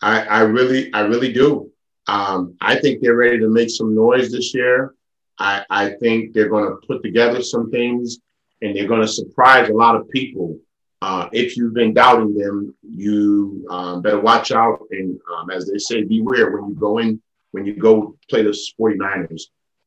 I, 0.00 0.22
I 0.22 0.40
really, 0.40 0.92
I 0.92 1.00
really 1.00 1.32
do. 1.32 1.70
Um, 2.06 2.56
I 2.60 2.76
think 2.76 3.00
they're 3.00 3.16
ready 3.16 3.38
to 3.38 3.48
make 3.48 3.70
some 3.70 3.94
noise 3.94 4.30
this 4.32 4.54
year. 4.54 4.94
I, 5.38 5.64
I 5.70 5.90
think 6.00 6.32
they're 6.32 6.48
going 6.48 6.64
to 6.64 6.86
put 6.86 7.02
together 7.02 7.42
some 7.42 7.70
things 7.70 8.18
and 8.62 8.74
they're 8.74 8.88
going 8.88 9.02
to 9.02 9.08
surprise 9.08 9.68
a 9.68 9.74
lot 9.74 9.96
of 9.96 10.08
people. 10.10 10.58
Uh, 11.00 11.28
if 11.32 11.56
you've 11.56 11.74
been 11.74 11.94
doubting 11.94 12.36
them, 12.36 12.74
you 12.82 13.64
um, 13.70 14.02
better 14.02 14.20
watch 14.20 14.50
out. 14.50 14.80
And 14.90 15.18
um, 15.36 15.50
as 15.50 15.70
they 15.70 15.78
say, 15.78 16.02
beware 16.02 16.50
when 16.50 16.70
you 16.70 16.74
go 16.74 16.98
in, 16.98 17.20
when 17.52 17.64
you 17.64 17.74
go 17.76 18.16
play 18.28 18.42
the 18.42 18.56
49ers. 18.80 19.42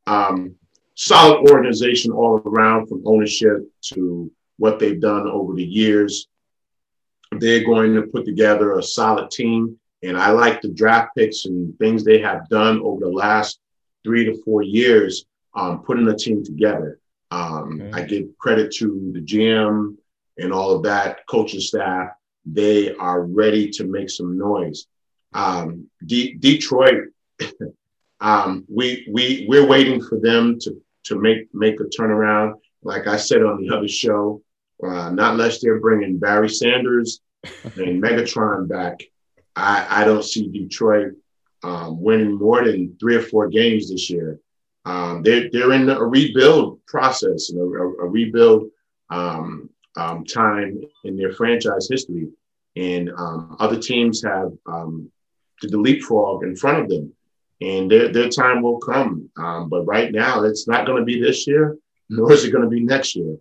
Um, 0.08 0.56
solid 0.96 1.50
organization 1.50 2.12
all 2.12 2.42
around 2.46 2.88
from 2.88 3.02
ownership 3.06 3.58
to 3.94 4.32
what 4.62 4.78
they've 4.78 5.02
done 5.02 5.28
over 5.28 5.56
the 5.56 5.64
years. 5.82 6.28
They're 7.32 7.66
going 7.66 7.96
to 7.96 8.04
put 8.04 8.26
together 8.26 8.78
a 8.78 8.84
solid 8.84 9.32
team. 9.32 9.80
And 10.04 10.16
I 10.18 10.30
like 10.32 10.62
the 10.62 10.70
draft 10.70 11.10
picks 11.18 11.46
and 11.46 11.78
things 11.80 12.04
they 12.04 12.20
have 12.20 12.48
done 12.50 12.80
over 12.82 13.00
the 13.02 13.10
last 13.26 13.60
three 14.04 14.24
to 14.26 14.40
four 14.44 14.62
years, 14.62 15.26
um, 15.56 15.82
putting 15.84 16.08
a 16.08 16.16
team 16.16 16.44
together. 16.44 17.00
Um, 17.32 17.82
Okay. 17.82 17.92
I 17.94 18.02
give 18.06 18.26
credit 18.38 18.72
to 18.76 18.88
the 19.16 19.22
GM 19.22 19.96
and 20.38 20.54
all 20.54 20.72
of 20.76 20.84
that 20.84 21.20
coaching 21.28 21.60
staff. 21.60 22.10
They 22.46 22.94
are 22.96 23.24
ready 23.24 23.70
to 23.72 23.84
make 23.86 24.10
some 24.10 24.38
noise. 24.38 24.86
Um, 25.34 25.90
D- 26.06 26.34
Detroit, 26.38 27.06
um, 28.20 28.66
we 28.70 29.08
we 29.10 29.46
we're 29.50 29.66
waiting 29.68 30.02
for 30.08 30.20
them 30.20 30.60
to 30.64 30.70
to 31.06 31.14
make 31.20 31.48
make 31.54 31.80
a 31.80 31.86
turnaround. 31.86 32.56
Like 32.84 33.06
I 33.08 33.18
said 33.18 33.42
on 33.44 33.62
the 33.62 33.70
other 33.76 33.88
show, 33.88 34.42
uh, 34.84 35.10
not 35.10 35.34
unless 35.34 35.62
they're 35.62 35.80
bringing 35.80 36.18
Barry 36.18 36.50
Sanders 36.50 37.22
and 37.44 38.02
Megatron 38.02 38.68
back. 38.68 39.02
I, 39.56 39.86
I 39.90 40.06
don't 40.06 40.24
see 40.24 40.48
Detroit 40.48 41.14
um, 41.64 42.02
winning 42.02 42.38
more 42.38 42.64
than 42.64 42.98
three 43.00 43.16
or 43.16 43.22
four 43.22 43.48
games 43.48 43.90
this 43.90 44.10
year. 44.10 44.40
Um, 44.86 45.22
they're 45.22 45.50
they're 45.52 45.74
in 45.74 45.90
a 45.90 46.04
rebuild 46.04 46.84
process, 46.88 47.52
and 47.52 47.60
a, 47.60 47.64
a, 47.64 48.08
rebuild 48.08 48.70
um, 49.12 49.70
um, 49.96 50.26
time 50.26 50.82
in 51.04 51.18
their 51.18 51.34
franchise 51.34 51.88
history, 51.90 52.30
and 52.76 53.12
um, 53.16 53.58
other 53.60 53.80
teams 53.80 54.24
have 54.24 54.52
um, 54.66 55.12
the 55.62 55.78
leapfrog 55.78 56.44
in 56.44 56.56
front 56.56 56.80
of 56.80 56.90
them, 56.90 57.14
and 57.62 57.92
their 57.92 58.12
their 58.12 58.30
time 58.30 58.64
will 58.64 58.80
come. 58.80 59.30
But 59.36 59.86
right 59.86 60.12
now, 60.12 60.44
it's 60.44 60.68
not 60.68 60.88
going 60.88 60.98
to 60.98 61.06
be 61.06 61.22
this 61.22 61.46
year, 61.46 61.78
nor 62.10 62.32
is 62.32 62.44
it 62.44 62.52
going 62.52 62.64
to 62.64 62.70
be 62.70 62.84
next 62.84 63.16
year. 63.16 63.38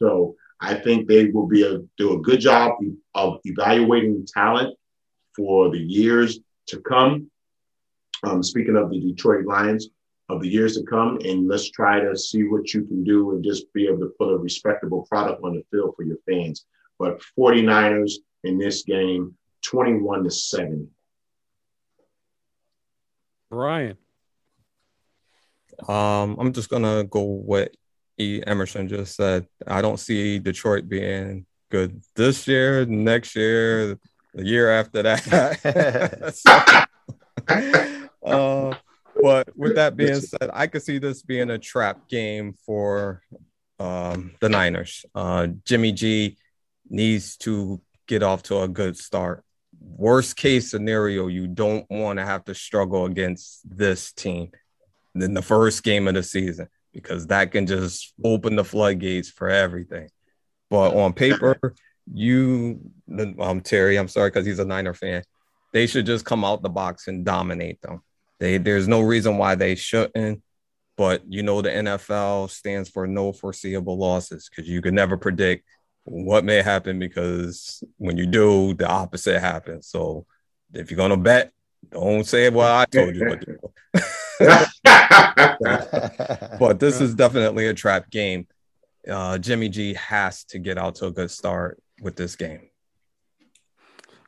So 0.00 0.36
I 0.60 0.74
think 0.74 1.06
they 1.06 1.26
will 1.26 1.46
be 1.46 1.62
a, 1.62 1.78
do 1.96 2.14
a 2.14 2.20
good 2.20 2.40
job 2.40 2.74
of 3.14 3.40
evaluating 3.44 4.26
talent 4.26 4.76
for 5.36 5.70
the 5.70 5.78
years 5.78 6.40
to 6.66 6.80
come. 6.80 7.30
Um, 8.24 8.42
speaking 8.42 8.76
of 8.76 8.90
the 8.90 9.00
Detroit 9.00 9.46
Lions, 9.46 9.88
of 10.28 10.42
the 10.42 10.48
years 10.48 10.76
to 10.76 10.82
come, 10.82 11.18
and 11.24 11.48
let's 11.48 11.70
try 11.70 12.00
to 12.00 12.16
see 12.16 12.42
what 12.44 12.74
you 12.74 12.84
can 12.84 13.02
do 13.04 13.30
and 13.32 13.44
just 13.44 13.72
be 13.72 13.86
able 13.86 14.00
to 14.00 14.12
put 14.18 14.32
a 14.32 14.36
respectable 14.36 15.06
product 15.08 15.42
on 15.42 15.54
the 15.54 15.64
field 15.70 15.94
for 15.96 16.02
your 16.02 16.18
fans. 16.28 16.66
But 16.98 17.22
49ers 17.38 18.14
in 18.44 18.58
this 18.58 18.82
game, 18.82 19.34
21 19.62 20.24
to 20.24 20.30
7. 20.30 20.90
Brian. 23.50 23.96
Um, 25.86 26.36
I'm 26.38 26.52
just 26.52 26.68
gonna 26.68 27.04
go 27.04 27.22
what 27.22 27.74
E. 28.18 28.42
Emerson 28.46 28.88
just 28.88 29.16
said. 29.16 29.46
I 29.66 29.80
don't 29.80 29.98
see 29.98 30.38
Detroit 30.38 30.88
being 30.88 31.46
good 31.70 32.02
this 32.16 32.48
year, 32.48 32.84
next 32.86 33.36
year, 33.36 33.98
the 34.34 34.44
year 34.44 34.70
after 34.70 35.02
that. 35.02 36.34
so, 36.34 37.54
uh, 38.26 38.74
but 39.22 39.56
with 39.56 39.76
that 39.76 39.96
being 39.96 40.20
said, 40.20 40.50
I 40.52 40.66
could 40.66 40.82
see 40.82 40.98
this 40.98 41.22
being 41.22 41.50
a 41.50 41.58
trap 41.58 42.08
game 42.08 42.54
for 42.66 43.22
um, 43.78 44.34
the 44.40 44.48
Niners. 44.48 45.04
Uh, 45.14 45.48
Jimmy 45.64 45.92
G 45.92 46.36
needs 46.90 47.36
to 47.38 47.80
get 48.06 48.22
off 48.22 48.42
to 48.44 48.62
a 48.62 48.68
good 48.68 48.96
start. 48.96 49.44
Worst 49.80 50.36
case 50.36 50.70
scenario, 50.70 51.28
you 51.28 51.46
don't 51.46 51.88
want 51.88 52.18
to 52.18 52.24
have 52.24 52.44
to 52.46 52.54
struggle 52.54 53.04
against 53.04 53.60
this 53.64 54.12
team 54.12 54.50
in 55.14 55.34
the 55.34 55.42
first 55.42 55.82
game 55.84 56.08
of 56.08 56.14
the 56.14 56.22
season 56.22 56.68
because 56.92 57.26
that 57.28 57.52
can 57.52 57.66
just 57.66 58.12
open 58.24 58.56
the 58.56 58.64
floodgates 58.64 59.30
for 59.30 59.48
everything. 59.48 60.08
But 60.70 60.94
on 60.94 61.12
paper, 61.12 61.74
you, 62.12 62.80
um, 63.38 63.60
Terry, 63.60 63.96
I'm 63.96 64.08
sorry 64.08 64.30
because 64.30 64.46
he's 64.46 64.58
a 64.58 64.64
Niner 64.64 64.94
fan. 64.94 65.22
They 65.72 65.86
should 65.86 66.06
just 66.06 66.24
come 66.24 66.44
out 66.44 66.62
the 66.62 66.68
box 66.68 67.08
and 67.08 67.24
dominate 67.24 67.80
them. 67.82 68.02
They 68.40 68.58
there's 68.58 68.88
no 68.88 69.00
reason 69.00 69.36
why 69.36 69.54
they 69.54 69.74
shouldn't. 69.74 70.42
But 70.96 71.22
you 71.28 71.42
know 71.42 71.62
the 71.62 71.70
NFL 71.70 72.50
stands 72.50 72.88
for 72.88 73.06
no 73.06 73.32
foreseeable 73.32 73.96
losses 73.96 74.48
because 74.48 74.68
you 74.68 74.82
can 74.82 74.94
never 74.94 75.16
predict 75.16 75.64
what 76.04 76.44
may 76.44 76.62
happen 76.62 76.98
because 76.98 77.82
when 77.98 78.16
you 78.16 78.26
do, 78.26 78.74
the 78.74 78.88
opposite 78.88 79.40
happens. 79.40 79.86
So 79.86 80.26
if 80.72 80.90
you're 80.90 80.96
gonna 80.96 81.16
bet, 81.16 81.52
don't 81.90 82.26
say 82.26 82.50
what 82.50 82.66
I 82.66 82.84
told 82.86 83.14
you. 83.14 83.38
but 86.58 86.78
this 86.78 87.00
is 87.00 87.14
definitely 87.14 87.66
a 87.66 87.74
trap 87.74 88.10
game. 88.10 88.46
Uh, 89.08 89.38
Jimmy 89.38 89.68
G 89.68 89.94
has 89.94 90.44
to 90.44 90.58
get 90.58 90.78
out 90.78 90.96
to 90.96 91.06
a 91.06 91.10
good 91.10 91.30
start 91.30 91.82
with 92.00 92.16
this 92.16 92.36
game. 92.36 92.68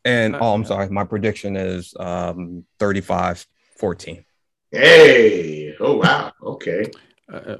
And 0.04 0.34
oh, 0.36 0.54
I'm 0.54 0.64
sorry, 0.64 0.88
my 0.88 1.04
prediction 1.04 1.56
is 1.56 1.94
um, 2.00 2.64
35 2.78 3.46
14. 3.76 4.24
Hey, 4.70 5.74
oh 5.78 5.96
wow, 5.96 6.32
okay. 6.42 6.90
Uh, 7.32 7.56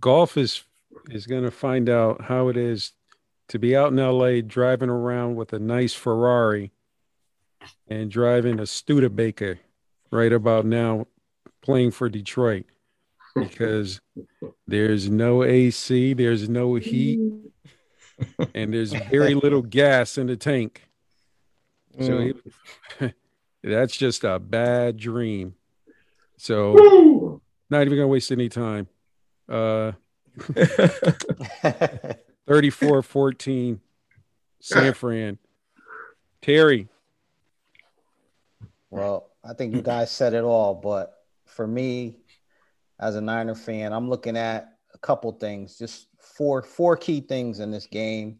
golf 0.00 0.36
is 0.36 0.64
is 1.10 1.26
going 1.26 1.44
to 1.44 1.50
find 1.50 1.88
out 1.88 2.22
how 2.22 2.48
it 2.48 2.56
is 2.56 2.92
to 3.48 3.58
be 3.58 3.74
out 3.74 3.92
in 3.92 3.96
LA 3.96 4.40
driving 4.40 4.90
around 4.90 5.34
with 5.34 5.52
a 5.52 5.58
nice 5.58 5.94
Ferrari 5.94 6.72
and 7.88 8.10
driving 8.10 8.60
a 8.60 8.66
Studebaker 8.66 9.58
right 10.10 10.32
about 10.32 10.64
now 10.66 11.06
playing 11.62 11.90
for 11.90 12.08
Detroit 12.08 12.66
because 13.34 14.00
there's 14.66 15.08
no 15.10 15.44
AC, 15.44 16.14
there's 16.14 16.48
no 16.48 16.74
heat, 16.74 17.20
and 18.54 18.74
there's 18.74 18.92
very 18.92 19.34
little 19.42 19.62
gas 19.62 20.18
in 20.18 20.26
the 20.26 20.36
tank. 20.36 20.88
So 21.98 22.32
mm. 22.98 23.14
That's 23.62 23.96
just 23.96 24.24
a 24.24 24.38
bad 24.38 24.96
dream. 24.96 25.54
So 26.38 26.72
Woo! 26.72 27.42
not 27.68 27.82
even 27.82 27.98
gonna 27.98 28.08
waste 28.08 28.32
any 28.32 28.48
time. 28.48 28.88
Uh 29.48 29.92
34-14 32.48 33.80
San 34.60 34.94
Fran. 34.94 35.38
Terry. 36.40 36.88
Well, 38.88 39.29
I 39.42 39.54
think 39.54 39.74
you 39.74 39.82
guys 39.82 40.10
said 40.10 40.34
it 40.34 40.44
all, 40.44 40.74
but 40.74 41.14
for 41.46 41.66
me, 41.66 42.18
as 42.98 43.16
a 43.16 43.20
Niner 43.20 43.54
fan, 43.54 43.92
I'm 43.92 44.08
looking 44.08 44.36
at 44.36 44.76
a 44.94 44.98
couple 44.98 45.32
things, 45.32 45.78
just 45.78 46.08
four 46.18 46.62
four 46.62 46.96
key 46.96 47.20
things 47.20 47.60
in 47.60 47.70
this 47.70 47.86
game. 47.86 48.38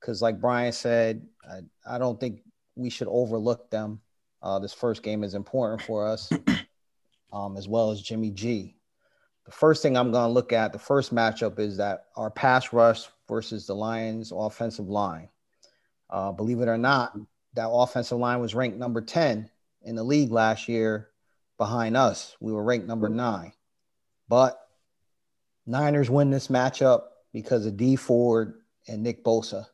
Because, 0.00 0.20
like 0.20 0.40
Brian 0.40 0.72
said, 0.72 1.26
I, 1.48 1.94
I 1.94 1.98
don't 1.98 2.18
think 2.18 2.40
we 2.74 2.90
should 2.90 3.08
overlook 3.08 3.70
them. 3.70 4.00
Uh, 4.42 4.58
this 4.58 4.74
first 4.74 5.02
game 5.02 5.22
is 5.22 5.34
important 5.34 5.80
for 5.82 6.06
us, 6.06 6.30
um, 7.32 7.56
as 7.56 7.68
well 7.68 7.90
as 7.92 8.02
Jimmy 8.02 8.30
G. 8.30 8.74
The 9.46 9.52
first 9.52 9.80
thing 9.80 9.96
I'm 9.96 10.10
going 10.10 10.28
to 10.28 10.32
look 10.32 10.52
at, 10.52 10.72
the 10.72 10.78
first 10.78 11.14
matchup 11.14 11.58
is 11.58 11.76
that 11.76 12.06
our 12.16 12.30
pass 12.30 12.72
rush 12.72 13.06
versus 13.28 13.66
the 13.66 13.74
Lions' 13.74 14.32
offensive 14.34 14.88
line. 14.88 15.28
Uh, 16.10 16.32
believe 16.32 16.60
it 16.60 16.68
or 16.68 16.78
not, 16.78 17.16
that 17.54 17.70
offensive 17.70 18.18
line 18.18 18.40
was 18.40 18.54
ranked 18.54 18.76
number 18.76 19.00
10 19.00 19.48
in 19.84 19.96
the 19.96 20.04
league 20.04 20.30
last 20.30 20.68
year 20.68 21.08
behind 21.58 21.96
us. 21.96 22.36
We 22.40 22.52
were 22.52 22.62
ranked 22.62 22.86
number 22.86 23.08
nine. 23.08 23.52
But 24.28 24.58
Niners 25.66 26.10
win 26.10 26.30
this 26.30 26.48
matchup 26.48 27.02
because 27.32 27.66
of 27.66 27.76
Dee 27.76 27.96
Ford 27.96 28.54
and 28.88 29.02
Nick 29.02 29.24
Bosa. 29.24 29.66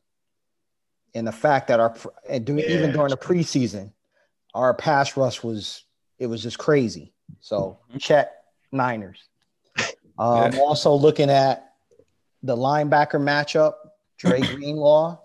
And 1.15 1.27
the 1.27 1.33
fact 1.33 1.69
that 1.69 1.81
our, 1.81 1.95
and 2.29 2.45
doing, 2.45 2.61
yeah. 2.61 2.77
even 2.77 2.93
during 2.93 3.11
the 3.11 3.17
preseason, 3.17 3.93
our 4.55 4.75
pass 4.75 5.17
rush 5.17 5.43
was 5.43 5.85
it 6.19 6.27
was 6.27 6.43
just 6.43 6.59
crazy. 6.59 7.13
So 7.41 7.79
mm-hmm. 7.89 7.99
check 7.99 8.31
Niners. 8.73 9.21
Um, 10.19 10.53
yeah. 10.53 10.59
Also 10.59 10.93
looking 10.95 11.31
at 11.31 11.75
the 12.43 12.57
linebacker 12.57 13.21
matchup, 13.21 13.75
Dre 14.19 14.41
Greenlaw 14.55 15.19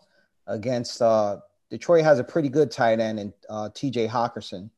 against 0.48 1.02
uh, 1.02 1.38
Detroit 1.74 2.04
has 2.04 2.20
a 2.20 2.24
pretty 2.24 2.50
good 2.50 2.70
tight 2.70 3.00
end 3.00 3.20
in 3.20 3.34
uh, 3.50 3.68
T.J. 3.74 4.08
Hockenson. 4.08 4.70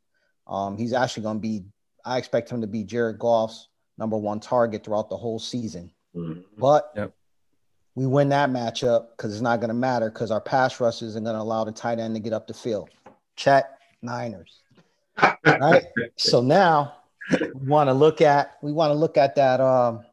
Um, 0.48 0.78
he's 0.78 0.94
actually 0.94 1.24
going 1.24 1.36
to 1.36 1.42
be. 1.42 1.66
I 2.06 2.18
expect 2.18 2.50
him 2.50 2.62
to 2.62 2.68
be 2.68 2.86
Jared 2.86 3.20
Goff's 3.20 3.68
number 3.98 4.16
one 4.16 4.40
target 4.40 4.86
throughout 4.86 5.10
the 5.10 5.18
whole 5.18 5.38
season. 5.38 5.92
Mm-hmm. 6.16 6.40
But 6.58 6.94
yep. 6.96 7.14
we 7.96 8.06
win 8.06 8.30
that 8.30 8.50
matchup 8.50 9.08
because 9.12 9.34
it's 9.34 9.42
not 9.42 9.60
going 9.60 9.72
to 9.72 9.74
matter 9.74 10.10
because 10.10 10.32
our 10.32 10.40
pass 10.40 10.80
rush 10.80 11.02
isn't 11.02 11.22
going 11.22 11.36
to 11.36 11.42
allow 11.42 11.66
the 11.66 11.74
tight 11.74 12.00
end 12.00 12.16
to 12.16 12.22
get 12.22 12.32
up 12.32 12.48
the 12.48 12.54
field. 12.54 12.90
Check 13.36 13.66
Niners. 14.02 14.62
right. 15.46 15.84
So 16.16 16.40
now 16.40 16.96
we 17.30 17.68
want 17.68 17.90
to 17.90 17.94
look 17.94 18.22
at 18.22 18.54
we 18.62 18.72
want 18.72 18.92
to 18.92 18.96
look 18.96 19.18
at 19.18 19.36
that 19.36 19.60
um 19.60 20.06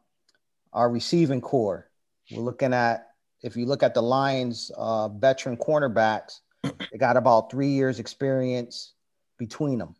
our 0.73 0.89
receiving 0.89 1.39
corps. 1.39 1.87
We're 2.29 2.41
looking 2.41 2.73
at 2.73 3.07
if 3.41 3.55
you 3.55 3.67
look 3.67 3.83
at 3.83 3.93
the 3.93 4.01
Lions 4.01 4.69
uh 4.75 5.07
veteran 5.07 5.55
cornerbacks, 5.55 6.41
they 6.63 6.97
got 6.97 7.17
about 7.17 7.51
three 7.51 7.69
years 7.69 7.99
experience 7.99 8.93
between 9.37 9.79
them. 9.79 9.95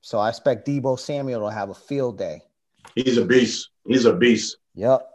So 0.00 0.18
I 0.18 0.28
expect 0.28 0.66
Deebo 0.66 0.98
Samuel 0.98 1.48
to 1.48 1.54
have 1.54 1.70
a 1.70 1.74
field 1.74 2.18
day. 2.18 2.42
He's 2.94 3.18
a 3.18 3.24
beast. 3.24 3.70
He's 3.86 4.04
a 4.04 4.12
beast. 4.12 4.56
Yep. 4.74 5.08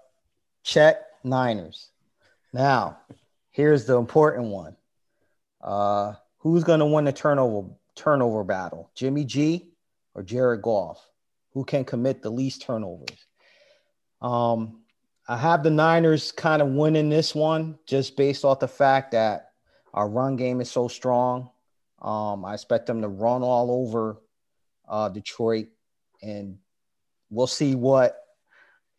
Check 0.63 1.01
Niners. 1.23 1.89
Now, 2.53 2.99
here's 3.51 3.85
the 3.85 3.97
important 3.97 4.47
one. 4.47 4.75
Uh, 5.61 6.13
who's 6.39 6.63
going 6.63 6.79
to 6.79 6.85
win 6.85 7.05
the 7.05 7.11
turnover 7.11 7.69
turnover 7.95 8.43
battle, 8.43 8.89
Jimmy 8.95 9.25
G 9.25 9.69
or 10.13 10.23
Jared 10.23 10.61
Goff? 10.61 11.03
Who 11.53 11.65
can 11.65 11.83
commit 11.83 12.21
the 12.21 12.29
least 12.29 12.61
turnovers? 12.61 13.25
Um, 14.21 14.81
I 15.27 15.37
have 15.37 15.63
the 15.63 15.69
Niners 15.69 16.31
kind 16.31 16.61
of 16.61 16.69
winning 16.69 17.09
this 17.09 17.35
one 17.35 17.77
just 17.85 18.15
based 18.15 18.45
off 18.45 18.59
the 18.59 18.67
fact 18.67 19.11
that 19.11 19.46
our 19.97 20.07
run 20.07 20.35
game 20.35 20.61
is 20.61 20.69
so 20.69 20.87
strong. 20.87 21.49
Um, 21.99 22.45
I 22.45 22.53
expect 22.53 22.85
them 22.85 23.01
to 23.01 23.07
run 23.07 23.41
all 23.41 23.71
over 23.71 24.21
uh, 24.87 25.09
Detroit, 25.09 25.69
and 26.21 26.59
we'll 27.31 27.47
see 27.47 27.73
what 27.73 28.15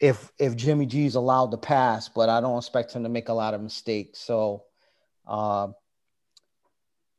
if 0.00 0.32
if 0.40 0.56
Jimmy 0.56 0.86
G 0.86 1.06
is 1.06 1.14
allowed 1.14 1.52
to 1.52 1.56
pass, 1.56 2.08
but 2.08 2.28
I 2.28 2.40
don't 2.40 2.58
expect 2.58 2.92
him 2.92 3.04
to 3.04 3.08
make 3.08 3.28
a 3.28 3.32
lot 3.32 3.54
of 3.54 3.60
mistakes. 3.60 4.18
So 4.18 4.64
uh, 5.24 5.68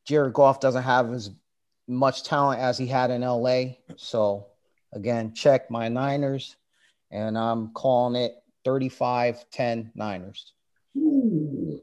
Jared 0.06 0.34
Goff 0.34 0.60
doesn't 0.60 0.84
have 0.84 1.14
as 1.14 1.32
much 1.88 2.24
talent 2.24 2.60
as 2.60 2.78
he 2.78 2.86
had 2.86 3.12
in 3.12 3.22
LA. 3.22 3.76
So 3.96 4.48
again, 4.92 5.34
check 5.34 5.72
my 5.72 5.88
Niners, 5.88 6.58
and 7.12 7.38
I'm 7.38 7.70
calling 7.70 8.22
it 8.22 8.36
35-10 8.66 9.92
Niners. 9.96 10.52
Ooh. 10.98 11.82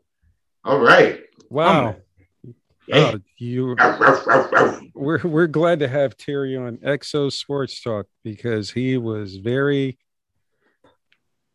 All 0.62 0.78
right. 0.78 1.25
Wow. 1.50 1.96
Hey. 2.88 3.12
Oh, 3.14 3.18
you 3.38 3.76
we're 4.94 5.20
we're 5.24 5.46
glad 5.48 5.80
to 5.80 5.88
have 5.88 6.16
Terry 6.16 6.56
on 6.56 6.76
XO 6.78 7.32
Sports 7.32 7.80
Talk 7.82 8.06
because 8.22 8.70
he 8.70 8.96
was 8.96 9.36
very 9.36 9.98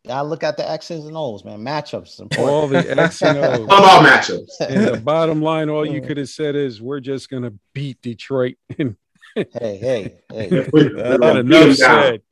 I 0.08 0.20
look 0.22 0.42
at 0.42 0.56
the 0.56 0.68
X's 0.68 1.06
and 1.06 1.16
O's, 1.16 1.44
man. 1.44 1.60
Matchups 1.60 2.20
important. 2.20 2.48
all 2.50 2.66
the 2.68 3.00
X 3.00 3.22
and 3.22 3.38
O's. 3.44 3.60
All 3.60 3.64
about 3.66 4.04
matchups. 4.04 4.60
And 4.60 4.84
the 4.88 4.96
bottom 5.00 5.40
line, 5.40 5.70
all 5.70 5.86
you 5.86 6.02
could 6.02 6.16
have 6.16 6.28
said 6.28 6.56
is 6.56 6.82
we're 6.82 7.00
just 7.00 7.30
gonna 7.30 7.52
beat 7.72 8.00
Detroit. 8.02 8.56
And 9.34 9.46
hey, 9.54 9.78
hey, 9.78 10.14
hey. 10.30 10.68
We're 10.74 10.90
not 10.90 11.20
gonna 11.20 11.42
beat 11.44 11.52
enough 11.56 11.62
'em 11.62 11.66
down. 11.68 11.74
said. 11.76 12.22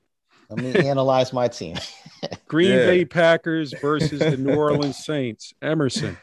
Let 0.50 0.58
me 0.82 0.88
analyze 0.88 1.32
my 1.32 1.48
team. 1.48 1.76
Green 2.46 2.72
Yeah. 2.72 2.86
Bay 2.86 3.04
Packers 3.06 3.72
versus 3.80 4.18
the 4.18 4.36
New 4.36 4.54
Orleans 4.54 5.02
Saints. 5.02 5.54
Emerson. 5.62 6.18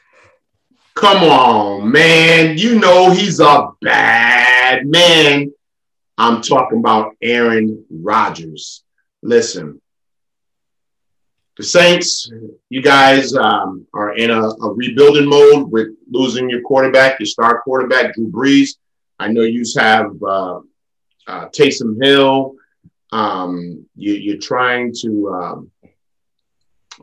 Come 0.98 1.24
on, 1.26 1.92
man. 1.92 2.58
You 2.58 2.80
know 2.80 3.12
he's 3.12 3.40
a 3.40 3.68
bad 3.84 4.88
man. 4.88 5.54
I'm 6.18 6.42
talking 6.42 6.80
about 6.80 7.16
Aaron 7.22 7.86
Rodgers. 7.92 8.84
Listen, 9.22 9.80
the 11.56 11.64
Saints, 11.64 12.32
you 12.70 12.82
guys 12.82 13.36
um, 13.36 13.86
are 13.94 14.16
in 14.16 14.32
a, 14.32 14.42
a 14.42 14.74
rebuilding 14.74 15.30
mode 15.30 15.72
with 15.72 15.90
losing 16.10 16.50
your 16.50 16.62
quarterback, 16.62 17.20
your 17.20 17.28
star 17.28 17.62
quarterback, 17.62 18.16
Drew 18.16 18.32
Brees. 18.32 18.78
I 19.20 19.28
know 19.28 19.44
you 19.44 19.66
have 19.78 20.12
uh, 20.24 20.62
uh, 21.28 21.50
Taysom 21.50 22.04
Hill. 22.04 22.56
Um, 23.12 23.86
you, 23.96 24.14
you're 24.14 24.40
trying 24.40 24.96
to 25.02 25.30
um, 25.30 25.72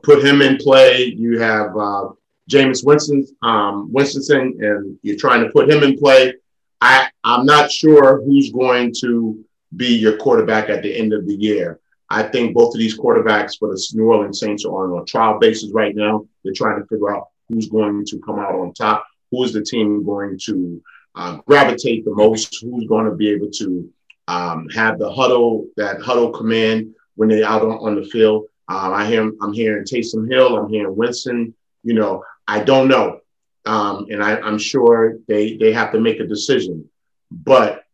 put 0.03 0.25
him 0.25 0.43
in 0.43 0.57
play. 0.57 1.05
You 1.05 1.39
have 1.39 1.77
uh, 1.77 2.09
Jameis 2.51 2.85
Winston, 2.85 3.27
um, 3.43 3.91
Winstonson, 3.93 4.63
and 4.63 4.99
you're 5.03 5.17
trying 5.17 5.43
to 5.45 5.51
put 5.51 5.71
him 5.71 5.83
in 5.83 5.99
play. 5.99 6.35
I, 6.81 7.09
I'm 7.23 7.47
not 7.47 7.73
sure 7.73 8.23
who's 8.23 8.53
going 8.53 8.93
to 9.01 9.45
be 9.75 9.97
your 9.97 10.17
quarterback 10.19 10.69
at 10.69 10.83
the 10.83 10.95
end 10.95 11.13
of 11.13 11.27
the 11.27 11.35
year. 11.35 11.81
I 12.11 12.23
think 12.23 12.55
both 12.55 12.75
of 12.75 12.79
these 12.79 12.99
quarterbacks 12.99 13.59
for 13.59 13.69
the 13.69 13.83
New 13.95 14.05
Orleans 14.05 14.39
Saints 14.39 14.65
are 14.65 14.95
on 14.95 15.03
a 15.03 15.05
trial 15.05 15.39
basis 15.39 15.73
right 15.73 15.97
now. 15.97 16.27
They're 16.43 16.53
trying 16.53 16.81
to 16.81 16.87
figure 16.87 17.15
out 17.15 17.29
who's 17.49 17.69
going 17.69 18.05
to 18.07 18.19
come 18.21 18.39
out 18.39 18.55
on 18.55 18.75
top, 18.75 19.07
who 19.31 19.43
is 19.45 19.53
the 19.53 19.63
team 19.63 20.05
going 20.05 20.39
to 20.45 20.83
uh, 21.15 21.39
gravitate 21.47 22.05
the 22.05 22.15
most, 22.15 22.61
who's 22.61 22.87
going 22.87 23.07
to 23.07 23.17
be 23.17 23.31
able 23.31 23.51
to 23.51 23.91
um, 24.29 24.69
have 24.69 24.99
the 24.99 25.11
huddle, 25.11 25.67
that 25.77 26.03
huddle 26.03 26.31
command 26.31 26.95
when 27.17 27.29
they're 27.29 27.47
out 27.47 27.63
on, 27.63 27.79
on 27.79 27.95
the 27.95 28.05
field. 28.05 28.45
Um, 28.69 28.93
I 28.93 29.07
hear, 29.07 29.31
I'm 29.41 29.53
hearing 29.53 29.85
Taysom 29.85 30.31
Hill, 30.31 30.57
I'm 30.57 30.69
hearing 30.69 30.95
Winston. 30.95 31.55
You 31.83 31.95
know, 31.95 32.23
I 32.47 32.63
don't 32.63 32.89
know, 32.89 33.21
um, 33.65 34.07
and 34.11 34.23
I, 34.23 34.39
I'm 34.39 34.59
sure 34.59 35.17
they 35.29 35.57
they 35.57 35.73
have 35.73 35.93
to 35.93 36.01
make 36.01 36.21
a 36.21 36.27
decision. 36.27 36.89
But 37.31 37.85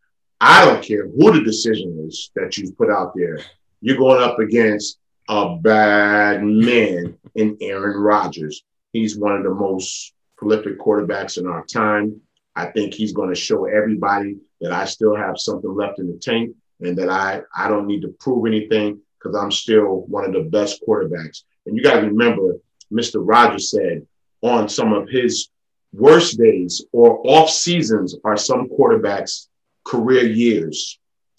I 0.40 0.64
don't 0.64 0.82
care 0.82 1.07
who 1.07 1.32
the 1.32 1.44
decision 1.44 2.07
is 2.09 2.30
that 2.34 2.57
you 2.57 2.72
put 2.72 2.90
out 2.90 3.12
there. 3.14 3.40
You're 3.80 3.96
going 3.96 4.22
up 4.22 4.38
against 4.38 4.98
a 5.28 5.57
bad 5.57 6.42
man 6.42 7.16
in 7.34 7.57
Aaron 7.61 7.98
Rodgers. 7.98 8.62
He's 8.92 9.16
one 9.16 9.32
of 9.32 9.44
the 9.44 9.55
most 9.55 10.12
prolific 10.36 10.78
quarterbacks 10.78 11.38
in 11.38 11.46
our 11.46 11.64
time. 11.66 12.20
I 12.57 12.66
think 12.66 12.94
he's 12.94 13.12
going 13.12 13.28
to 13.28 13.40
show 13.40 13.66
everybody 13.66 14.36
that 14.61 14.72
I 14.72 14.86
still 14.86 15.14
have 15.14 15.38
something 15.38 15.74
left 15.74 15.98
in 15.98 16.09
the 16.09 16.18
tank 16.18 16.57
and 16.80 16.96
that 16.98 17.09
I, 17.09 17.42
I 17.57 17.68
don't 17.68 17.86
need 17.86 18.03
to 18.03 18.14
prove 18.18 18.46
anything 18.46 19.01
because 19.18 19.36
I'm 19.36 19.53
still 19.53 20.05
one 20.09 20.24
of 20.24 20.32
the 20.32 20.48
best 20.51 20.82
quarterbacks. 20.86 21.44
And 21.66 21.76
you 21.76 21.82
got 21.82 22.01
to 22.01 22.07
remember, 22.07 22.57
Mr. 22.92 23.20
Rogers 23.22 23.70
said 23.70 24.07
on 24.43 24.68
some 24.68 24.93
of 24.93 25.09
his 25.09 25.49
worst 25.93 26.38
days 26.38 26.84
or 26.93 27.20
off 27.24 27.51
seasons 27.51 28.16
are 28.24 28.36
some 28.36 28.68
quarterbacks' 28.68 29.49
career 29.84 30.24
years. 30.24 30.99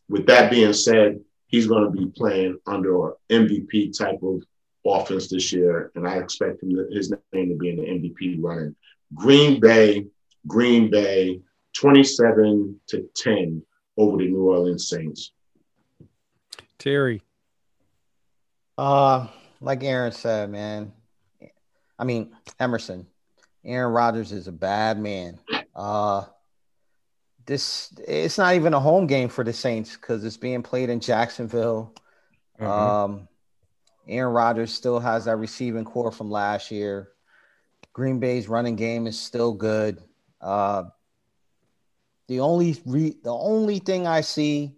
With 0.10 0.26
that 0.28 0.52
being 0.52 0.74
said, 0.74 1.22
he's 1.48 1.68
going 1.68 1.86
to 1.86 1.92
be 1.92 2.08
playing 2.08 2.60
under 2.68 3.10
an 3.10 3.14
MVP 3.30 3.98
type 3.98 4.20
of 4.24 4.42
offense 4.86 5.30
this 5.30 5.54
year, 5.54 5.92
and 5.96 6.08
I 6.08 6.18
expect 6.18 6.64
him 6.64 6.72
to, 6.72 6.88
his 6.92 7.14
name 7.34 7.50
to 7.50 7.56
be 7.56 7.70
in 7.70 7.78
the 7.78 7.84
MVP 7.84 8.38
running. 8.42 8.76
Green 9.14 9.60
Bay, 9.60 10.06
Green 10.48 10.90
Bay, 10.90 11.42
27 11.76 12.80
to 12.88 13.10
10 13.16 13.64
over 13.98 14.18
the 14.18 14.28
New 14.28 14.50
Orleans 14.50 14.90
Saints. 14.90 15.32
Terry. 16.78 17.22
Uh, 18.78 19.28
like 19.60 19.84
Aaron 19.84 20.12
said, 20.12 20.50
man. 20.50 20.92
I 22.02 22.04
mean, 22.04 22.36
Emerson. 22.60 23.06
Aaron 23.64 23.94
Rodgers 23.94 24.32
is 24.32 24.48
a 24.48 24.52
bad 24.52 25.00
man. 25.00 25.40
Uh, 25.76 26.24
this 27.46 27.94
it's 28.08 28.40
not 28.40 28.56
even 28.56 28.74
a 28.74 28.80
home 28.80 29.06
game 29.06 29.30
for 29.30 29.44
the 29.44 29.54
Saints 29.54 29.96
because 29.96 30.26
it's 30.26 30.36
being 30.36 30.64
played 30.64 30.90
in 30.90 31.00
Jacksonville. 31.00 31.94
Mhm. 32.60 32.68
Um, 32.68 33.28
Aaron 34.08 34.34
Rodgers 34.34 34.74
still 34.74 35.00
has 35.00 35.26
that 35.26 35.36
receiving 35.36 35.86
corps 35.86 36.12
from 36.12 36.32
last 36.32 36.72
year. 36.72 37.12
Green 37.94 38.20
Bay's 38.20 38.50
running 38.50 38.76
game 38.76 39.06
is 39.06 39.20
still 39.20 39.54
good. 39.54 40.02
Uh, 40.42 40.86
the 42.28 42.40
only 42.40 42.82
re- 42.86 43.18
the 43.24 43.34
only 43.34 43.78
thing 43.78 44.08
I 44.08 44.22
see 44.22 44.76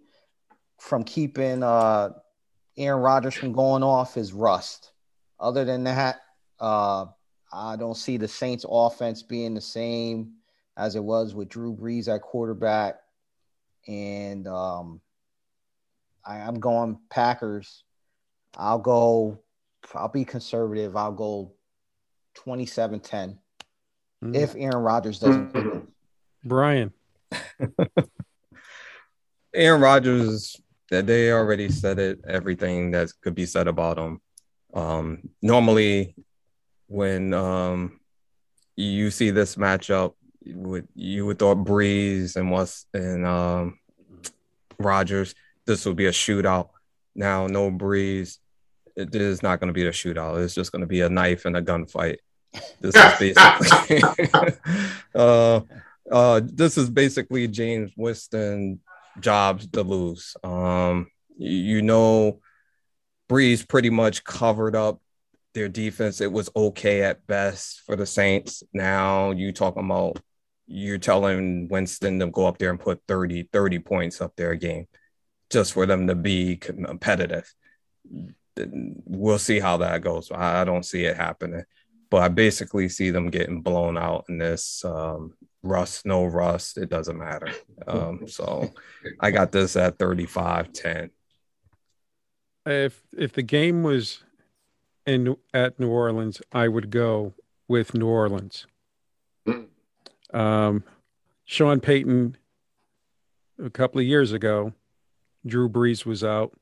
from 0.78 1.04
keeping 1.04 1.62
uh, 1.62 2.10
Aaron 2.76 3.00
Rodgers 3.00 3.34
from 3.34 3.52
going 3.52 3.82
off 3.82 4.18
is 4.18 4.34
rust. 4.34 4.92
Other 5.40 5.64
than 5.64 5.84
that, 5.84 6.20
uh, 6.64 7.06
I 7.52 7.76
don't 7.76 7.96
see 7.96 8.16
the 8.16 8.26
Saints' 8.26 8.64
offense 8.68 9.22
being 9.22 9.52
the 9.54 9.60
same 9.60 10.32
as 10.76 10.96
it 10.96 11.04
was 11.04 11.34
with 11.34 11.50
Drew 11.50 11.76
Brees 11.76 12.08
at 12.12 12.22
quarterback. 12.22 12.96
And 13.86 14.48
um, 14.48 15.00
I, 16.24 16.38
I'm 16.38 16.58
going 16.58 16.98
Packers. 17.10 17.84
I'll 18.56 18.78
go, 18.78 19.40
I'll 19.94 20.08
be 20.08 20.24
conservative. 20.24 20.96
I'll 20.96 21.12
go 21.12 21.52
27 22.34 23.00
10 23.00 23.38
Mm. 24.22 24.34
if 24.34 24.54
Aaron 24.56 24.82
Rodgers 24.82 25.18
doesn't. 25.18 25.86
Brian. 26.44 26.92
Aaron 29.54 29.82
Rodgers, 29.82 30.56
that 30.90 31.06
they 31.06 31.30
already 31.30 31.68
said 31.68 31.98
it, 31.98 32.20
everything 32.26 32.92
that 32.92 33.10
could 33.20 33.34
be 33.34 33.44
said 33.44 33.68
about 33.68 33.98
him. 33.98 34.20
Um, 34.72 35.28
normally, 35.42 36.14
when 36.94 37.34
um, 37.34 37.98
you 38.76 39.10
see 39.10 39.30
this 39.30 39.56
matchup, 39.56 40.14
you 40.40 40.56
would 40.58 40.88
you 40.94 41.26
would 41.26 41.40
thought 41.40 41.58
Brees 41.58 42.36
and 42.36 42.52
what's 42.52 42.86
and 42.94 43.26
um, 43.26 43.80
Rodgers, 44.78 45.34
this 45.66 45.84
would 45.86 45.96
be 45.96 46.06
a 46.06 46.12
shootout. 46.12 46.68
Now, 47.16 47.48
no 47.48 47.68
Brees, 47.68 48.38
it 48.94 49.12
is 49.12 49.42
not 49.42 49.58
going 49.58 49.68
to 49.68 49.74
be 49.74 49.84
a 49.84 49.90
shootout. 49.90 50.44
It's 50.44 50.54
just 50.54 50.70
going 50.70 50.82
to 50.82 50.86
be 50.86 51.00
a 51.00 51.08
knife 51.08 51.46
and 51.46 51.56
a 51.56 51.62
gunfight. 51.62 52.18
This 52.80 52.94
is 52.94 53.18
basically. 53.18 54.28
uh, 55.16 55.60
uh, 56.12 56.40
this 56.44 56.78
is 56.78 56.90
basically 56.90 57.48
James 57.48 57.90
Winston 57.96 58.78
jobs 59.18 59.66
to 59.68 59.82
lose. 59.82 60.36
Um, 60.44 61.08
you, 61.36 61.50
you 61.50 61.82
know, 61.82 62.38
Brees 63.28 63.66
pretty 63.66 63.90
much 63.90 64.22
covered 64.22 64.76
up 64.76 65.00
their 65.54 65.68
defense. 65.68 66.20
It 66.20 66.32
was 66.32 66.50
okay 66.54 67.02
at 67.02 67.26
best 67.26 67.82
for 67.86 67.96
the 67.96 68.06
Saints. 68.06 68.62
Now 68.72 69.30
you 69.30 69.52
talking 69.52 69.84
about 69.84 70.20
you're 70.66 70.98
telling 70.98 71.68
Winston 71.68 72.18
to 72.18 72.26
go 72.26 72.46
up 72.46 72.58
there 72.58 72.70
and 72.70 72.80
put 72.80 73.02
30, 73.06 73.48
30 73.52 73.78
points 73.80 74.20
up 74.20 74.32
there 74.36 74.52
a 74.52 74.56
game 74.56 74.86
just 75.50 75.72
for 75.72 75.86
them 75.86 76.06
to 76.06 76.14
be 76.14 76.56
competitive. 76.56 77.52
We'll 78.56 79.38
see 79.38 79.60
how 79.60 79.78
that 79.78 80.02
goes. 80.02 80.30
I 80.30 80.62
I 80.62 80.64
don't 80.64 80.84
see 80.84 81.04
it 81.04 81.16
happening, 81.16 81.64
but 82.10 82.22
I 82.22 82.28
basically 82.28 82.88
see 82.88 83.10
them 83.10 83.30
getting 83.30 83.62
blown 83.62 83.98
out 83.98 84.24
in 84.28 84.38
this 84.38 84.84
um, 84.84 85.34
rust, 85.62 86.06
no 86.06 86.24
rust. 86.24 86.78
It 86.78 86.88
doesn't 86.88 87.18
matter. 87.18 87.50
Um, 87.86 88.22
so 88.28 88.72
I 89.20 89.30
got 89.30 89.52
this 89.52 89.76
at 89.76 89.98
35 89.98 90.72
10. 90.72 91.10
If 92.66 93.02
if 93.16 93.32
the 93.32 93.42
game 93.42 93.82
was 93.82 94.22
in 95.06 95.36
at 95.52 95.78
New 95.78 95.88
Orleans, 95.88 96.40
I 96.52 96.68
would 96.68 96.90
go 96.90 97.34
with 97.68 97.94
New 97.94 98.06
Orleans. 98.06 98.66
Mm. 99.46 99.66
Um, 100.32 100.84
Sean 101.44 101.80
Payton, 101.80 102.36
a 103.62 103.70
couple 103.70 104.00
of 104.00 104.06
years 104.06 104.32
ago, 104.32 104.72
Drew 105.46 105.68
Brees 105.68 106.06
was 106.06 106.24
out. 106.24 106.52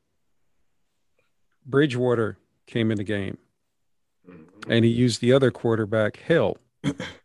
Bridgewater 1.64 2.38
came 2.66 2.90
in 2.90 2.97
the 2.97 3.05
game, 3.05 3.38
and 4.68 4.84
he 4.84 4.90
used 4.90 5.20
the 5.20 5.32
other 5.32 5.53
quarterback, 5.53 6.16
Hill, 6.16 6.59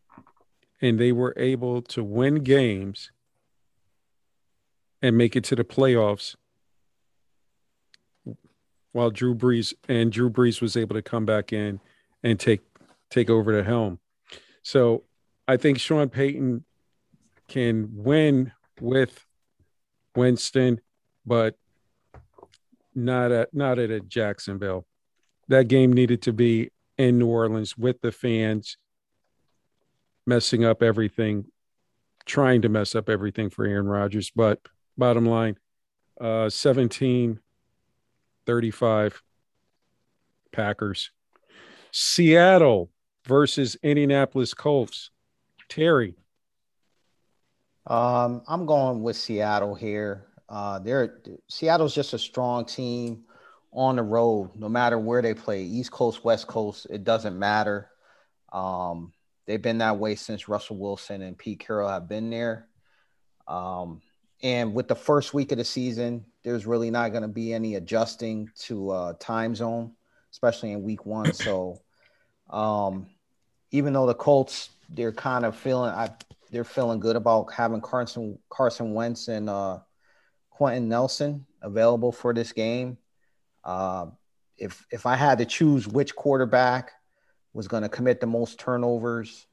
and 0.82 1.00
they 1.00 1.12
were 1.12 1.34
able 1.38 1.82
to 1.82 2.04
win 2.04 2.44
games 2.44 3.12
and 5.02 5.18
make 5.18 5.36
it 5.36 5.44
to 5.46 5.56
the 5.56 5.64
playoffs 5.64 6.36
while 8.92 9.10
Drew 9.10 9.36
Brees 9.36 9.74
and 9.88 10.12
Drew 10.12 10.30
Brees 10.30 10.62
was 10.62 10.78
able 10.78 10.96
to 10.96 11.02
come 11.02 11.26
back 11.26 11.54
in 11.54 11.80
and 12.24 12.40
take 12.40 12.62
take 13.10 13.30
over 13.30 13.56
the 13.56 13.64
helm. 13.64 14.00
So 14.64 15.04
I 15.48 15.58
think 15.58 15.80
Sean 15.80 16.10
Payton 16.10 16.66
can 17.48 17.90
win 17.94 18.52
with 18.82 19.26
Winston, 20.16 20.82
but 21.26 21.56
not 22.94 23.32
at 23.32 23.54
not 23.54 23.80
at 23.80 24.08
Jacksonville. 24.10 24.86
That 25.48 25.68
game 25.68 25.94
needed 25.94 26.22
to 26.24 26.34
be 26.34 26.72
in 26.98 27.20
New 27.20 27.28
Orleans 27.28 27.78
with 27.78 28.02
the 28.02 28.12
fans 28.12 28.78
messing 30.26 30.66
up 30.66 30.84
everything, 30.84 31.46
trying 32.26 32.62
to 32.64 32.70
mess 32.70 32.96
up 32.96 33.08
everything 33.08 33.50
for 33.50 33.66
Aaron 33.66 33.88
Rodgers. 33.88 34.32
But 34.36 34.60
bottom 34.98 35.26
line, 35.26 35.58
uh, 36.20 36.50
17 36.50 37.40
35 38.48 39.22
Packers. 40.52 41.12
Seattle 41.92 42.90
versus 43.28 43.78
Indianapolis 43.84 44.56
Colts. 44.56 45.12
Terry. 45.70 46.16
Um, 47.86 48.42
I'm 48.48 48.66
going 48.66 49.04
with 49.04 49.18
Seattle 49.18 49.76
here. 49.76 50.28
Uh, 50.50 50.80
they're 50.80 51.22
Seattle's 51.50 51.94
just 51.94 52.14
a 52.14 52.20
strong 52.20 52.66
team 52.66 53.26
on 53.74 53.98
the 53.98 54.04
road, 54.04 54.52
no 54.56 54.70
matter 54.70 54.98
where 54.98 55.22
they 55.22 55.34
play, 55.34 55.64
East 55.64 55.92
Coast, 55.92 56.24
West 56.24 56.48
Coast, 56.48 56.88
it 56.90 57.04
doesn't 57.04 57.38
matter. 57.38 57.90
Um, 58.52 59.12
they've 59.46 59.62
been 59.62 59.80
that 59.80 60.00
way 60.00 60.16
since 60.16 60.48
Russell 60.48 60.78
Wilson 60.78 61.22
and 61.22 61.38
Pete 61.38 61.60
Carroll 61.60 61.90
have 61.90 62.08
been 62.08 62.30
there. 62.30 62.70
Um, 63.46 64.02
and 64.42 64.74
with 64.74 64.88
the 64.88 64.96
first 64.96 65.34
week 65.34 65.52
of 65.52 65.58
the 65.58 65.66
season, 65.66 66.26
there's 66.48 66.66
really 66.66 66.90
not 66.90 67.12
going 67.12 67.24
to 67.24 67.28
be 67.28 67.54
any 67.54 67.76
adjusting 67.76 68.50
to 68.58 68.90
uh, 68.92 69.14
time 69.20 69.54
zone, 69.54 69.92
especially 70.32 70.72
in 70.72 70.82
week 70.82 71.06
one. 71.06 71.34
So, 71.34 71.82
um, 72.50 73.08
even 73.72 73.92
though 73.92 74.06
the 74.06 74.14
Colts, 74.14 74.70
they're 74.90 75.12
kind 75.12 75.44
of 75.44 75.58
feeling, 75.58 75.92
I, 75.92 76.10
they're 76.50 76.64
feeling 76.64 77.02
good 77.02 77.18
about 77.18 77.52
having 77.52 77.82
Carson 77.82 78.40
Carson 78.48 78.94
Wentz 78.94 79.28
and 79.28 79.50
uh, 79.50 79.80
Quenton 80.50 80.88
Nelson 80.88 81.46
available 81.62 82.14
for 82.14 82.34
this 82.34 82.54
game. 82.54 82.98
Uh, 83.66 84.06
if 84.58 84.86
if 84.90 85.06
I 85.06 85.18
had 85.18 85.40
to 85.40 85.46
choose 85.46 85.86
which 85.86 86.16
quarterback 86.16 86.94
was 87.52 87.68
going 87.68 87.84
to 87.84 87.90
commit 87.90 88.22
the 88.22 88.28
most 88.28 88.58
turnovers, 88.58 89.48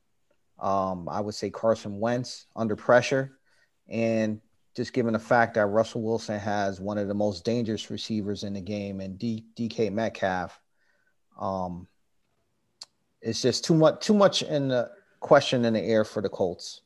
um, 0.61 1.09
I 1.09 1.21
would 1.21 1.35
say 1.35 1.51
Carson 1.51 1.99
Wentz 1.99 2.47
under 2.55 2.77
pressure, 2.77 3.37
and 3.89 4.41
just 4.75 4.93
given 4.93 5.13
the 5.13 5.19
fact 5.19 5.55
that 5.55 5.67
Russell 5.67 6.03
Wilson 6.03 6.39
has 6.39 6.81
one 6.81 6.99
of 6.99 7.09
the 7.09 7.15
most 7.15 7.45
dangerous 7.45 7.91
receivers 7.91 8.43
in 8.43 8.55
the 8.55 8.61
game 8.61 9.01
and 9.01 9.19
D, 9.19 9.45
DK 9.57 9.93
Metcalf, 9.93 10.61
um, 11.39 11.87
it's 13.21 13.41
just 13.41 13.65
too 13.65 13.75
much 13.75 14.05
too 14.05 14.15
much 14.15 14.43
in 14.43 14.69
the 14.69 14.91
question 15.21 15.65
in 15.65 15.73
the 15.73 15.81
air 15.81 16.05
for 16.05 16.21
the 16.21 16.29
Colts. 16.29 16.83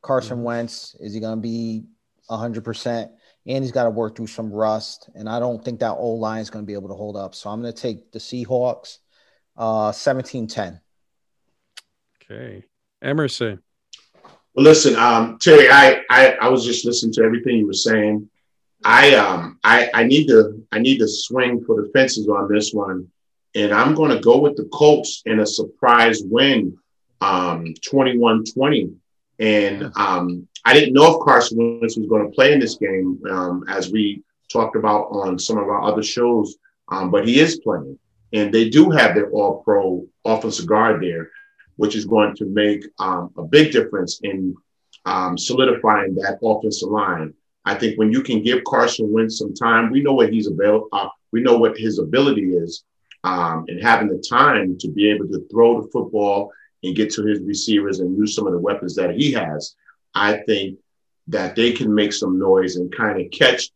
Carson 0.00 0.38
mm-hmm. 0.38 0.44
Wentz 0.44 0.96
is 1.00 1.12
he 1.12 1.20
going 1.20 1.36
to 1.36 1.42
be 1.42 1.84
hundred 2.28 2.64
percent? 2.64 3.10
And 3.46 3.62
he's 3.62 3.72
got 3.72 3.84
to 3.84 3.90
work 3.90 4.16
through 4.16 4.28
some 4.28 4.50
rust, 4.50 5.10
and 5.14 5.28
I 5.28 5.38
don't 5.38 5.62
think 5.62 5.80
that 5.80 5.92
old 5.92 6.20
line 6.20 6.40
is 6.40 6.48
going 6.48 6.64
to 6.64 6.66
be 6.66 6.72
able 6.72 6.88
to 6.88 6.94
hold 6.94 7.14
up. 7.14 7.34
So 7.34 7.50
I'm 7.50 7.60
going 7.60 7.74
to 7.74 7.78
take 7.78 8.10
the 8.10 8.18
Seahawks, 8.18 9.00
uh, 9.58 9.90
17-10. 9.92 10.80
Okay, 12.22 12.64
Emerson. 13.02 13.62
Well, 14.54 14.64
listen, 14.64 14.94
um, 14.94 15.38
Terry, 15.40 15.68
I, 15.68 16.02
I 16.08 16.36
I 16.42 16.48
was 16.48 16.64
just 16.64 16.84
listening 16.84 17.12
to 17.14 17.24
everything 17.24 17.56
you 17.56 17.66
were 17.66 17.72
saying. 17.72 18.30
I 18.84 19.14
um 19.16 19.58
I 19.64 19.90
I 19.92 20.04
need 20.04 20.28
to 20.28 20.64
I 20.70 20.78
need 20.78 20.98
to 20.98 21.08
swing 21.08 21.64
for 21.64 21.82
the 21.82 21.88
fences 21.88 22.28
on 22.28 22.48
this 22.48 22.72
one, 22.72 23.10
and 23.56 23.72
I'm 23.72 23.96
going 23.96 24.10
to 24.10 24.20
go 24.20 24.38
with 24.38 24.56
the 24.56 24.68
Colts 24.72 25.22
in 25.26 25.40
a 25.40 25.46
surprise 25.46 26.22
win, 26.24 26.76
um 27.20 27.74
21-20. 27.84 28.94
And 29.40 29.90
um, 29.96 30.46
I 30.64 30.72
didn't 30.72 30.94
know 30.94 31.16
if 31.16 31.24
Carson 31.24 31.80
Wentz 31.80 31.96
was 31.96 32.08
going 32.08 32.24
to 32.24 32.34
play 32.34 32.52
in 32.52 32.60
this 32.60 32.76
game, 32.76 33.20
um, 33.28 33.64
as 33.68 33.90
we 33.90 34.22
talked 34.48 34.76
about 34.76 35.06
on 35.06 35.40
some 35.40 35.58
of 35.58 35.64
our 35.64 35.82
other 35.82 36.04
shows, 36.04 36.56
um, 36.88 37.10
but 37.10 37.26
he 37.26 37.40
is 37.40 37.58
playing, 37.58 37.98
and 38.32 38.54
they 38.54 38.68
do 38.68 38.90
have 38.90 39.16
their 39.16 39.30
All-Pro 39.30 40.06
offensive 40.24 40.66
guard 40.66 41.02
there 41.02 41.30
which 41.76 41.96
is 41.96 42.04
going 42.04 42.34
to 42.36 42.46
make 42.46 42.84
um, 42.98 43.30
a 43.36 43.42
big 43.42 43.72
difference 43.72 44.20
in 44.22 44.54
um, 45.04 45.36
solidifying 45.36 46.14
that 46.14 46.38
offensive 46.42 46.88
line. 46.88 47.34
I 47.64 47.74
think 47.74 47.98
when 47.98 48.12
you 48.12 48.22
can 48.22 48.42
give 48.42 48.64
Carson 48.64 49.12
Wentz 49.12 49.38
some 49.38 49.54
time, 49.54 49.90
we 49.90 50.02
know 50.02 50.14
what 50.14 50.32
he's 50.32 50.46
available. 50.46 50.88
Uh, 50.92 51.08
we 51.32 51.40
know 51.40 51.56
what 51.58 51.78
his 51.78 51.98
ability 51.98 52.54
is, 52.54 52.84
um, 53.24 53.64
and 53.68 53.82
having 53.82 54.08
the 54.08 54.22
time 54.28 54.76
to 54.78 54.88
be 54.88 55.10
able 55.10 55.26
to 55.28 55.46
throw 55.50 55.80
the 55.80 55.88
football 55.88 56.52
and 56.82 56.94
get 56.94 57.10
to 57.12 57.24
his 57.24 57.40
receivers 57.40 58.00
and 58.00 58.16
use 58.16 58.34
some 58.34 58.46
of 58.46 58.52
the 58.52 58.58
weapons 58.58 58.94
that 58.96 59.14
he 59.14 59.32
has. 59.32 59.74
I 60.14 60.38
think 60.46 60.78
that 61.28 61.56
they 61.56 61.72
can 61.72 61.92
make 61.92 62.12
some 62.12 62.38
noise 62.38 62.76
and 62.76 62.94
kind 62.94 63.20
of 63.20 63.30
catch 63.30 63.70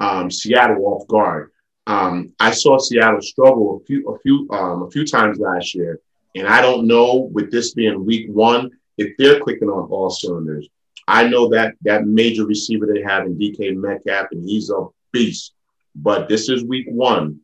um, 0.00 0.30
Seattle 0.30 0.84
off 0.86 1.06
guard. 1.06 1.50
Um, 1.86 2.32
I 2.40 2.50
saw 2.50 2.78
Seattle 2.78 3.20
struggle 3.20 3.80
a 3.80 3.84
few 3.84 4.08
a 4.08 4.18
few 4.20 4.48
um, 4.50 4.82
a 4.84 4.90
few 4.90 5.04
times 5.04 5.38
last 5.38 5.74
year 5.74 6.00
and 6.34 6.46
I 6.46 6.60
don't 6.60 6.86
know 6.86 7.28
with 7.32 7.50
this 7.50 7.74
being 7.74 8.04
week 8.04 8.28
one 8.30 8.70
if 8.98 9.16
they're 9.18 9.40
clicking 9.40 9.68
on 9.68 9.88
all 9.90 10.10
cylinders. 10.10 10.68
I 11.06 11.28
know 11.28 11.48
that 11.50 11.74
that 11.82 12.06
major 12.06 12.46
receiver 12.46 12.86
they 12.86 13.02
have 13.02 13.26
in 13.26 13.38
DK 13.38 13.76
Metcalf, 13.76 14.28
and 14.32 14.48
he's 14.48 14.70
a 14.70 14.86
beast. 15.12 15.52
But 15.94 16.28
this 16.28 16.48
is 16.48 16.64
week 16.64 16.86
one. 16.88 17.40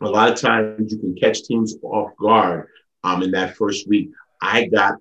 A 0.00 0.08
lot 0.08 0.32
of 0.32 0.40
times 0.40 0.92
you 0.92 0.98
can 0.98 1.14
catch 1.14 1.42
teams 1.42 1.76
off 1.82 2.16
guard 2.16 2.68
um, 3.02 3.22
in 3.22 3.30
that 3.32 3.56
first 3.56 3.88
week. 3.88 4.10
I 4.40 4.66
got 4.66 4.98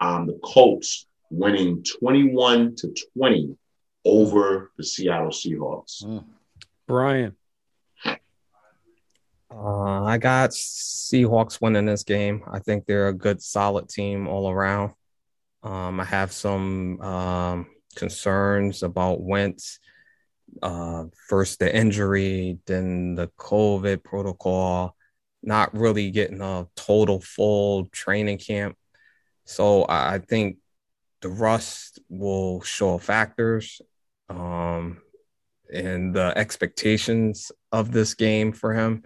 um, 0.00 0.26
the 0.26 0.38
Colts 0.44 1.06
winning 1.30 1.82
21 2.00 2.76
to 2.76 2.94
20 3.16 3.56
over 4.04 4.70
the 4.76 4.84
Seattle 4.84 5.28
Seahawks. 5.28 6.04
Mm. 6.04 6.24
Brian. 6.86 7.36
Uh, 9.50 10.04
I 10.04 10.18
got 10.18 10.50
Seahawks 10.50 11.60
winning 11.60 11.86
this 11.86 12.04
game. 12.04 12.42
I 12.50 12.58
think 12.58 12.84
they're 12.84 13.08
a 13.08 13.14
good, 13.14 13.42
solid 13.42 13.88
team 13.88 14.28
all 14.28 14.50
around. 14.50 14.92
Um, 15.62 16.00
I 16.00 16.04
have 16.04 16.32
some 16.32 17.00
um, 17.00 17.66
concerns 17.96 18.82
about 18.82 19.20
Wentz. 19.20 19.80
Uh, 20.62 21.04
first 21.28 21.58
the 21.58 21.74
injury, 21.74 22.58
then 22.66 23.14
the 23.14 23.28
COVID 23.38 24.02
protocol, 24.02 24.96
not 25.42 25.74
really 25.76 26.10
getting 26.10 26.40
a 26.40 26.66
total 26.74 27.20
full 27.20 27.86
training 27.86 28.38
camp. 28.38 28.76
So 29.44 29.84
I 29.88 30.18
think 30.18 30.56
the 31.20 31.28
rust 31.28 31.98
will 32.08 32.62
show 32.62 32.98
factors 32.98 33.80
um, 34.28 35.02
and 35.72 36.14
the 36.14 36.32
expectations 36.36 37.52
of 37.72 37.92
this 37.92 38.14
game 38.14 38.52
for 38.52 38.74
him 38.74 39.02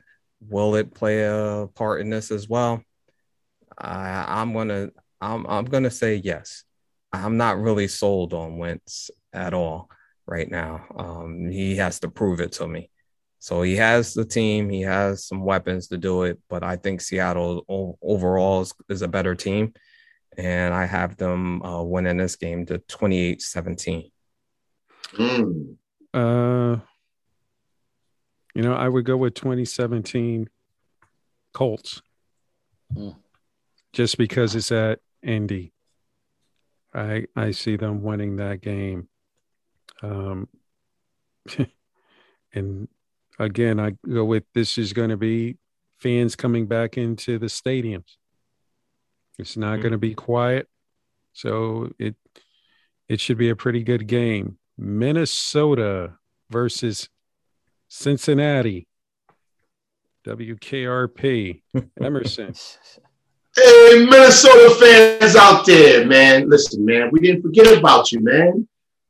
will 0.48 0.74
it 0.74 0.94
play 0.94 1.24
a 1.24 1.68
part 1.74 2.00
in 2.00 2.10
this 2.10 2.30
as 2.30 2.48
well? 2.48 2.82
I, 3.78 4.24
I'm 4.40 4.52
gonna 4.52 4.90
I'm 5.20 5.46
I'm 5.46 5.64
gonna 5.64 5.90
say 5.90 6.16
yes. 6.16 6.64
I'm 7.12 7.36
not 7.36 7.60
really 7.60 7.88
sold 7.88 8.32
on 8.32 8.58
Wentz 8.58 9.10
at 9.32 9.54
all 9.54 9.90
right 10.26 10.50
now. 10.50 10.84
Um, 10.96 11.50
he 11.50 11.76
has 11.76 12.00
to 12.00 12.08
prove 12.08 12.40
it 12.40 12.52
to 12.52 12.66
me. 12.66 12.90
So 13.38 13.62
he 13.62 13.76
has 13.76 14.14
the 14.14 14.24
team, 14.24 14.70
he 14.70 14.82
has 14.82 15.26
some 15.26 15.44
weapons 15.44 15.88
to 15.88 15.98
do 15.98 16.22
it, 16.22 16.38
but 16.48 16.62
I 16.62 16.76
think 16.76 17.00
Seattle 17.00 17.64
o- 17.68 17.98
overall 18.00 18.60
is, 18.60 18.72
is, 18.88 19.02
a 19.02 19.08
better 19.08 19.34
team. 19.34 19.74
And 20.38 20.72
I 20.72 20.86
have 20.86 21.16
them 21.16 21.60
uh, 21.62 21.82
winning 21.82 22.18
this 22.18 22.36
game 22.36 22.64
to 22.66 22.78
28 22.78 23.42
17. 23.42 24.10
Mm. 25.14 25.76
Uh, 26.14 26.76
you 28.54 28.62
know, 28.62 28.74
I 28.74 28.88
would 28.88 29.04
go 29.04 29.16
with 29.16 29.34
2017 29.34 30.48
Colts. 31.52 32.02
Mm. 32.94 33.16
Just 33.92 34.18
because 34.18 34.54
it's 34.54 34.72
at 34.72 35.00
Indy. 35.22 35.72
I 36.94 37.26
I 37.36 37.52
see 37.52 37.76
them 37.76 38.02
winning 38.02 38.36
that 38.36 38.60
game. 38.60 39.08
Um 40.02 40.48
and 42.54 42.88
again, 43.38 43.80
I 43.80 43.92
go 44.08 44.24
with 44.24 44.44
this 44.54 44.78
is 44.78 44.92
going 44.92 45.10
to 45.10 45.16
be 45.16 45.56
fans 45.98 46.36
coming 46.36 46.66
back 46.66 46.98
into 46.98 47.38
the 47.38 47.46
stadiums. 47.46 48.16
It's 49.38 49.56
not 49.56 49.74
mm-hmm. 49.74 49.82
going 49.82 49.92
to 49.92 49.98
be 49.98 50.14
quiet. 50.14 50.68
So 51.32 51.90
it 51.98 52.16
it 53.08 53.20
should 53.20 53.38
be 53.38 53.50
a 53.50 53.56
pretty 53.56 53.82
good 53.82 54.06
game. 54.06 54.58
Minnesota 54.78 56.14
versus 56.50 57.08
Cincinnati, 57.94 58.88
WKRP, 60.26 61.62
Emerson. 62.00 62.54
Hey, 63.54 64.06
Minnesota 64.08 64.74
fans 64.80 65.36
out 65.36 65.66
there, 65.66 66.06
man. 66.06 66.48
Listen, 66.48 66.86
man, 66.86 67.10
we 67.12 67.20
didn't 67.20 67.42
forget 67.42 67.76
about 67.76 68.10
you, 68.10 68.20
man. 68.20 68.66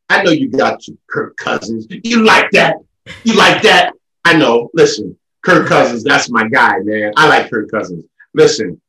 I 0.08 0.24
know 0.24 0.32
you 0.32 0.48
got 0.48 0.88
your 0.88 0.96
Kirk 1.08 1.36
Cousins. 1.36 1.86
You 2.02 2.24
like 2.24 2.50
that. 2.50 2.74
You 3.22 3.34
like 3.34 3.62
that. 3.62 3.92
I 4.24 4.36
know. 4.36 4.68
Listen, 4.74 5.16
Kirk 5.42 5.68
Cousins, 5.68 6.02
that's 6.02 6.28
my 6.28 6.48
guy, 6.48 6.80
man. 6.80 7.12
I 7.16 7.28
like 7.28 7.50
Kirk 7.50 7.70
Cousins. 7.70 8.04
Listen, 8.34 8.80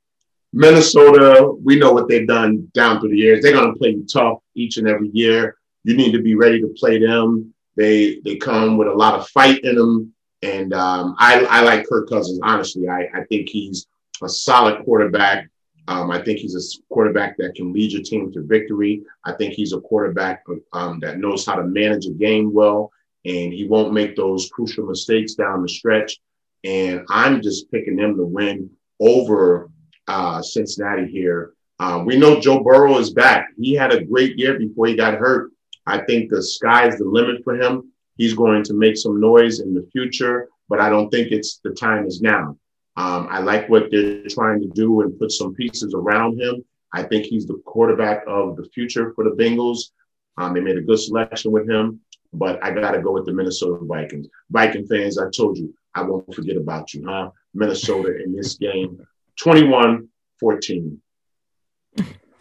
Minnesota, 0.54 1.54
we 1.64 1.78
know 1.78 1.94
what 1.94 2.10
they've 2.10 2.28
done 2.28 2.68
down 2.74 3.00
through 3.00 3.10
the 3.10 3.18
years. 3.18 3.44
They're 3.44 3.54
going 3.54 3.72
to 3.72 3.78
play 3.78 3.90
you 3.90 4.08
tough 4.12 4.40
each 4.56 4.78
and 4.78 4.88
every 4.88 5.10
year. 5.10 5.56
You 5.84 5.96
need 5.96 6.14
to 6.14 6.22
be 6.24 6.34
ready 6.34 6.60
to 6.62 6.74
play 6.80 6.98
them. 6.98 7.53
They 7.76 8.20
they 8.24 8.36
come 8.36 8.78
with 8.78 8.88
a 8.88 8.94
lot 8.94 9.16
of 9.16 9.28
fight 9.30 9.64
in 9.64 9.76
them, 9.76 10.14
and 10.42 10.74
um, 10.74 11.16
I 11.20 11.46
I 11.46 11.62
like 11.62 11.88
Kirk 11.88 12.10
Cousins. 12.10 12.40
Honestly, 12.44 12.88
I 12.88 13.08
I 13.14 13.24
think 13.30 13.50
he's 13.50 13.88
a 14.22 14.30
solid 14.30 14.84
quarterback. 14.86 15.50
Um, 15.88 16.12
I 16.12 16.22
think 16.22 16.40
he's 16.40 16.56
a 16.56 16.94
quarterback 16.94 17.36
that 17.38 17.56
can 17.56 17.74
lead 17.74 17.92
your 17.92 18.04
team 18.04 18.32
to 18.32 18.44
victory. 18.44 19.04
I 19.26 19.34
think 19.34 19.54
he's 19.54 19.74
a 19.74 19.82
quarterback 19.82 20.44
um, 20.72 21.00
that 21.02 21.20
knows 21.20 21.46
how 21.46 21.56
to 21.56 21.64
manage 21.64 22.06
a 22.06 22.12
game 22.12 22.54
well, 22.54 22.92
and 23.26 23.52
he 23.52 23.66
won't 23.68 23.94
make 23.94 24.16
those 24.16 24.50
crucial 24.50 24.86
mistakes 24.86 25.34
down 25.34 25.62
the 25.62 25.70
stretch. 25.70 26.20
And 26.64 27.06
I'm 27.10 27.42
just 27.42 27.70
picking 27.70 27.98
him 27.98 28.16
to 28.16 28.24
win 28.24 28.70
over 29.02 29.70
uh, 30.08 30.42
Cincinnati 30.42 31.08
here. 31.08 31.54
Um, 31.80 32.06
we 32.06 32.18
know 32.18 32.40
Joe 32.40 32.64
Burrow 32.64 32.98
is 32.98 33.12
back. 33.12 33.50
He 33.60 33.74
had 33.74 33.92
a 33.92 34.06
great 34.06 34.38
year 34.38 34.58
before 34.58 34.88
he 34.88 34.96
got 34.96 35.16
hurt. 35.16 35.52
I 35.86 36.00
think 36.00 36.30
the 36.30 36.42
sky's 36.42 36.98
the 36.98 37.06
limit 37.06 37.44
for 37.44 37.56
him. 37.56 37.92
He's 38.16 38.34
going 38.34 38.64
to 38.64 38.74
make 38.74 38.98
some 38.98 39.20
noise 39.20 39.60
in 39.60 39.74
the 39.74 39.88
future, 39.92 40.50
but 40.70 40.80
I 40.80 40.90
don't 40.90 41.10
think 41.10 41.32
it's 41.32 41.60
the 41.64 41.72
time 41.72 42.06
is 42.06 42.22
now. 42.22 42.58
Um, 42.96 43.28
I 43.30 43.40
like 43.40 43.68
what 43.70 43.90
they're 43.92 44.28
trying 44.28 44.62
to 44.62 44.68
do 44.70 45.02
and 45.02 45.18
put 45.18 45.32
some 45.32 45.56
pieces 45.56 45.94
around 45.94 46.40
him. 46.40 46.64
I 46.94 47.04
think 47.04 47.26
he's 47.26 47.48
the 47.48 47.60
quarterback 47.66 48.24
of 48.28 48.56
the 48.56 48.70
future 48.74 49.14
for 49.16 49.24
the 49.24 49.32
Bengals. 49.32 49.90
Um, 50.38 50.54
they 50.54 50.60
made 50.60 50.78
a 50.78 50.82
good 50.82 51.00
selection 51.00 51.52
with 51.52 51.68
him, 51.68 52.02
but 52.34 52.64
I 52.64 52.72
got 52.72 52.92
to 52.92 53.02
go 53.02 53.12
with 53.12 53.26
the 53.26 53.34
Minnesota 53.34 53.84
Vikings. 53.84 54.28
Viking 54.52 54.86
fans, 54.86 55.18
I 55.18 55.30
told 55.36 55.58
you, 55.58 55.74
I 55.96 56.04
won't 56.04 56.34
forget 56.34 56.58
about 56.58 56.94
you, 56.94 57.04
huh? 57.08 57.32
Minnesota 57.56 58.24
in 58.24 58.36
this 58.36 58.56
game, 58.56 59.00
21 59.40 60.08
14. 60.40 61.02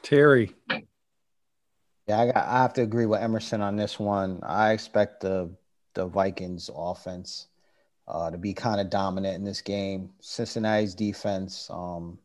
Terry. 0.03 0.55
Yeah, 2.09 2.21
I, 2.21 2.27
got, 2.27 2.37
I 2.37 2.63
have 2.63 2.73
to 2.75 2.83
agree 2.83 3.07
with 3.07 3.21
Emerson 3.21 3.61
on 3.61 3.77
this 3.77 3.99
one. 3.99 4.41
I 4.43 4.73
expect 4.73 5.21
the 5.21 5.55
the 5.95 6.07
Vikings 6.07 6.71
offense 6.75 7.49
uh, 8.09 8.31
to 8.31 8.39
be 8.39 8.55
kind 8.55 8.81
of 8.81 8.91
dominant 8.91 9.37
in 9.37 9.45
this 9.45 9.61
game. 9.61 10.11
Cincinnati's 10.21 10.95
defense, 10.95 11.69
um, 11.71 12.19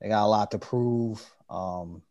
they 0.00 0.08
got 0.08 0.24
a 0.24 0.28
lot 0.28 0.50
to 0.50 0.58
prove. 0.58 1.24
Um, 1.48 2.02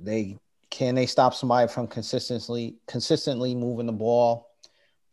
they 0.00 0.38
can 0.70 0.94
they 0.94 1.06
stop 1.06 1.34
somebody 1.34 1.68
from 1.68 1.86
consistently 1.86 2.76
consistently 2.86 3.54
moving 3.54 3.86
the 3.86 3.92
ball. 3.92 4.48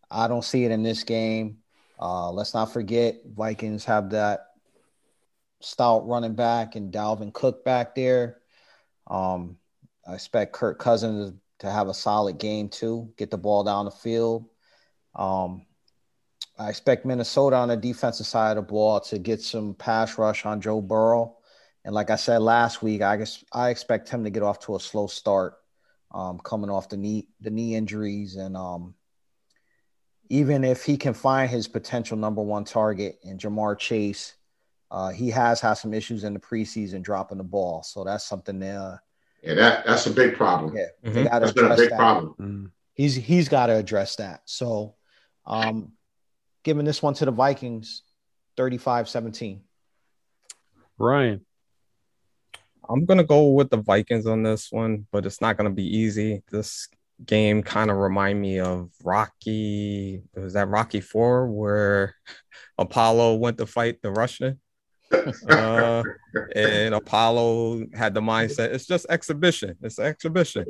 I 0.09 0.27
don't 0.27 0.43
see 0.43 0.63
it 0.63 0.71
in 0.71 0.83
this 0.83 1.03
game. 1.03 1.57
Uh, 1.99 2.31
let's 2.31 2.53
not 2.53 2.71
forget 2.71 3.17
Vikings 3.25 3.83
have 3.85 4.11
that 4.11 4.51
stout 5.59 6.07
running 6.07 6.35
back 6.35 6.75
and 6.75 6.93
Dalvin 6.93 7.33
Cook 7.33 7.65
back 7.65 7.95
there. 7.95 8.37
Um, 9.07 9.57
I 10.07 10.13
expect 10.13 10.53
Kirk 10.53 10.79
Cousins 10.79 11.33
to 11.59 11.69
have 11.69 11.87
a 11.89 11.93
solid 11.93 12.37
game 12.37 12.69
too, 12.69 13.11
get 13.17 13.31
the 13.31 13.37
ball 13.37 13.63
down 13.63 13.85
the 13.85 13.91
field. 13.91 14.45
Um, 15.15 15.65
I 16.57 16.69
expect 16.69 17.05
Minnesota 17.05 17.57
on 17.57 17.67
the 17.67 17.77
defensive 17.77 18.25
side 18.25 18.57
of 18.57 18.67
the 18.67 18.71
ball 18.71 18.99
to 19.01 19.19
get 19.19 19.41
some 19.41 19.73
pass 19.73 20.17
rush 20.17 20.45
on 20.45 20.61
Joe 20.61 20.81
Burrow. 20.81 21.37
And 21.83 21.93
like 21.93 22.09
I 22.09 22.15
said 22.15 22.39
last 22.39 22.81
week, 22.81 23.01
I 23.01 23.17
guess 23.17 23.43
I 23.51 23.69
expect 23.69 24.09
him 24.09 24.23
to 24.23 24.29
get 24.29 24.43
off 24.43 24.59
to 24.61 24.75
a 24.75 24.79
slow 24.79 25.07
start, 25.07 25.55
um, 26.11 26.39
coming 26.39 26.69
off 26.69 26.89
the 26.89 26.97
knee 26.97 27.27
the 27.41 27.49
knee 27.49 27.75
injuries, 27.75 28.35
and 28.35 28.57
um, 28.57 28.95
even 30.29 30.63
if 30.63 30.83
he 30.83 30.97
can 30.97 31.13
find 31.13 31.49
his 31.49 31.67
potential 31.67 32.17
number 32.17 32.41
one 32.41 32.65
target 32.65 33.19
in 33.23 33.37
Ja'Marr 33.37 33.77
Chase, 33.77 34.33
uh, 34.91 35.09
he 35.09 35.29
has 35.29 35.61
had 35.61 35.75
some 35.75 35.93
issues 35.93 36.23
in 36.23 36.33
the 36.33 36.39
preseason 36.39 37.01
dropping 37.01 37.37
the 37.37 37.43
ball. 37.43 37.83
So 37.83 38.03
that's 38.03 38.25
something 38.25 38.59
that 38.59 38.75
uh, 38.75 38.97
yeah, 39.43 39.53
that 39.55 39.85
that's 39.85 40.05
a 40.07 40.11
big 40.11 40.35
problem. 40.35 40.75
Yeah, 40.75 41.09
mm-hmm. 41.09 41.23
that's 41.23 41.53
been 41.53 41.71
a 41.71 41.75
big 41.75 41.89
that. 41.89 41.97
problem. 41.97 42.35
Mm-hmm. 42.39 42.65
He's 42.93 43.15
he's 43.15 43.49
got 43.49 43.67
to 43.67 43.75
address 43.75 44.15
that. 44.17 44.41
So, 44.45 44.95
um, 45.45 45.93
giving 46.63 46.85
this 46.85 47.01
one 47.01 47.13
to 47.15 47.25
the 47.25 47.31
Vikings, 47.31 48.03
35-17. 48.57 49.59
Ryan. 50.97 51.45
I'm 52.89 53.05
gonna 53.05 53.23
go 53.23 53.49
with 53.51 53.69
the 53.69 53.77
Vikings 53.77 54.25
on 54.25 54.43
this 54.43 54.71
one, 54.71 55.07
but 55.11 55.25
it's 55.25 55.41
not 55.41 55.57
gonna 55.57 55.69
be 55.69 55.97
easy. 55.97 56.41
This 56.49 56.87
game 57.25 57.63
kind 57.63 57.91
of 57.91 57.97
remind 57.97 58.41
me 58.41 58.59
of 58.59 58.89
Rocky. 59.03 60.21
Was 60.35 60.53
that 60.53 60.69
Rocky 60.69 61.01
Four 61.01 61.47
where 61.47 62.15
Apollo 62.77 63.35
went 63.35 63.57
to 63.57 63.65
fight 63.65 64.01
the 64.01 64.11
Russian? 64.11 64.59
Uh, 65.49 66.03
and 66.55 66.93
Apollo 66.93 67.85
had 67.93 68.13
the 68.13 68.21
mindset 68.21 68.73
it's 68.73 68.85
just 68.85 69.05
exhibition. 69.09 69.75
It's 69.81 69.99
exhibition, 69.99 70.65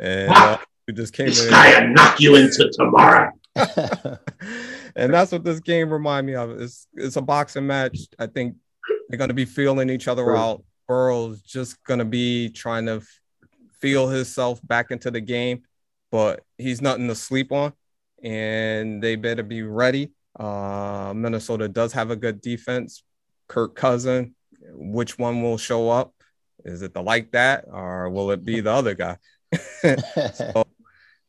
and 0.00 0.30
uh, 0.30 0.58
we 0.86 0.94
just 0.94 1.12
came 1.12 1.26
this 1.26 1.44
in. 1.44 1.50
guy 1.50 1.80
and 1.80 1.94
knock 1.94 2.20
you 2.20 2.36
into 2.36 2.70
tomorrow. 2.70 3.30
and 3.54 5.12
that's 5.12 5.32
what 5.32 5.44
this 5.44 5.60
game 5.60 5.92
remind 5.92 6.26
me 6.26 6.34
of. 6.34 6.60
It's 6.60 6.86
it's 6.94 7.16
a 7.16 7.22
boxing 7.22 7.66
match. 7.66 7.98
I 8.18 8.26
think 8.26 8.56
they're 9.08 9.18
going 9.18 9.28
to 9.28 9.34
be 9.34 9.44
feeling 9.44 9.90
each 9.90 10.08
other 10.08 10.36
out. 10.36 10.64
Burrow's 10.88 11.42
just 11.42 11.82
going 11.84 11.98
to 11.98 12.04
be 12.04 12.48
trying 12.50 12.86
to 12.86 13.02
feel 13.80 14.08
himself 14.08 14.60
back 14.66 14.90
into 14.90 15.10
the 15.10 15.20
game, 15.20 15.62
but 16.10 16.40
he's 16.58 16.80
nothing 16.80 17.08
to 17.08 17.14
sleep 17.14 17.52
on, 17.52 17.72
and 18.22 19.02
they 19.02 19.16
better 19.16 19.42
be 19.42 19.62
ready. 19.62 20.12
Uh, 20.38 21.12
Minnesota 21.14 21.68
does 21.68 21.92
have 21.92 22.10
a 22.10 22.16
good 22.16 22.40
defense, 22.40 23.02
Kirk 23.52 23.76
Cousin. 23.76 24.34
Which 24.74 25.18
one 25.18 25.42
will 25.42 25.58
show 25.58 25.90
up? 25.90 26.14
Is 26.64 26.80
it 26.80 26.94
the 26.94 27.02
like 27.02 27.32
that, 27.32 27.66
or 27.70 28.08
will 28.08 28.30
it 28.30 28.44
be 28.44 28.60
the 28.60 28.72
other 28.80 28.94
guy? 28.94 29.18
so 30.32 30.64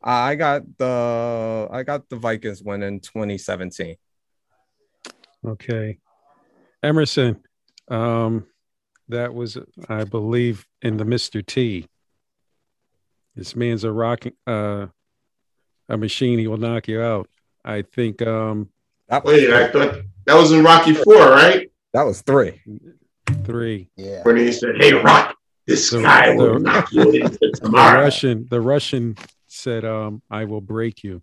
I 0.02 0.36
got 0.36 0.62
the 0.78 1.68
I 1.70 1.84
got 1.84 2.08
the 2.08 2.16
Vikings 2.16 2.64
winning 2.64 3.02
2017. 3.02 3.98
Okay, 5.46 5.98
Emerson. 6.82 7.42
Um, 7.90 8.48
that 9.10 9.34
was, 9.34 9.58
I 9.90 10.06
believe, 10.06 10.66
in 10.82 10.96
the 10.96 11.04
Mister 11.04 11.42
T. 11.42 11.88
This 13.36 13.54
man's 13.54 13.84
a 13.84 13.92
rocking 13.92 14.34
uh, 14.48 14.88
a 15.90 15.98
machine. 15.98 16.40
He 16.40 16.48
will 16.48 16.56
knock 16.56 16.88
you 16.88 17.02
out. 17.02 17.28
I 17.66 17.82
think. 17.82 18.22
Um, 18.22 18.70
Wait, 19.26 19.50
I 19.52 19.68
thought 19.70 19.98
that 20.26 20.36
was 20.36 20.54
in 20.54 20.64
Rocky 20.64 20.94
Four, 20.94 21.16
right? 21.16 21.70
That 21.94 22.04
was 22.04 22.22
three. 22.22 22.62
Three. 23.46 23.90
Yeah. 23.96 24.24
When 24.24 24.38
he 24.38 24.52
said, 24.52 24.76
"Hey, 24.78 24.94
Rock, 24.94 25.38
this 25.68 25.92
the, 25.92 26.02
guy 26.02 26.36
will 26.36 26.60
knock 26.60 26.92
you 26.92 27.12
into 27.12 27.52
tomorrow." 27.56 27.98
The 27.98 28.04
Russian, 28.04 28.48
the 28.50 28.62
Russian 28.62 29.18
said, 29.48 29.86
um, 29.86 30.22
"I 30.30 30.46
will 30.46 30.62
break 30.62 31.04
you." 31.04 31.22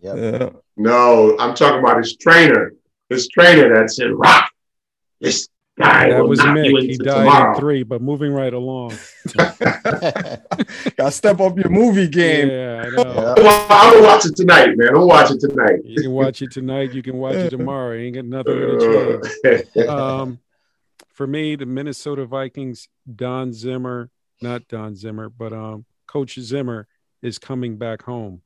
Yep. 0.00 0.16
Yeah. 0.16 0.50
No, 0.76 1.36
I'm 1.38 1.54
talking 1.54 1.80
about 1.80 1.98
his 1.98 2.16
trainer. 2.16 2.72
His 3.10 3.28
trainer 3.28 3.74
that 3.74 3.90
said, 3.90 4.10
"Rock, 4.12 4.50
this 5.20 5.48
guy 5.78 6.10
that 6.10 6.26
was 6.26 6.38
knock 6.38 6.56
Mick. 6.56 6.82
He 6.82 6.96
died 6.96 7.24
tomorrow. 7.24 7.54
in 7.54 7.60
three, 7.60 7.82
but 7.82 8.02
moving 8.02 8.32
right 8.32 8.52
along. 8.52 8.92
Gotta 9.36 11.10
step 11.10 11.40
up 11.40 11.56
your 11.58 11.70
movie 11.70 12.08
game. 12.08 12.48
Yeah, 12.48 12.84
I 12.86 12.90
know. 12.90 13.34
Well, 13.38 13.66
I'm 13.70 13.92
gonna 13.94 14.06
watch 14.06 14.26
it 14.26 14.36
tonight, 14.36 14.76
man. 14.76 14.88
I'm 14.94 15.06
watch 15.06 15.30
it 15.30 15.40
tonight. 15.40 15.80
You 15.84 16.02
can 16.02 16.12
watch 16.12 16.42
it 16.42 16.50
tonight. 16.50 16.92
You 16.92 17.02
can 17.02 17.16
watch 17.16 17.36
it 17.36 17.50
tomorrow. 17.50 17.94
You 17.94 18.06
ain't 18.06 18.14
got 18.16 18.24
nothing 18.24 18.54
to 18.54 19.62
change. 19.74 19.88
Um, 19.88 20.40
for 21.12 21.26
me, 21.26 21.56
the 21.56 21.66
Minnesota 21.66 22.26
Vikings, 22.26 22.88
Don 23.14 23.52
Zimmer, 23.52 24.10
not 24.40 24.68
Don 24.68 24.94
Zimmer, 24.94 25.28
but 25.28 25.52
um, 25.52 25.84
Coach 26.06 26.38
Zimmer 26.40 26.86
is 27.22 27.38
coming 27.38 27.76
back 27.76 28.02
home. 28.02 28.42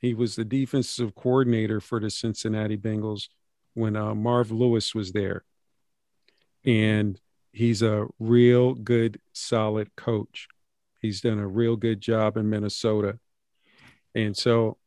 He 0.00 0.14
was 0.14 0.36
the 0.36 0.44
defensive 0.44 1.14
coordinator 1.14 1.80
for 1.80 1.98
the 1.98 2.10
Cincinnati 2.10 2.76
Bengals 2.76 3.28
when 3.74 3.96
uh, 3.96 4.14
Marv 4.14 4.50
Lewis 4.50 4.94
was 4.94 5.12
there. 5.12 5.44
And 6.64 7.20
he's 7.52 7.82
a 7.82 8.06
real 8.18 8.74
good, 8.74 9.20
solid 9.32 9.94
coach. 9.96 10.48
He's 11.00 11.20
done 11.20 11.38
a 11.38 11.46
real 11.46 11.76
good 11.76 12.00
job 12.00 12.36
in 12.36 12.48
Minnesota. 12.48 13.18
And 14.14 14.36
so 14.36 14.78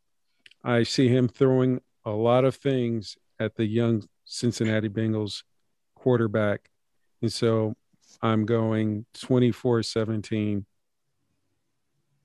I 0.63 0.83
see 0.83 1.07
him 1.07 1.27
throwing 1.27 1.81
a 2.05 2.11
lot 2.11 2.45
of 2.45 2.55
things 2.55 3.17
at 3.39 3.55
the 3.55 3.65
young 3.65 4.07
Cincinnati 4.25 4.89
Bengals 4.89 5.43
quarterback. 5.95 6.69
And 7.21 7.31
so 7.31 7.75
I'm 8.21 8.45
going 8.45 9.05
24 9.13 9.83
17 9.83 10.65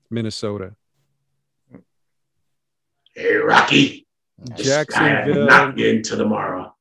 Minnesota. 0.09 0.75
Hey, 3.15 3.35
Rocky. 3.35 4.07
Jacksonville. 4.55 5.45
Knock 5.45 5.77
you 5.77 5.87
into 5.87 6.15
tomorrow. 6.15 6.73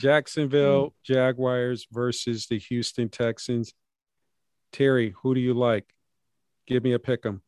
Jacksonville 0.00 0.94
Jaguars 1.04 1.86
versus 1.92 2.46
the 2.46 2.58
Houston 2.58 3.08
Texans. 3.08 3.74
Terry, 4.72 5.14
who 5.22 5.34
do 5.34 5.40
you 5.40 5.54
like? 5.54 5.84
Give 6.66 6.82
me 6.82 6.92
a 6.92 6.98
pick 6.98 7.26
'em. 7.26 7.42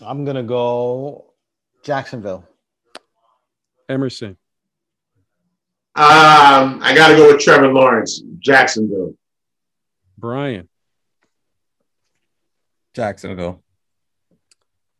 I'm 0.00 0.24
gonna 0.24 0.42
go 0.42 1.34
Jacksonville. 1.82 2.46
Emerson. 3.88 4.36
Um, 5.96 6.80
I 6.82 6.94
got 6.94 7.08
to 7.08 7.16
go 7.16 7.32
with 7.32 7.40
Trevor 7.42 7.72
Lawrence, 7.72 8.22
Jacksonville. 8.38 9.14
Brian, 10.16 10.68
Jacksonville. 12.94 13.62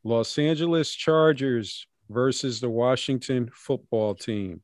Los 0.02 0.36
Angeles 0.38 0.92
Chargers 0.92 1.86
versus 2.08 2.60
the 2.60 2.68
Washington 2.68 3.50
football 3.52 4.14
team. 4.14 4.62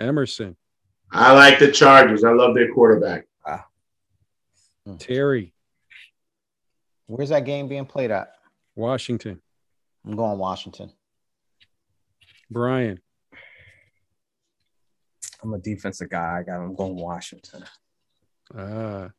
Emerson, 0.00 0.56
I 1.12 1.32
like 1.32 1.58
the 1.58 1.70
Chargers. 1.70 2.24
I 2.24 2.32
love 2.32 2.54
their 2.54 2.72
quarterback. 2.72 3.26
Terry, 4.98 5.52
Where's 7.06 7.28
that 7.28 7.44
game 7.44 7.68
being 7.68 7.86
played 7.86 8.10
at? 8.10 8.32
Washington, 8.74 9.40
I'm 10.04 10.16
going 10.16 10.38
Washington. 10.38 10.90
Brian, 12.50 12.98
I'm 15.42 15.54
a 15.54 15.58
defensive 15.58 16.10
guy. 16.10 16.38
I 16.38 16.42
got. 16.42 16.60
I'm 16.60 16.74
going 16.74 16.96
Washington. 16.96 17.64
ah, 18.56 19.10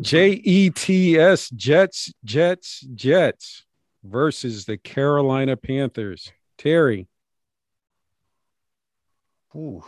J 0.00 0.30
E 0.30 0.70
T 0.70 1.18
S 1.18 1.50
Jets, 1.50 2.12
Jets, 2.24 2.80
Jets 2.94 3.64
versus 4.02 4.64
the 4.64 4.78
Carolina 4.78 5.56
Panthers. 5.56 6.32
Terry, 6.58 7.06
Ooh. 9.56 9.82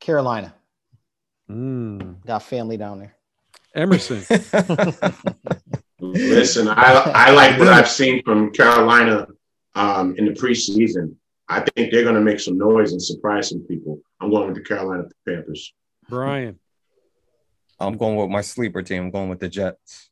Carolina. 0.00 0.54
mm. 1.50 2.24
Got 2.24 2.42
family 2.44 2.76
down 2.76 3.00
there. 3.00 3.14
Emerson, 3.74 4.24
Listen, 6.00 6.68
I 6.68 7.12
I 7.14 7.30
like 7.32 7.58
what 7.58 7.68
I've 7.68 7.88
seen 7.88 8.22
from 8.22 8.52
Carolina 8.52 9.26
um, 9.74 10.14
in 10.16 10.24
the 10.26 10.32
preseason. 10.32 11.16
I 11.48 11.60
think 11.60 11.90
they're 11.90 12.02
going 12.02 12.14
to 12.14 12.20
make 12.20 12.40
some 12.40 12.56
noise 12.56 12.92
and 12.92 13.02
surprise 13.02 13.50
some 13.50 13.60
people. 13.60 14.00
I'm 14.20 14.30
going 14.30 14.46
with 14.48 14.56
the 14.56 14.62
Carolina 14.62 15.04
Panthers. 15.26 15.72
Brian, 16.08 16.58
I'm 17.80 17.96
going 17.96 18.16
with 18.16 18.30
my 18.30 18.40
sleeper 18.40 18.82
team. 18.82 19.04
I'm 19.04 19.10
going 19.10 19.28
with 19.28 19.40
the 19.40 19.48
Jets. 19.48 20.10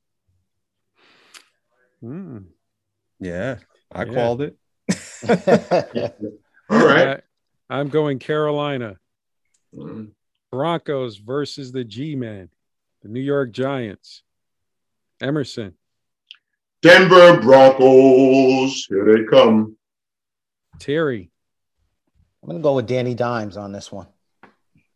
mm. 2.03 2.45
Yeah, 3.21 3.59
I 3.91 4.05
Yeah. 4.05 4.13
called 4.13 4.43
it. 4.43 4.57
All 6.69 6.85
right. 6.85 7.21
I, 7.69 7.81
am 7.81 7.89
going 7.89 8.19
Carolina. 8.19 8.97
Mm. 9.75 10.11
Broncos 10.51 11.17
versus 11.17 11.73
the 11.73 11.85
G 11.85 12.15
Men, 12.17 12.49
the 13.03 13.09
New 13.09 13.21
York 13.21 13.53
Giants. 13.53 14.23
Emerson, 15.21 15.75
Denver 16.83 17.41
Broncos, 17.41 18.85
here 18.87 19.17
they 19.17 19.25
come. 19.25 19.77
Terry, 20.79 21.31
I'm 22.43 22.49
gonna 22.49 22.61
go 22.61 22.75
with 22.75 22.87
Danny 22.87 23.15
Dimes 23.15 23.57
on 23.57 23.73
this 23.73 23.91
one. 23.91 24.09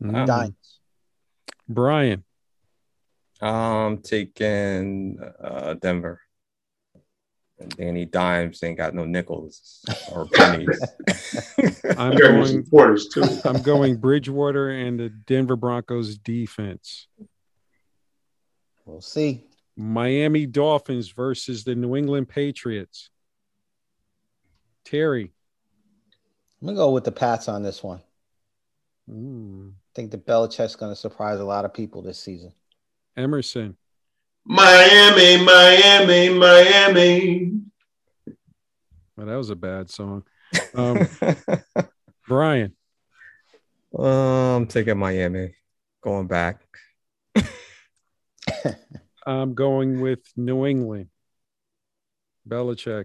mm. 0.03 0.27
Dimes. 0.27 0.79
Brian, 1.69 2.23
I'm 3.41 3.99
taking 3.99 5.19
uh, 5.43 5.75
Denver. 5.75 6.21
And 7.61 7.77
Danny 7.77 8.07
Dimes 8.07 8.63
ain't 8.63 8.79
got 8.79 8.95
no 8.95 9.05
nickels 9.05 9.85
or 10.11 10.27
pennies. 10.27 10.81
I'm 11.99 12.17
going. 12.17 12.65
supporters 12.65 13.09
too. 13.09 13.23
I'm 13.45 13.61
going 13.61 13.97
Bridgewater 13.97 14.71
and 14.71 14.99
the 14.99 15.11
Denver 15.11 15.57
Broncos 15.57 16.17
defense. 16.17 17.07
We'll 18.87 19.03
see. 19.03 19.45
Miami 19.77 20.47
Dolphins 20.47 21.11
versus 21.11 21.65
the 21.65 21.75
New 21.75 21.97
England 21.97 22.29
Patriots. 22.29 23.11
Terry, 24.85 25.33
I'm 26.61 26.67
gonna 26.67 26.77
go 26.77 26.91
with 26.91 27.05
the 27.05 27.13
Pats 27.13 27.49
on 27.49 27.63
this 27.63 27.83
one. 27.83 28.01
mm. 29.09 29.71
I 29.71 29.93
think 29.95 30.11
the 30.11 30.19
Belichick's 30.19 30.77
gonna 30.77 30.97
surprise 30.97 31.41
a 31.41 31.45
lot 31.45 31.65
of 31.65 31.75
people 31.75 32.03
this 32.03 32.19
season. 32.19 32.53
Emerson, 33.17 33.77
Miami, 34.45 35.45
Miami, 35.45 36.29
Miami. 36.31 37.53
well, 39.17 39.27
that 39.27 39.37
was 39.37 39.51
a 39.51 39.57
bad 39.57 39.91
song. 39.91 40.25
Um, 40.75 41.07
Brian, 42.29 42.75
I'm 43.97 44.67
taking 44.67 44.99
Miami. 44.99 45.55
Going 46.03 46.27
back. 46.27 46.63
I'm 49.27 49.55
going 49.55 50.01
with 50.01 50.21
New 50.37 50.67
England. 50.67 51.09
Belichick. 52.49 53.05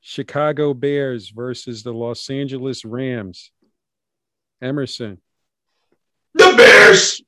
Chicago 0.00 0.74
Bears 0.74 1.30
versus 1.30 1.82
the 1.82 1.92
Los 1.92 2.28
Angeles 2.30 2.84
Rams. 2.84 3.50
Emerson. 4.62 5.18
The 6.34 6.54
Bears. 6.56 7.22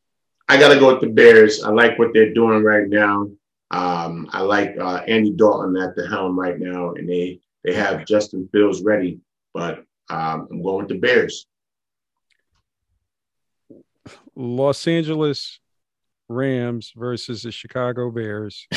I 0.53 0.59
got 0.59 0.69
to 0.75 0.79
go 0.79 0.93
with 0.93 1.01
the 1.01 1.09
Bears. 1.09 1.63
I 1.63 1.71
like 1.71 1.99
what 1.99 2.11
they're 2.13 2.35
doing 2.35 2.63
right 2.63 2.87
now. 2.87 3.27
Um, 3.71 4.29
I 4.35 4.43
like 4.43 4.77
uh, 4.79 5.03
Andy 5.09 5.31
Dalton 5.31 5.79
at 5.79 5.97
the 5.97 6.07
helm 6.07 6.39
right 6.39 6.59
now, 6.59 6.93
and 6.93 7.09
they 7.09 7.41
they 7.65 7.73
have 7.73 8.05
Justin 8.05 8.47
Fields 8.53 8.83
ready. 8.83 9.21
But 9.55 9.79
um, 10.11 10.49
I'm 10.51 10.63
going 10.63 10.87
with 10.87 10.89
the 10.89 10.99
Bears. 10.99 11.47
Los 14.37 14.87
Angeles 14.87 15.59
Rams 16.29 16.93
versus 16.95 17.45
the 17.45 17.51
Chicago 17.51 18.11
Bears. 18.11 18.69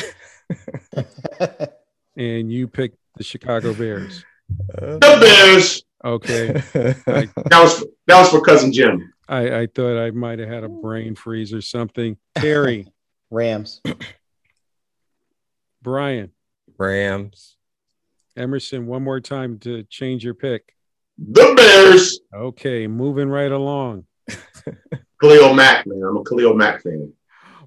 And 2.18 2.50
you 2.50 2.66
picked 2.66 2.96
the 3.18 3.24
Chicago 3.24 3.74
Bears. 3.74 4.24
The 4.70 4.98
Bears. 5.20 5.84
Okay. 6.02 6.62
That 7.04 7.62
was 7.62 7.84
that 8.06 8.18
was 8.18 8.30
for 8.30 8.40
cousin 8.40 8.72
Jim. 8.72 9.12
I, 9.28 9.60
I 9.62 9.66
thought 9.66 9.98
I 10.00 10.10
might 10.12 10.38
have 10.38 10.48
had 10.48 10.64
a 10.64 10.68
brain 10.68 11.14
freeze 11.14 11.52
or 11.52 11.60
something. 11.60 12.16
Terry, 12.36 12.86
Rams. 13.30 13.80
Brian, 15.82 16.30
Rams. 16.78 17.56
Emerson, 18.36 18.86
one 18.86 19.02
more 19.02 19.20
time 19.20 19.58
to 19.60 19.82
change 19.84 20.24
your 20.24 20.34
pick. 20.34 20.74
The 21.18 21.54
Bears. 21.56 22.20
Okay, 22.34 22.86
moving 22.86 23.28
right 23.28 23.50
along. 23.50 24.04
Khalil 25.20 25.54
Mack, 25.54 25.86
man. 25.86 26.02
I'm 26.02 26.18
a 26.18 26.24
Khalil 26.24 26.54
Mack 26.54 26.82
fan. 26.82 27.12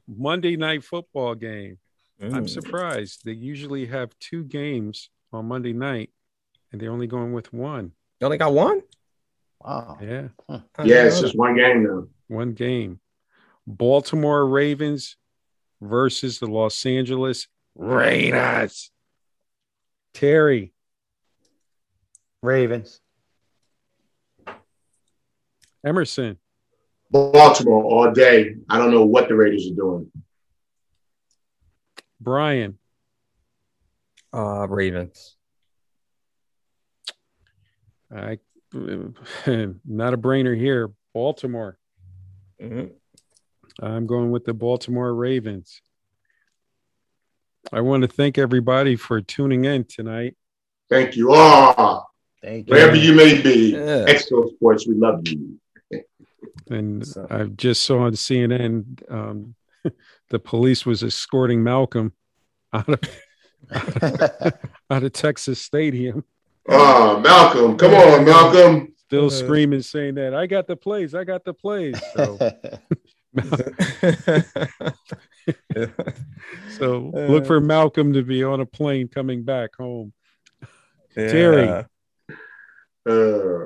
Monday 0.08 0.56
night 0.56 0.84
football 0.84 1.34
game. 1.36 1.78
I'm 2.22 2.46
Mm. 2.46 2.50
surprised. 2.50 3.22
They 3.26 3.32
usually 3.32 3.86
have 3.88 4.12
two 4.20 4.44
games 4.44 5.10
on 5.32 5.48
Monday 5.48 5.74
night, 5.74 6.12
and 6.72 6.80
they're 6.80 6.92
only 6.92 7.08
going 7.08 7.34
with 7.34 7.52
one. 7.54 7.94
You 8.20 8.26
only 8.26 8.38
got 8.38 8.54
one? 8.54 8.82
Wow. 9.62 9.98
Yeah, 10.02 10.28
I 10.48 10.62
Yeah, 10.86 11.06
it's 11.06 11.20
just 11.20 11.36
one 11.38 11.56
game 11.56 11.84
now. 11.84 12.08
one 12.28 12.54
game. 12.54 13.00
Baltimore 13.68 14.48
Ravens 14.48 15.18
versus 15.82 16.40
the 16.40 16.48
Los 16.48 16.86
Angeles 16.86 17.48
Raiders. 17.76 18.92
Terry, 20.14 20.74
Ravens. 22.42 23.00
Emerson, 25.86 26.38
Baltimore 27.10 27.84
all 27.84 28.12
day. 28.12 28.56
I 28.70 28.78
don't 28.78 28.92
know 28.92 29.06
what 29.06 29.30
the 29.30 29.36
Raiders 29.36 29.70
are 29.72 29.76
doing. 29.76 30.12
Brian. 32.20 32.78
Uh, 34.34 34.68
Ravens. 34.68 35.38
I 38.14 38.40
not 38.74 40.14
a 40.14 40.18
brainer 40.18 40.58
here. 40.58 40.92
Baltimore. 41.14 41.78
Mhm. 42.62 42.92
I'm 43.82 44.08
going 44.08 44.32
with 44.32 44.46
the 44.46 44.54
Baltimore 44.54 45.14
Ravens. 45.14 45.82
I 47.72 47.82
want 47.82 48.02
to 48.02 48.08
thank 48.08 48.38
everybody 48.38 48.96
for 48.96 49.22
tuning 49.22 49.66
in 49.66 49.86
tonight. 49.86 50.36
Thank 50.90 51.16
you 51.16 51.32
all. 51.34 52.10
Thank 52.42 52.68
you. 52.68 52.74
Wherever 52.76 52.96
you 52.96 53.14
may 53.14 53.42
be. 53.42 53.72
Yeah. 53.74 54.06
XO 54.08 54.50
Sports, 54.56 54.88
we 54.88 54.96
love 54.96 55.28
you. 55.28 55.60
And 56.70 57.06
So- 57.08 57.26
I 57.30 57.46
just 57.46 57.82
saw 57.84 58.00
on 58.02 58.14
CNN 58.14 59.02
um, 59.12 59.56
the 60.30 60.40
police 60.40 60.86
was 60.86 61.04
escorting 61.04 61.64
Malcolm 61.64 62.14
out 62.74 62.88
of, 62.90 63.00
out 64.90 65.04
of 65.04 65.12
Texas 65.14 65.62
Stadium, 65.62 66.24
Oh, 66.70 67.20
Malcolm. 67.20 67.78
Come 67.78 67.94
on, 67.94 68.26
Malcolm. 68.26 68.94
still 68.98 69.28
Uh. 69.28 69.30
screaming, 69.30 69.82
saying 69.82 70.16
that 70.16 70.34
I 70.34 70.46
got 70.46 70.68
the 70.68 70.76
plays, 70.76 71.16
I 71.16 71.24
got 71.24 71.44
the 71.44 71.54
plays. 71.54 72.00
So, 72.14 72.38
so 76.78 77.12
look 77.14 77.46
for 77.46 77.60
Malcolm 77.60 78.14
to 78.14 78.24
be 78.24 78.44
on 78.44 78.60
a 78.60 78.66
plane 78.66 79.08
coming 79.08 79.44
back 79.44 79.72
home. 79.78 80.14
Terry. 81.16 81.66
Yeah. 81.66 81.84
Uh, 83.12 83.66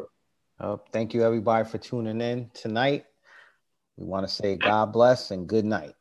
Oh, 0.60 0.80
thank 0.94 1.14
you, 1.14 1.26
everybody, 1.26 1.68
for 1.68 1.78
tuning 1.78 2.22
in 2.22 2.50
tonight. 2.54 3.04
We 3.98 4.06
want 4.06 4.26
to 4.26 4.34
say 4.34 4.56
God 4.56 4.94
bless 4.94 5.32
and 5.32 5.46
good 5.46 5.66
night. 5.66 5.94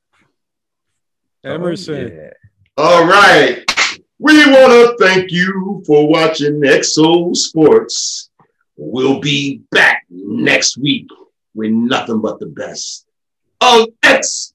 Emerson. 1.42 2.12
Yeah. 2.16 2.30
all 2.76 3.04
right. 3.04 3.64
We 4.22 4.36
want 4.46 4.70
to 4.72 4.96
thank 5.04 5.32
you 5.32 5.82
for 5.84 6.06
watching 6.08 6.60
XO 6.60 7.34
Sports. 7.34 8.30
We'll 8.76 9.18
be 9.18 9.62
back 9.72 10.04
next 10.10 10.78
week 10.78 11.08
with 11.54 11.72
nothing 11.72 12.20
but 12.20 12.38
the 12.38 12.46
best 12.46 13.04
of 13.60 13.88
XO 14.04 14.52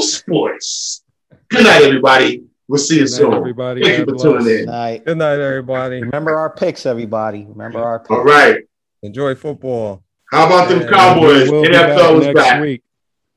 Sports. 0.00 1.04
Good 1.48 1.62
night, 1.62 1.82
everybody. 1.82 2.42
We'll 2.66 2.78
see 2.78 2.96
you 2.98 3.04
Good 3.04 3.10
night, 3.12 3.16
soon. 3.18 3.34
everybody. 3.34 3.82
Thank 3.84 3.98
you 3.98 4.06
God 4.06 4.18
for 4.18 4.22
tuning 4.24 4.42
bless. 4.44 4.58
in. 4.60 4.66
Night. 4.66 5.04
Good 5.04 5.18
night, 5.18 5.38
everybody. 5.40 6.00
Remember 6.02 6.36
our 6.36 6.50
picks, 6.50 6.86
everybody. 6.86 7.46
Remember 7.48 7.78
our 7.84 8.00
picks. 8.00 8.10
All 8.10 8.24
right. 8.24 8.64
Enjoy 9.04 9.36
football. 9.36 10.02
How 10.32 10.46
about 10.46 10.68
them 10.68 10.80
Yeah, 10.82 10.88
Cowboys? 10.90 11.48
We'll 11.50 11.62
be 11.62 11.68
NFL 11.68 12.20
is 12.28 12.34
back. 12.34 12.60
week. 12.62 12.82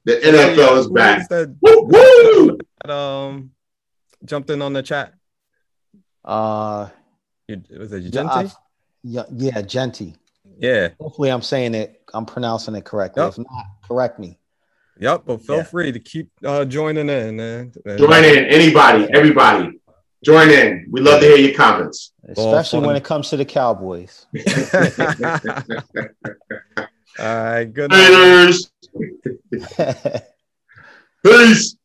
The 0.06 0.14
NFL 0.14 0.78
is 0.80 0.86
Who 0.88 0.94
back. 0.94 1.30
That, 1.30 1.56
Woo, 1.62 1.84
woo! 1.84 2.58
that, 2.84 2.92
um, 2.92 3.52
jumped 4.26 4.50
in 4.50 4.62
on 4.62 4.74
the 4.74 4.84
chat. 4.84 5.14
Uh, 6.24 6.90
You, 7.48 7.62
was 7.78 7.92
it 7.94 8.04
yeah, 8.04 8.10
Genty? 8.10 8.54
Yeah, 9.04 9.24
yeah, 9.32 9.62
Genty. 9.62 10.16
Yeah. 10.58 10.90
Hopefully, 11.00 11.30
I'm 11.30 11.42
saying 11.42 11.76
it. 11.76 12.02
I'm 12.14 12.26
pronouncing 12.26 12.76
it 12.76 12.86
correctly. 12.86 13.24
Yep. 13.24 13.32
If 13.32 13.38
not, 13.40 13.66
correct 13.84 14.20
me. 14.20 14.40
Yep. 15.00 15.24
But 15.26 15.46
feel 15.46 15.58
Yeah. 15.58 15.64
free 15.64 15.92
to 15.92 16.00
keep 16.00 16.30
uh, 16.46 16.66
joining 16.66 17.10
in, 17.10 17.36
man. 17.36 17.74
Join 17.98 18.24
in. 18.24 18.46
Anybody, 18.46 19.08
everybody. 19.14 19.80
Join 20.24 20.50
in. 20.50 20.88
We 20.90 21.02
love 21.02 21.20
to 21.20 21.28
hear 21.28 21.38
your 21.38 21.54
comments. 21.54 22.14
Especially 22.30 22.86
when 22.86 22.96
it 22.96 23.04
comes 23.04 23.30
to 23.32 23.38
the 23.38 23.44
Cowboys. 23.44 24.26
All 27.20 27.26
right. 27.26 27.66
Good 27.66 27.92
night. 27.92 28.00
Haters. 28.00 28.72
Peace. 31.24 31.76